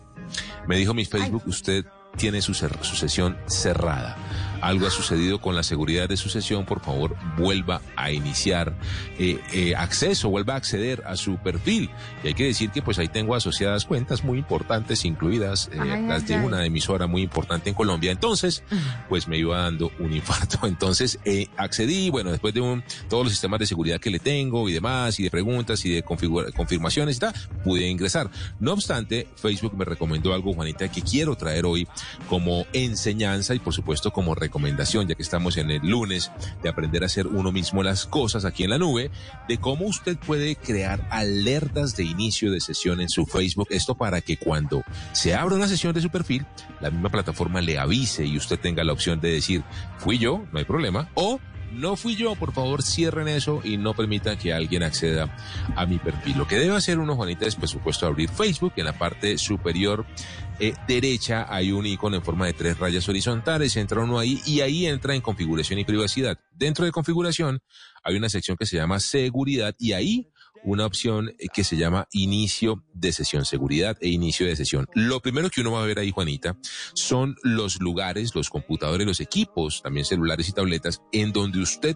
Me 0.68 0.78
dijo 0.78 0.94
mi 0.94 1.06
Facebook, 1.06 1.44
usted 1.46 1.86
tiene 2.18 2.42
su 2.42 2.54
sesión 2.54 3.38
cerrada. 3.48 4.18
Algo 4.66 4.88
ha 4.88 4.90
sucedido 4.90 5.40
con 5.40 5.56
la 5.56 5.62
seguridad 5.62 6.10
de 6.10 6.18
su 6.18 6.28
sesión, 6.28 6.66
por 6.66 6.82
favor, 6.82 7.16
vuelva 7.38 7.82
a 7.96 8.12
iniciar 8.12 8.76
eh, 9.20 9.40
eh, 9.54 9.76
acceso, 9.76 10.30
vuelva 10.30 10.56
a 10.56 10.58
acceder 10.58 11.04
a 11.06 11.16
su 11.18 11.38
perfil. 11.38 11.92
Y 12.24 12.30
hay 12.30 12.34
que 12.34 12.46
decir 12.46 12.72
que 12.72 12.82
pues 12.82 12.98
ahí 12.98 13.08
tengo 13.08 13.36
asociadas 13.36 13.86
cuentas 13.86 14.24
muy 14.24 14.40
importantes, 14.40 15.06
incluidas 15.06 15.70
eh, 15.72 15.78
Ay, 15.80 16.08
las 16.08 16.26
de 16.28 16.34
ay. 16.34 16.44
una 16.44 16.66
emisora 16.66 17.06
muy 17.06 17.22
importante 17.22 17.70
en 17.70 17.76
Colombia. 17.76 18.12
Entonces, 18.12 18.64
pues 19.08 19.28
me 19.28 19.38
iba 19.38 19.56
dando 19.62 19.92
un 20.00 20.12
infarto. 20.12 20.58
Entonces 20.68 21.20
eh, 21.26 21.46
accedí, 21.58 22.10
bueno, 22.10 22.32
después 22.32 22.56
de 22.56 22.62
un, 22.62 22.84
todos 23.08 23.24
los 23.24 23.34
sistemas 23.34 23.60
de 23.60 23.68
seguridad 23.68 24.00
que 24.00 24.10
le 24.10 24.18
tengo 24.18 24.68
y 24.68 24.74
demás, 24.74 25.20
y 25.20 25.24
de 25.24 25.30
preguntas 25.30 25.86
y 25.86 25.92
de 25.92 26.02
confirmaciones 26.02 27.18
y 27.18 27.20
tal, 27.20 27.36
pude 27.64 27.88
ingresar. 27.88 28.32
No 28.60 28.74
obstante, 28.74 29.28
Facebook 29.36 29.78
me 29.78 29.86
recomendó 29.86 30.34
algo, 30.34 30.54
Juanita, 30.54 30.88
que 30.88 31.04
quiero 31.04 31.36
traer 31.36 31.68
hoy 31.68 31.88
como 32.28 32.66
enseñanza 32.74 33.54
y 33.54 33.60
por 33.60 33.72
supuesto 33.72 34.12
como 34.12 34.34
recomendación, 34.34 34.55
ya 35.08 35.16
que 35.16 35.24
estamos 35.24 35.58
en 35.58 35.70
el 35.70 35.82
lunes 35.82 36.32
de 36.64 36.70
aprender 36.70 37.04
a 37.04 37.08
hacer 37.08 37.28
uno 37.28 37.52
mismo 37.52 37.84
las 37.84 38.06
cosas 38.06 38.46
aquí 38.46 38.64
en 38.64 38.70
la 38.70 38.78
nube, 38.78 39.12
de 39.48 39.58
cómo 39.58 39.86
usted 39.86 40.18
puede 40.18 40.56
crear 40.56 41.06
alertas 41.12 41.96
de 41.96 42.04
inicio 42.04 42.52
de 42.52 42.62
sesión 42.62 43.02
en 43.02 43.10
su 43.10 43.26
Facebook. 43.26 43.68
Esto 43.70 43.96
para 43.96 44.22
que 44.22 44.38
cuando 44.38 44.84
se 45.12 45.36
abra 45.36 45.56
una 45.56 45.68
sesión 45.68 45.94
de 45.94 46.02
su 46.02 46.10
perfil, 46.10 46.46
la 46.80 46.90
misma 46.90 47.10
plataforma 47.10 47.60
le 47.62 47.78
avise 47.78 48.26
y 48.26 48.38
usted 48.38 48.60
tenga 48.60 48.84
la 48.84 48.94
opción 48.94 49.20
de 49.20 49.32
decir, 49.32 49.64
fui 49.98 50.18
yo, 50.18 50.46
no 50.52 50.60
hay 50.60 50.66
problema, 50.66 51.10
o 51.16 51.40
no 51.76 51.96
fui 51.98 52.16
yo, 52.16 52.36
por 52.36 52.54
favor 52.54 52.84
cierren 52.84 53.28
eso 53.28 53.62
y 53.64 53.78
no 53.78 53.94
permitan 53.94 54.38
que 54.38 54.54
alguien 54.54 54.84
acceda 54.84 55.36
a 55.76 55.86
mi 55.86 55.98
perfil. 55.98 56.38
Lo 56.38 56.48
que 56.48 56.58
debe 56.58 56.76
hacer 56.76 57.00
uno, 57.00 57.16
Juanita, 57.16 57.46
es 57.46 57.56
por 57.56 57.68
supuesto 57.68 58.08
abrir 58.08 58.30
Facebook. 58.30 58.74
En 58.78 58.86
la 58.86 58.98
parte 58.98 59.38
superior 59.38 60.06
eh, 60.60 60.74
derecha 60.88 61.46
hay 61.50 61.72
un 61.72 61.86
icono 61.86 62.16
en 62.16 62.24
forma 62.24 62.46
de 62.46 62.54
tres 62.54 62.78
rayas 62.78 63.08
horizontales, 63.10 63.76
entra 63.76 64.02
uno 64.02 64.20
ahí 64.20 64.42
y 64.46 64.62
ahí 64.62 64.86
entra 64.86 65.16
en 65.16 65.22
configuración 65.22 65.80
y 65.80 65.86
privacidad. 65.86 66.40
Dentro 66.52 66.86
de 66.86 66.92
configuración 66.92 67.62
hay 68.04 68.16
una 68.16 68.30
sección 68.30 68.58
que 68.58 68.66
se 68.66 68.78
llama 68.78 69.00
seguridad 69.00 69.76
y 69.78 69.94
ahí 69.94 70.30
una 70.66 70.86
opción 70.86 71.30
eh, 71.38 71.48
que 71.54 71.64
se 71.64 71.78
llama 71.78 72.08
inicio 72.12 72.84
de 72.94 73.12
sesión, 73.12 73.46
seguridad 73.46 73.98
e 74.02 74.10
inicio 74.10 74.48
de 74.48 74.56
sesión. 74.56 74.88
Lo 74.94 75.22
primero 75.22 75.50
que 75.50 75.62
uno 75.62 75.74
va 75.74 75.84
a 75.84 75.86
ver 75.86 76.00
ahí, 76.00 76.12
Juanita, 76.12 76.58
son 76.94 77.36
los 77.44 77.80
lugares, 77.80 78.34
los 78.36 78.50
computadores, 78.50 79.06
los 79.06 79.20
equipos, 79.20 79.82
también 79.84 80.06
celulares 80.06 80.50
y 80.50 80.54
tabletas, 80.54 81.02
en 81.12 81.32
donde 81.32 81.60
usted 81.60 81.96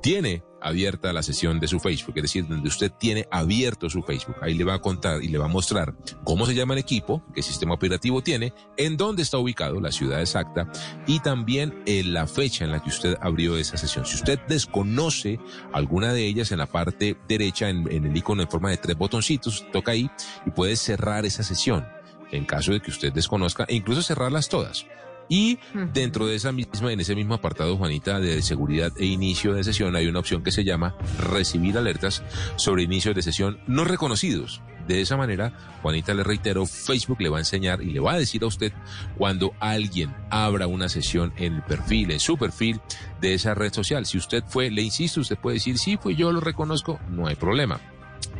tiene 0.00 0.42
abierta 0.64 1.12
la 1.12 1.22
sesión 1.22 1.60
de 1.60 1.68
su 1.68 1.78
Facebook, 1.78 2.14
es 2.16 2.22
decir, 2.22 2.48
donde 2.48 2.68
usted 2.68 2.90
tiene 2.90 3.28
abierto 3.30 3.90
su 3.90 4.02
Facebook. 4.02 4.36
Ahí 4.40 4.54
le 4.54 4.64
va 4.64 4.74
a 4.74 4.78
contar 4.80 5.22
y 5.22 5.28
le 5.28 5.38
va 5.38 5.44
a 5.44 5.48
mostrar 5.48 5.94
cómo 6.24 6.46
se 6.46 6.54
llama 6.54 6.74
el 6.74 6.80
equipo, 6.80 7.22
qué 7.34 7.42
sistema 7.42 7.74
operativo 7.74 8.22
tiene, 8.22 8.54
en 8.76 8.96
dónde 8.96 9.22
está 9.22 9.38
ubicado, 9.38 9.78
la 9.78 9.92
ciudad 9.92 10.20
exacta 10.20 10.72
y 11.06 11.20
también 11.20 11.82
en 11.86 12.14
la 12.14 12.26
fecha 12.26 12.64
en 12.64 12.72
la 12.72 12.82
que 12.82 12.88
usted 12.88 13.16
abrió 13.20 13.58
esa 13.58 13.76
sesión. 13.76 14.06
Si 14.06 14.16
usted 14.16 14.40
desconoce 14.48 15.38
alguna 15.72 16.12
de 16.12 16.26
ellas 16.26 16.50
en 16.50 16.58
la 16.58 16.66
parte 16.66 17.16
derecha, 17.28 17.68
en, 17.68 17.86
el 17.86 18.16
icono 18.16 18.42
en 18.42 18.50
forma 18.50 18.70
de 18.70 18.78
tres 18.78 18.96
botoncitos, 18.96 19.66
toca 19.70 19.92
ahí 19.92 20.10
y 20.46 20.50
puede 20.50 20.76
cerrar 20.76 21.26
esa 21.26 21.42
sesión 21.42 21.86
en 22.32 22.46
caso 22.46 22.72
de 22.72 22.80
que 22.80 22.90
usted 22.90 23.12
desconozca 23.12 23.64
e 23.68 23.74
incluso 23.74 24.02
cerrarlas 24.02 24.48
todas. 24.48 24.86
Y 25.28 25.58
dentro 25.92 26.26
de 26.26 26.36
esa 26.36 26.52
misma, 26.52 26.92
en 26.92 27.00
ese 27.00 27.14
mismo 27.14 27.34
apartado, 27.34 27.76
Juanita, 27.76 28.20
de 28.20 28.42
seguridad 28.42 28.92
e 28.98 29.06
inicio 29.06 29.54
de 29.54 29.64
sesión, 29.64 29.96
hay 29.96 30.06
una 30.06 30.18
opción 30.18 30.42
que 30.42 30.52
se 30.52 30.64
llama 30.64 30.96
recibir 31.18 31.78
alertas 31.78 32.22
sobre 32.56 32.82
inicios 32.82 33.14
de 33.14 33.22
sesión 33.22 33.58
no 33.66 33.84
reconocidos. 33.84 34.62
De 34.86 35.00
esa 35.00 35.16
manera, 35.16 35.56
Juanita, 35.80 36.12
le 36.12 36.24
reitero, 36.24 36.66
Facebook 36.66 37.20
le 37.20 37.30
va 37.30 37.38
a 37.38 37.40
enseñar 37.40 37.80
y 37.80 37.90
le 37.90 38.00
va 38.00 38.12
a 38.12 38.18
decir 38.18 38.42
a 38.42 38.46
usted 38.46 38.70
cuando 39.16 39.54
alguien 39.58 40.14
abra 40.28 40.66
una 40.66 40.90
sesión 40.90 41.32
en 41.38 41.54
el 41.54 41.62
perfil, 41.62 42.10
en 42.10 42.20
su 42.20 42.36
perfil 42.36 42.82
de 43.20 43.32
esa 43.32 43.54
red 43.54 43.72
social. 43.72 44.04
Si 44.04 44.18
usted 44.18 44.44
fue, 44.46 44.70
le 44.70 44.82
insisto, 44.82 45.22
usted 45.22 45.38
puede 45.38 45.54
decir, 45.54 45.78
sí, 45.78 45.96
fue 45.96 46.16
yo, 46.16 46.32
lo 46.32 46.40
reconozco, 46.40 47.00
no 47.08 47.26
hay 47.26 47.34
problema. 47.34 47.80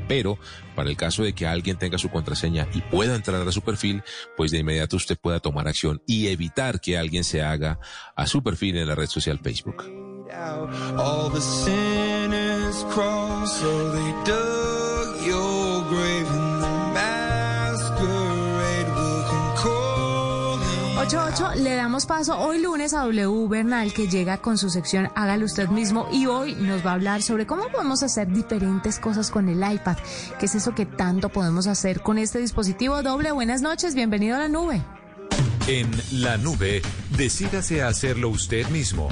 Pero 0.08 0.38
para 0.74 0.90
el 0.90 0.96
caso 0.96 1.22
de 1.22 1.32
que 1.32 1.46
alguien 1.46 1.78
tenga 1.78 1.98
su 1.98 2.10
contraseña 2.10 2.68
y 2.74 2.80
pueda 2.80 3.14
entrar 3.14 3.46
a 3.46 3.52
su 3.52 3.62
perfil, 3.62 4.02
pues 4.36 4.50
de 4.50 4.58
inmediato 4.58 4.96
usted 4.96 5.16
pueda 5.18 5.40
tomar 5.40 5.68
acción 5.68 6.02
y 6.06 6.28
evitar 6.28 6.80
que 6.80 6.98
alguien 6.98 7.24
se 7.24 7.42
haga 7.42 7.78
a 8.16 8.26
su 8.26 8.42
perfil 8.42 8.76
en 8.78 8.88
la 8.88 8.94
red 8.94 9.08
social 9.08 9.38
Facebook. 9.38 9.84
All 10.96 11.30
8.8, 21.04 21.56
le 21.56 21.74
damos 21.74 22.06
paso 22.06 22.38
hoy 22.38 22.62
lunes 22.62 22.94
a 22.94 23.00
W 23.00 23.46
Bernal 23.46 23.92
que 23.92 24.08
llega 24.08 24.38
con 24.38 24.56
su 24.56 24.70
sección 24.70 25.10
Hágalo 25.14 25.44
usted 25.44 25.68
mismo 25.68 26.08
y 26.10 26.24
hoy 26.24 26.54
nos 26.54 26.84
va 26.84 26.92
a 26.92 26.94
hablar 26.94 27.20
sobre 27.20 27.46
cómo 27.46 27.68
podemos 27.68 28.02
hacer 28.02 28.32
diferentes 28.32 28.98
cosas 28.98 29.30
con 29.30 29.50
el 29.50 29.58
iPad. 29.58 29.98
¿Qué 30.40 30.46
es 30.46 30.54
eso 30.54 30.74
que 30.74 30.86
tanto 30.86 31.28
podemos 31.28 31.66
hacer 31.66 32.00
con 32.00 32.16
este 32.16 32.38
dispositivo 32.38 33.02
doble? 33.02 33.32
Buenas 33.32 33.60
noches, 33.60 33.94
bienvenido 33.94 34.36
a 34.36 34.38
la 34.38 34.48
nube. 34.48 34.82
En 35.66 35.90
la 36.10 36.38
nube, 36.38 36.80
decídase 37.18 37.82
a 37.82 37.88
hacerlo 37.88 38.30
usted 38.30 38.66
mismo. 38.68 39.10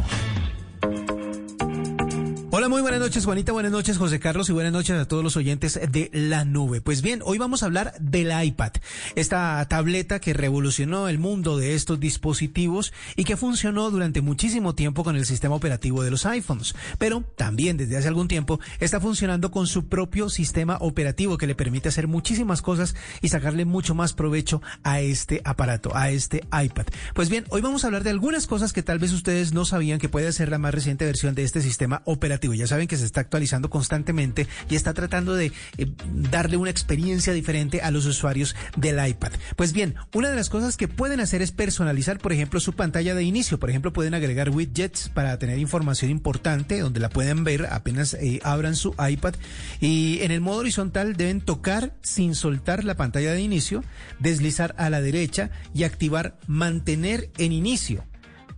Hola, 2.55 2.69
muy 2.69 2.83
buenas 2.83 3.01
noches, 3.01 3.25
Juanita. 3.25 3.53
Buenas 3.53 3.73
noches, 3.73 3.97
José 3.97 4.21
Carlos. 4.21 4.51
Y 4.51 4.53
buenas 4.53 4.75
noches 4.75 4.95
a 4.95 5.09
todos 5.09 5.25
los 5.25 5.39
oyentes 5.39 5.81
de 5.91 6.11
la 6.13 6.45
nube. 6.45 6.83
Pues 6.83 7.01
bien, 7.01 7.23
hoy 7.25 7.39
vamos 7.39 7.63
a 7.63 7.67
hablar 7.67 7.95
del 7.99 8.31
iPad, 8.45 8.73
esta 9.15 9.67
tableta 9.71 10.21
que 10.21 10.35
revolucionó 10.35 11.09
el 11.09 11.19
mundo 11.19 11.57
de 11.57 11.75
estos 11.75 11.99
dispositivos 11.99 12.93
y 13.17 13.25
que 13.25 13.39
funcionó 13.39 13.91
durante 13.91 14.21
muchísimo 14.21 14.75
tiempo 14.75 15.03
con 15.03 15.17
el 15.17 15.25
sistema 15.25 15.55
operativo 15.55 16.03
de 16.03 16.11
los 16.11 16.27
iPhones. 16.27 16.75
Pero 16.99 17.25
también 17.37 17.79
desde 17.79 17.97
hace 17.97 18.09
algún 18.09 18.29
tiempo 18.29 18.61
está 18.81 19.01
funcionando 19.01 19.51
con 19.51 19.67
su 19.67 19.89
propio 19.89 20.29
sistema 20.29 20.77
operativo 20.83 21.39
que 21.39 21.47
le 21.47 21.55
permite 21.55 21.89
hacer 21.89 22.07
muchísimas 22.07 22.61
cosas 22.61 22.95
y 23.23 23.29
sacarle 23.29 23.65
mucho 23.65 23.95
más 23.95 24.13
provecho 24.13 24.61
a 24.83 25.01
este 25.01 25.41
aparato, 25.47 25.97
a 25.97 26.11
este 26.11 26.45
iPad. 26.53 26.85
Pues 27.15 27.31
bien, 27.31 27.47
hoy 27.49 27.63
vamos 27.63 27.85
a 27.85 27.87
hablar 27.87 28.05
de 28.05 28.11
algunas 28.11 28.47
cosas 28.47 28.75
que 28.75 28.83
tal 28.83 28.99
vez 28.99 29.15
ustedes 29.15 29.55
no 29.55 29.65
sabían 29.65 29.99
que 29.99 30.11
puede 30.11 30.31
ser 30.33 30.51
la 30.51 30.59
más 30.59 30.75
reciente 30.75 31.07
versión 31.07 31.35
de 31.35 31.45
este 31.45 31.63
sistema 31.63 32.03
operativo 32.05 32.42
ya 32.53 32.67
saben 32.67 32.89
que 32.89 32.97
se 32.97 33.05
está 33.05 33.21
actualizando 33.21 33.71
constantemente 33.71 34.47
y 34.69 34.75
está 34.75 34.95
tratando 34.95 35.35
de 35.35 35.53
eh, 35.79 35.87
darle 36.31 36.57
una 36.57 36.71
experiencia 36.71 37.33
diferente 37.33 37.81
a 37.81 37.91
los 37.91 38.07
usuarios 38.07 38.57
del 38.77 39.05
iPad. 39.07 39.33
Pues 39.57 39.73
bien, 39.73 39.95
una 40.15 40.31
de 40.31 40.37
las 40.37 40.51
cosas 40.51 40.77
que 40.77 40.89
pueden 40.89 41.21
hacer 41.21 41.43
es 41.43 41.53
personalizar, 41.53 42.19
por 42.19 42.33
ejemplo, 42.33 42.61
su 42.61 42.73
pantalla 42.73 43.15
de 43.15 43.23
inicio. 43.23 43.59
Por 43.59 43.71
ejemplo, 43.71 43.93
pueden 43.93 44.15
agregar 44.15 44.51
widgets 44.51 45.09
para 45.09 45.39
tener 45.39 45.59
información 45.59 46.11
importante 46.11 46.81
donde 46.81 47.01
la 47.01 47.09
pueden 47.09 47.45
ver 47.45 47.67
apenas 47.71 48.15
eh, 48.15 48.41
abran 48.43 48.77
su 48.77 48.95
iPad. 48.99 49.35
Y 49.81 50.19
en 50.23 50.31
el 50.31 50.41
modo 50.41 50.59
horizontal 50.59 51.17
deben 51.17 51.41
tocar 51.41 51.95
sin 52.03 52.35
soltar 52.35 52.85
la 52.85 52.97
pantalla 52.97 53.33
de 53.33 53.41
inicio, 53.41 53.85
deslizar 54.19 54.75
a 54.79 54.91
la 54.91 55.01
derecha 55.01 55.51
y 55.75 55.85
activar 55.85 56.39
mantener 56.47 57.31
en 57.39 57.53
inicio 57.53 58.05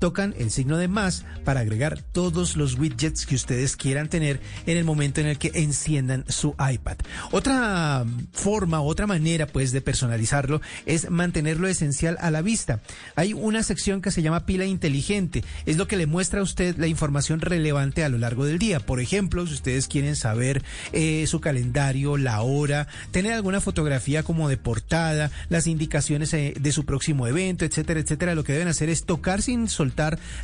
tocan 0.05 0.35
el 0.37 0.51
signo 0.51 0.77
de 0.77 0.87
más 0.87 1.25
para 1.47 1.61
agregar 1.61 2.03
todos 2.03 2.59
los 2.59 2.79
widgets 2.79 3.25
que 3.25 3.37
ustedes 3.37 3.75
quieran 3.75 4.11
tener 4.11 4.39
en 4.67 4.77
el 4.77 4.85
momento 4.85 5.23
en 5.23 5.27
el 5.29 5.39
que 5.39 5.51
enciendan 5.55 6.27
su 6.29 6.51
iPad. 6.51 6.99
Otra 7.31 8.05
forma, 8.35 8.83
otra 8.83 9.07
manera 9.07 9.47
pues 9.47 9.73
de 9.73 9.81
personalizarlo 9.81 10.61
es 10.85 11.09
mantenerlo 11.09 11.69
esencial 11.69 12.19
a 12.21 12.31
la 12.31 12.43
vista. 12.43 12.83
Hay 13.17 13.33
una 13.33 13.63
sección 13.63 14.03
que 14.03 14.11
se 14.11 14.21
llama 14.21 14.45
pila 14.45 14.67
inteligente. 14.67 15.43
Es 15.65 15.79
lo 15.79 15.89
que 15.89 15.97
le 15.97 16.05
muestra 16.05 16.41
a 16.41 16.43
usted 16.43 16.77
la 16.77 16.87
información 16.87 17.41
relevante 17.41 18.05
a 18.05 18.11
lo 18.11 18.19
largo 18.19 18.45
del 18.45 18.59
día. 18.59 18.81
Por 18.81 19.01
ejemplo, 19.01 19.47
si 19.47 19.55
ustedes 19.55 19.89
quieren 19.89 20.17
saber 20.17 20.63
eh, 20.93 21.25
su 21.27 21.41
calendario, 21.41 22.19
la 22.19 22.43
hora, 22.43 22.89
tener 23.11 23.33
alguna 23.33 23.63
fotografía 23.63 24.23
como 24.23 24.51
de 24.51 24.59
portada, 24.59 25.31
las 25.49 25.67
indicaciones 25.67 26.35
eh, 26.35 26.53
de 26.61 26.73
su 26.73 26.85
próximo 26.85 27.27
evento, 27.27 27.65
etcétera, 27.65 28.01
etcétera, 28.01 28.35
lo 28.35 28.45
que 28.45 28.53
deben 28.53 28.69
hacer 28.69 28.91
es 28.91 29.07
tocar 29.07 29.41
sin 29.41 29.67
soltar 29.71 29.94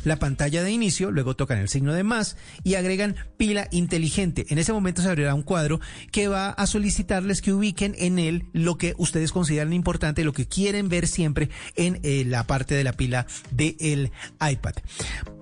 la 0.03 0.17
pantalla 0.17 0.63
de 0.63 0.71
inicio, 0.71 1.11
luego 1.11 1.35
tocan 1.35 1.57
el 1.59 1.69
signo 1.69 1.93
de 1.93 2.03
más 2.03 2.37
y 2.63 2.75
agregan 2.75 3.15
pila 3.37 3.67
inteligente. 3.71 4.45
En 4.49 4.57
ese 4.57 4.73
momento 4.73 5.01
se 5.01 5.09
abrirá 5.09 5.35
un 5.35 5.43
cuadro 5.43 5.79
que 6.11 6.27
va 6.27 6.49
a 6.49 6.67
solicitarles 6.67 7.41
que 7.41 7.53
ubiquen 7.53 7.95
en 7.97 8.19
él 8.19 8.45
lo 8.53 8.77
que 8.77 8.95
ustedes 8.97 9.31
consideran 9.31 9.73
importante, 9.73 10.23
lo 10.23 10.33
que 10.33 10.47
quieren 10.47 10.89
ver 10.89 11.07
siempre 11.07 11.49
en 11.75 11.99
eh, 12.03 12.23
la 12.25 12.45
parte 12.47 12.75
de 12.75 12.83
la 12.83 12.93
pila 12.93 13.27
del 13.51 14.11
iPad. 14.39 14.73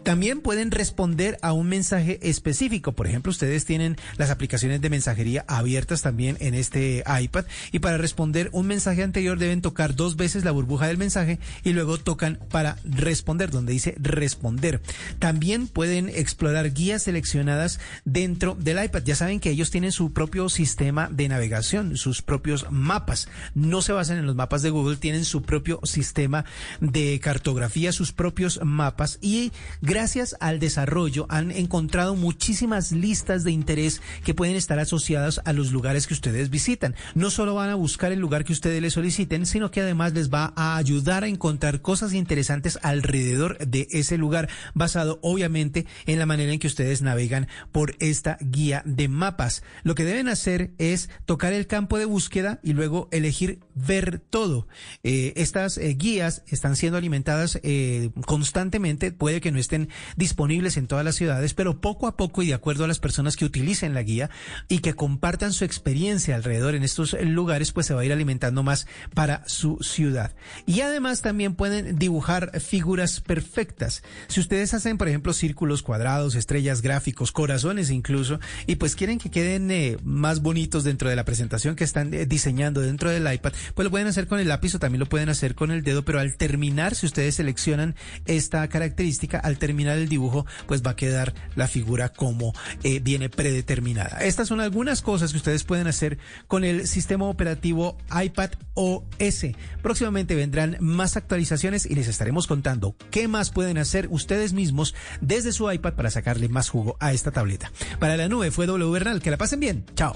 También 0.03 0.41
pueden 0.41 0.71
responder 0.71 1.37
a 1.41 1.53
un 1.53 1.67
mensaje 1.67 2.19
específico. 2.21 2.93
Por 2.93 3.07
ejemplo, 3.07 3.29
ustedes 3.29 3.65
tienen 3.65 3.97
las 4.17 4.29
aplicaciones 4.29 4.81
de 4.81 4.89
mensajería 4.89 5.45
abiertas 5.47 6.01
también 6.01 6.37
en 6.39 6.55
este 6.55 7.03
iPad 7.21 7.45
y 7.71 7.79
para 7.79 7.97
responder 7.97 8.49
un 8.51 8.67
mensaje 8.67 9.03
anterior 9.03 9.37
deben 9.37 9.61
tocar 9.61 9.95
dos 9.95 10.15
veces 10.15 10.43
la 10.43 10.51
burbuja 10.51 10.87
del 10.87 10.97
mensaje 10.97 11.39
y 11.63 11.73
luego 11.73 11.97
tocan 11.97 12.39
para 12.49 12.77
responder, 12.83 13.51
donde 13.51 13.73
dice 13.73 13.95
responder. 13.99 14.81
También 15.19 15.67
pueden 15.67 16.09
explorar 16.09 16.73
guías 16.73 17.03
seleccionadas 17.03 17.79
dentro 18.05 18.55
del 18.55 18.83
iPad. 18.83 19.03
Ya 19.03 19.15
saben 19.15 19.39
que 19.39 19.51
ellos 19.51 19.69
tienen 19.69 19.91
su 19.91 20.13
propio 20.13 20.49
sistema 20.49 21.09
de 21.11 21.27
navegación, 21.27 21.97
sus 21.97 22.21
propios 22.21 22.65
mapas. 22.71 23.27
No 23.53 23.81
se 23.81 23.91
basan 23.91 24.17
en 24.17 24.25
los 24.25 24.35
mapas 24.35 24.61
de 24.61 24.69
Google, 24.69 24.97
tienen 24.97 25.25
su 25.25 25.41
propio 25.41 25.79
sistema 25.83 26.45
de 26.79 27.19
cartografía, 27.19 27.91
sus 27.91 28.11
propios 28.11 28.59
mapas 28.63 29.19
y 29.21 29.51
gracias 29.89 30.35
al 30.39 30.59
desarrollo 30.59 31.25
han 31.29 31.51
encontrado 31.51 32.15
muchísimas 32.15 32.91
listas 32.91 33.43
de 33.43 33.51
interés 33.51 34.01
que 34.23 34.35
pueden 34.35 34.55
estar 34.55 34.77
asociadas 34.77 35.41
a 35.45 35.53
los 35.53 35.71
lugares 35.71 36.05
que 36.05 36.13
ustedes 36.13 36.49
visitan. 36.51 36.95
No 37.15 37.31
solo 37.31 37.55
van 37.55 37.71
a 37.71 37.75
buscar 37.75 38.11
el 38.11 38.19
lugar 38.19 38.45
que 38.45 38.53
ustedes 38.53 38.81
les 38.81 38.93
soliciten, 38.93 39.45
sino 39.45 39.71
que 39.71 39.81
además 39.81 40.13
les 40.13 40.29
va 40.29 40.53
a 40.55 40.77
ayudar 40.77 41.23
a 41.23 41.27
encontrar 41.27 41.81
cosas 41.81 42.13
interesantes 42.13 42.77
alrededor 42.83 43.57
de 43.57 43.87
ese 43.91 44.17
lugar, 44.17 44.49
basado 44.75 45.19
obviamente 45.23 45.87
en 46.05 46.19
la 46.19 46.27
manera 46.27 46.53
en 46.53 46.59
que 46.59 46.67
ustedes 46.67 47.01
navegan 47.01 47.47
por 47.71 47.95
esta 47.99 48.37
guía 48.41 48.83
de 48.85 49.07
mapas. 49.07 49.63
Lo 49.83 49.95
que 49.95 50.05
deben 50.05 50.27
hacer 50.27 50.71
es 50.77 51.09
tocar 51.25 51.53
el 51.53 51.65
campo 51.65 51.97
de 51.97 52.05
búsqueda 52.05 52.59
y 52.63 52.73
luego 52.73 53.07
elegir 53.11 53.59
ver 53.73 54.19
todo. 54.19 54.67
Eh, 55.03 55.33
estas 55.35 55.77
eh, 55.77 55.95
guías 55.97 56.43
están 56.47 56.75
siendo 56.75 56.97
alimentadas 56.97 57.59
eh, 57.63 58.11
constantemente, 58.25 59.11
puede 59.11 59.41
que 59.41 59.51
no 59.51 59.59
estén 59.59 59.78
disponibles 60.17 60.77
en 60.77 60.87
todas 60.87 61.05
las 61.05 61.15
ciudades, 61.15 61.53
pero 61.53 61.79
poco 61.79 62.07
a 62.07 62.17
poco 62.17 62.43
y 62.43 62.47
de 62.47 62.53
acuerdo 62.53 62.83
a 62.83 62.87
las 62.87 62.99
personas 62.99 63.37
que 63.37 63.45
utilicen 63.45 63.93
la 63.93 64.03
guía 64.03 64.29
y 64.67 64.79
que 64.79 64.93
compartan 64.93 65.53
su 65.53 65.63
experiencia 65.63 66.35
alrededor 66.35 66.75
en 66.75 66.83
estos 66.83 67.15
lugares, 67.21 67.71
pues 67.71 67.87
se 67.87 67.93
va 67.93 68.01
a 68.01 68.05
ir 68.05 68.11
alimentando 68.11 68.63
más 68.63 68.87
para 69.13 69.43
su 69.47 69.77
ciudad. 69.81 70.33
Y 70.65 70.81
además 70.81 71.21
también 71.21 71.55
pueden 71.55 71.97
dibujar 71.97 72.59
figuras 72.59 73.21
perfectas. 73.21 74.03
Si 74.27 74.39
ustedes 74.39 74.73
hacen, 74.73 74.97
por 74.97 75.07
ejemplo, 75.07 75.33
círculos, 75.33 75.83
cuadrados, 75.83 76.35
estrellas, 76.35 76.81
gráficos, 76.81 77.31
corazones 77.31 77.89
incluso, 77.89 78.39
y 78.67 78.75
pues 78.75 78.95
quieren 78.95 79.19
que 79.19 79.31
queden 79.31 79.71
eh, 79.71 79.97
más 80.03 80.41
bonitos 80.41 80.83
dentro 80.83 81.09
de 81.09 81.15
la 81.15 81.25
presentación 81.25 81.75
que 81.75 81.83
están 81.83 82.13
eh, 82.13 82.25
diseñando 82.25 82.81
dentro 82.81 83.09
del 83.09 83.31
iPad, 83.31 83.53
pues 83.75 83.83
lo 83.83 83.91
pueden 83.91 84.07
hacer 84.07 84.27
con 84.27 84.39
el 84.39 84.47
lápiz 84.47 84.75
o 84.75 84.79
también 84.79 84.99
lo 84.99 85.05
pueden 85.07 85.29
hacer 85.29 85.55
con 85.55 85.71
el 85.71 85.83
dedo, 85.83 86.03
pero 86.03 86.19
al 86.19 86.35
terminar, 86.35 86.95
si 86.95 87.05
ustedes 87.05 87.35
seleccionan 87.35 87.95
esta 88.25 88.67
característica, 88.67 89.39
al 89.39 89.57
terminar 89.57 89.68
el 89.69 90.09
dibujo, 90.09 90.45
pues 90.67 90.81
va 90.83 90.91
a 90.91 90.95
quedar 90.95 91.33
la 91.55 91.67
figura 91.67 92.09
como 92.09 92.53
eh, 92.83 92.99
viene 92.99 93.29
predeterminada. 93.29 94.19
Estas 94.19 94.47
son 94.47 94.61
algunas 94.61 95.01
cosas 95.01 95.31
que 95.31 95.37
ustedes 95.37 95.63
pueden 95.63 95.87
hacer 95.87 96.17
con 96.47 96.63
el 96.63 96.87
sistema 96.87 97.25
operativo 97.25 97.97
iPad 98.23 98.51
OS. 98.73 99.45
Próximamente 99.81 100.35
vendrán 100.35 100.77
más 100.79 101.17
actualizaciones 101.17 101.85
y 101.85 101.95
les 101.95 102.07
estaremos 102.07 102.47
contando 102.47 102.95
qué 103.11 103.27
más 103.27 103.51
pueden 103.51 103.77
hacer 103.77 104.07
ustedes 104.09 104.53
mismos 104.53 104.95
desde 105.21 105.51
su 105.51 105.71
iPad 105.71 105.93
para 105.93 106.09
sacarle 106.09 106.49
más 106.49 106.69
jugo 106.69 106.97
a 106.99 107.13
esta 107.13 107.31
tableta. 107.31 107.71
Para 107.99 108.17
la 108.17 108.27
nube 108.27 108.51
fue 108.51 108.65
W 108.65 108.91
Bernal. 108.91 109.21
Que 109.21 109.31
la 109.31 109.37
pasen 109.37 109.59
bien. 109.59 109.85
Chao. 109.95 110.15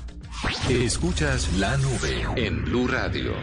Escuchas 0.69 1.51
la 1.57 1.77
nube 1.77 2.25
en 2.35 2.63
Blue 2.65 2.87
Radio. 2.87 3.33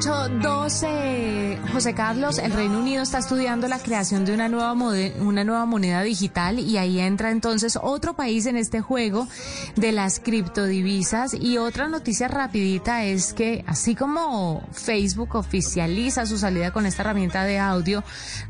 812, 0.00 1.58
José 1.74 1.92
Carlos, 1.92 2.38
el 2.38 2.54
Reino 2.54 2.78
Unido 2.78 3.02
está 3.02 3.18
estudiando 3.18 3.68
la 3.68 3.78
creación 3.78 4.24
de 4.24 4.32
una 4.32 4.48
nueva, 4.48 4.72
una 4.72 5.44
nueva 5.44 5.66
moneda 5.66 6.02
digital 6.02 6.58
y 6.58 6.78
ahí 6.78 6.98
entra 7.00 7.30
entonces 7.30 7.78
otro 7.82 8.14
país 8.14 8.46
en 8.46 8.56
este 8.56 8.80
juego 8.80 9.28
de 9.76 9.92
las 9.92 10.18
criptodivisas. 10.18 11.34
Y 11.34 11.58
otra 11.58 11.86
noticia 11.86 12.28
rapidita 12.28 13.04
es 13.04 13.34
que 13.34 13.62
así 13.66 13.94
como 13.94 14.66
Facebook 14.72 15.34
oficializa 15.34 16.24
su 16.24 16.38
salida 16.38 16.72
con 16.72 16.86
esta 16.86 17.02
herramienta 17.02 17.44
de 17.44 17.58
audio, 17.58 18.02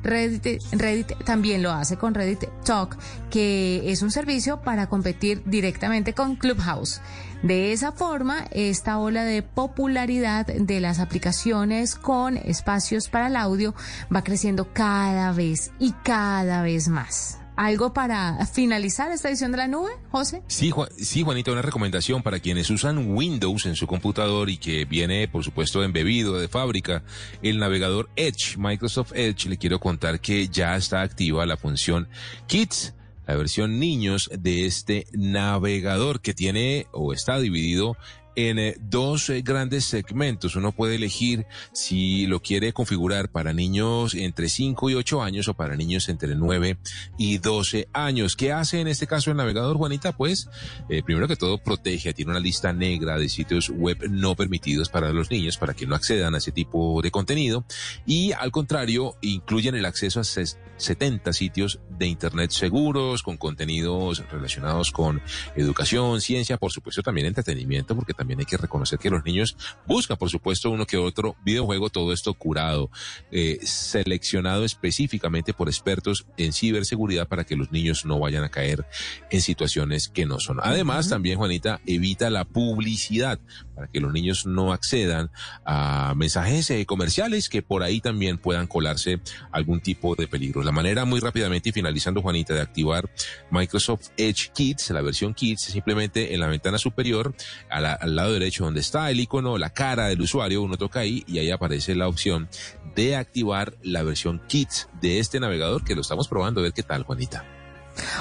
Reddit, 0.05 0.63
Reddit 0.71 1.25
también 1.25 1.65
lo 1.65 1.73
hace 1.73 1.97
con 1.97 2.15
Reddit 2.15 2.45
Talk, 2.65 2.97
que 3.29 3.91
es 3.91 4.03
un 4.03 4.13
servicio 4.13 4.61
para 4.61 4.89
competir 4.89 5.43
directamente 5.47 6.15
con 6.15 6.37
Clubhouse. 6.37 7.01
De 7.43 7.73
esa 7.73 7.93
forma, 7.93 8.47
esta 8.51 8.99
ola 8.99 9.25
de 9.25 9.43
popularidad 9.43 10.47
de 10.47 10.81
las 10.81 10.99
aplicaciones 10.99 11.95
con 11.95 12.37
espacios 12.37 13.09
para 13.09 13.29
el 13.29 13.37
audio 13.37 13.75
va 14.15 14.23
creciendo 14.23 14.73
cada 14.75 15.33
vez 15.33 15.73
y 15.79 15.93
cada 16.05 16.63
vez 16.63 16.89
más. 16.89 17.39
¿Algo 17.57 17.93
para 17.93 18.45
finalizar 18.47 19.11
esta 19.11 19.29
edición 19.29 19.53
de 19.53 19.59
la 19.59 19.69
nube, 19.69 19.91
José? 20.11 20.43
Sí, 20.49 20.73
sí, 20.99 21.23
Juanita, 21.23 21.53
una 21.53 21.63
recomendación 21.63 22.23
para 22.23 22.41
quienes 22.41 22.71
usan 22.71 23.15
Windows 23.15 23.67
en 23.67 23.75
su 23.75 23.87
computador 23.87 24.49
y 24.51 24.59
que 24.59 24.85
viene, 24.85 25.27
por 25.29 25.43
supuesto, 25.43 25.83
embebido 25.83 26.39
de 26.39 26.49
fábrica, 26.49 27.03
el 27.43 27.59
navegador 27.59 28.11
Edge, 28.17 28.57
Microsoft 28.59 29.13
Edge, 29.15 29.49
le 29.49 29.59
quiero 29.59 29.79
contar 29.79 30.21
que 30.21 30.49
ya 30.49 30.77
está 30.77 31.03
activa 31.03 31.45
la 31.45 31.57
función 31.57 32.09
Kids, 32.47 32.95
la 33.31 33.37
versión 33.37 33.79
niños 33.79 34.29
de 34.37 34.67
este 34.67 35.07
navegador 35.13 36.21
que 36.21 36.35
tiene 36.35 36.89
o 36.91 37.13
está 37.13 37.39
dividido 37.39 37.97
en 38.37 38.59
eh, 38.59 38.77
dos 38.81 39.29
eh, 39.31 39.43
grandes 39.43 39.85
segmentos. 39.85 40.57
Uno 40.57 40.73
puede 40.73 40.97
elegir 40.97 41.47
si 41.73 42.27
lo 42.27 42.41
quiere 42.41 42.73
configurar 42.73 43.31
para 43.31 43.53
niños 43.53 44.15
entre 44.15 44.49
5 44.49 44.91
y 44.91 44.95
8 44.95 45.23
años 45.23 45.49
o 45.49 45.55
para 45.55 45.77
niños 45.77 46.09
entre 46.09 46.35
9 46.35 46.79
y 47.19 47.39
12 47.39 47.89
años. 47.93 48.37
¿Qué 48.37 48.53
hace 48.53 48.81
en 48.81 48.89
este 48.89 49.07
caso 49.07 49.31
el 49.31 49.37
navegador, 49.37 49.77
Juanita? 49.77 50.13
Pues, 50.17 50.49
eh, 50.89 51.03
primero 51.03 51.29
que 51.29 51.37
todo, 51.37 51.59
protege, 51.59 52.13
tiene 52.15 52.31
una 52.31 52.41
lista 52.41 52.73
negra 52.73 53.19
de 53.19 53.29
sitios 53.29 53.71
web 53.71 53.99
no 54.11 54.35
permitidos 54.37 54.89
para 54.89 55.13
los 55.13 55.31
niños, 55.31 55.57
para 55.59 55.75
que 55.75 55.87
no 55.87 55.95
accedan 55.95 56.35
a 56.35 56.39
ese 56.39 56.53
tipo 56.53 57.01
de 57.03 57.11
contenido. 57.11 57.65
Y 58.07 58.33
al 58.33 58.51
contrario, 58.51 59.17
incluyen 59.21 59.75
el 59.75 59.85
acceso 59.85 60.21
a 60.21 60.23
ses- 60.25 60.57
70 60.77 61.33
sitios 61.35 61.79
de 61.91 62.07
Internet 62.07 62.53
seguros, 62.53 63.23
con 63.23 63.37
contenidos 63.37 64.25
relacionados 64.31 64.91
con 64.93 65.21
educación, 65.55 66.21
ciencia, 66.23 66.57
por 66.57 66.73
supuesto 66.73 67.03
también 67.03 67.27
entretenimiento, 67.27 67.95
porque 67.95 68.15
también 68.21 68.39
hay 68.41 68.45
que 68.45 68.59
reconocer 68.59 68.99
que 68.99 69.09
los 69.09 69.25
niños 69.25 69.57
buscan, 69.87 70.19
por 70.19 70.29
supuesto, 70.29 70.69
uno 70.69 70.85
que 70.85 70.99
otro 70.99 71.37
videojuego, 71.43 71.89
todo 71.89 72.13
esto 72.13 72.35
curado, 72.35 72.91
eh, 73.33 73.59
seleccionado 73.63 74.67
específicamente 74.67 75.55
por 75.55 75.69
expertos 75.71 76.27
en 76.37 76.53
ciberseguridad 76.53 77.27
para 77.27 77.45
que 77.45 77.57
los 77.57 77.73
niños 77.73 78.05
no 78.05 78.19
vayan 78.19 78.45
a 78.45 78.51
caer 78.51 78.85
en 79.31 79.41
situaciones 79.41 80.09
que 80.09 80.27
no 80.27 80.39
son. 80.39 80.59
Además, 80.63 81.09
también, 81.09 81.39
Juanita, 81.39 81.81
evita 81.87 82.29
la 82.29 82.45
publicidad 82.45 83.41
para 83.75 83.87
que 83.87 84.01
los 84.01 84.13
niños 84.13 84.45
no 84.45 84.75
accedan 84.75 85.31
a 85.65 86.13
mensajes 86.15 86.69
eh, 86.71 86.85
comerciales 86.85 87.49
que 87.49 87.63
por 87.63 87.83
ahí 87.83 88.03
también 88.03 88.37
puedan 88.37 88.67
colarse 88.67 89.21
algún 89.51 89.81
tipo 89.81 90.15
de 90.15 90.29
peligro. 90.29 90.63
La 90.63 90.73
manera 90.73 91.07
muy 91.07 91.21
rápidamente 91.21 91.71
y 91.71 91.73
finalizando, 91.73 92.21
Juanita, 92.21 92.53
de 92.53 92.61
activar 92.61 93.09
Microsoft 93.51 94.09
Edge 94.19 94.51
Kids, 94.53 94.91
la 94.91 95.01
versión 95.01 95.33
Kids, 95.33 95.69
es 95.69 95.73
simplemente 95.73 96.35
en 96.35 96.41
la 96.41 96.49
ventana 96.49 96.77
superior, 96.77 97.35
a 97.71 97.81
la- 97.81 97.95
al 98.11 98.17
lado 98.17 98.33
derecho 98.33 98.65
donde 98.65 98.81
está 98.81 99.11
el 99.11 99.21
icono, 99.21 99.57
la 99.57 99.71
cara 99.71 100.07
del 100.09 100.21
usuario, 100.21 100.63
uno 100.63 100.77
toca 100.77 101.01
ahí 101.01 101.25
y 101.27 101.39
ahí 101.39 101.51
aparece 101.51 101.95
la 101.95 102.09
opción 102.09 102.49
de 102.95 103.17
activar 103.17 103.75
la 103.83 104.03
versión 104.03 104.41
Kids 104.49 104.89
de 105.01 105.19
este 105.21 105.41
navegador 105.41 105.85
que 105.85 105.95
lo 105.95 106.01
estamos 106.03 106.29
probando 106.29 106.61
a 106.61 106.65
ver 106.65 106.73
qué 106.73 106.83
tal, 106.83 107.05
Juanita. 107.05 107.45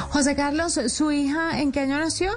José 0.09 0.35
Carlos, 0.35 0.79
¿su 0.87 1.11
hija 1.11 1.59
en 1.61 1.71
qué 1.71 1.81
año 1.81 1.97
nació? 1.97 2.31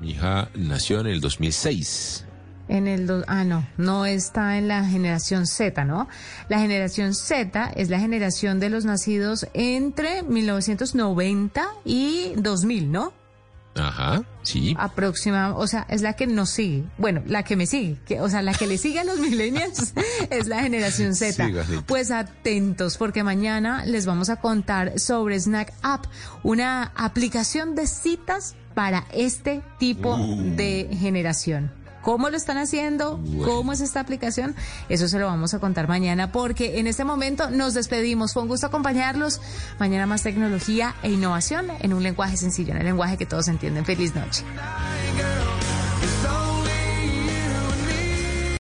Mi 0.00 0.10
hija 0.12 0.48
nació 0.54 1.00
en 1.00 1.08
el 1.08 1.20
2006. 1.20 2.24
En 2.68 2.86
el 2.86 3.06
do- 3.06 3.24
ah 3.28 3.44
no, 3.44 3.66
no 3.78 4.04
está 4.06 4.58
en 4.58 4.68
la 4.68 4.84
generación 4.84 5.46
Z, 5.46 5.84
¿no? 5.86 6.06
La 6.48 6.58
generación 6.60 7.14
Z 7.14 7.72
es 7.74 7.88
la 7.88 7.98
generación 7.98 8.60
de 8.60 8.68
los 8.68 8.84
nacidos 8.84 9.46
entre 9.54 10.22
1990 10.22 11.66
y 11.84 12.32
2000, 12.36 12.92
¿no? 12.92 13.12
Ajá, 13.78 14.22
sí. 14.42 14.74
Aproxima, 14.78 15.54
o 15.56 15.66
sea, 15.66 15.86
es 15.88 16.02
la 16.02 16.14
que 16.14 16.26
nos 16.26 16.50
sigue. 16.50 16.84
Bueno, 16.98 17.22
la 17.26 17.42
que 17.42 17.56
me 17.56 17.66
sigue, 17.66 17.96
que, 18.06 18.20
o 18.20 18.28
sea, 18.28 18.42
la 18.42 18.52
que 18.54 18.66
le 18.66 18.78
sigue 18.78 19.00
a 19.00 19.04
los 19.04 19.18
millennials 19.20 19.94
es 20.30 20.46
la 20.46 20.60
generación 20.62 21.14
Z. 21.14 21.46
Sí, 21.46 21.52
pues 21.86 22.10
atentos, 22.10 22.96
porque 22.96 23.22
mañana 23.22 23.84
les 23.86 24.06
vamos 24.06 24.28
a 24.30 24.36
contar 24.36 24.98
sobre 24.98 25.38
Snack 25.38 25.72
App, 25.82 26.06
una 26.42 26.92
aplicación 26.96 27.74
de 27.74 27.86
citas 27.86 28.54
para 28.74 29.06
este 29.12 29.62
tipo 29.78 30.14
Uh. 30.16 30.54
de 30.56 30.88
generación. 31.00 31.72
¿Cómo 32.02 32.30
lo 32.30 32.36
están 32.36 32.58
haciendo? 32.58 33.20
¿Cómo 33.44 33.72
es 33.72 33.80
esta 33.80 34.00
aplicación? 34.00 34.54
Eso 34.88 35.08
se 35.08 35.18
lo 35.18 35.26
vamos 35.26 35.54
a 35.54 35.58
contar 35.58 35.88
mañana 35.88 36.32
porque 36.32 36.78
en 36.78 36.86
este 36.86 37.04
momento 37.04 37.50
nos 37.50 37.74
despedimos. 37.74 38.32
Fue 38.32 38.42
un 38.42 38.48
gusto 38.48 38.66
acompañarlos. 38.66 39.40
Mañana 39.78 40.06
más 40.06 40.22
tecnología 40.22 40.94
e 41.02 41.10
innovación 41.10 41.66
en 41.80 41.92
un 41.92 42.02
lenguaje 42.02 42.36
sencillo, 42.36 42.72
en 42.72 42.78
el 42.78 42.86
lenguaje 42.86 43.16
que 43.16 43.26
todos 43.26 43.48
entienden. 43.48 43.84
Feliz 43.84 44.14
noche. 44.14 44.44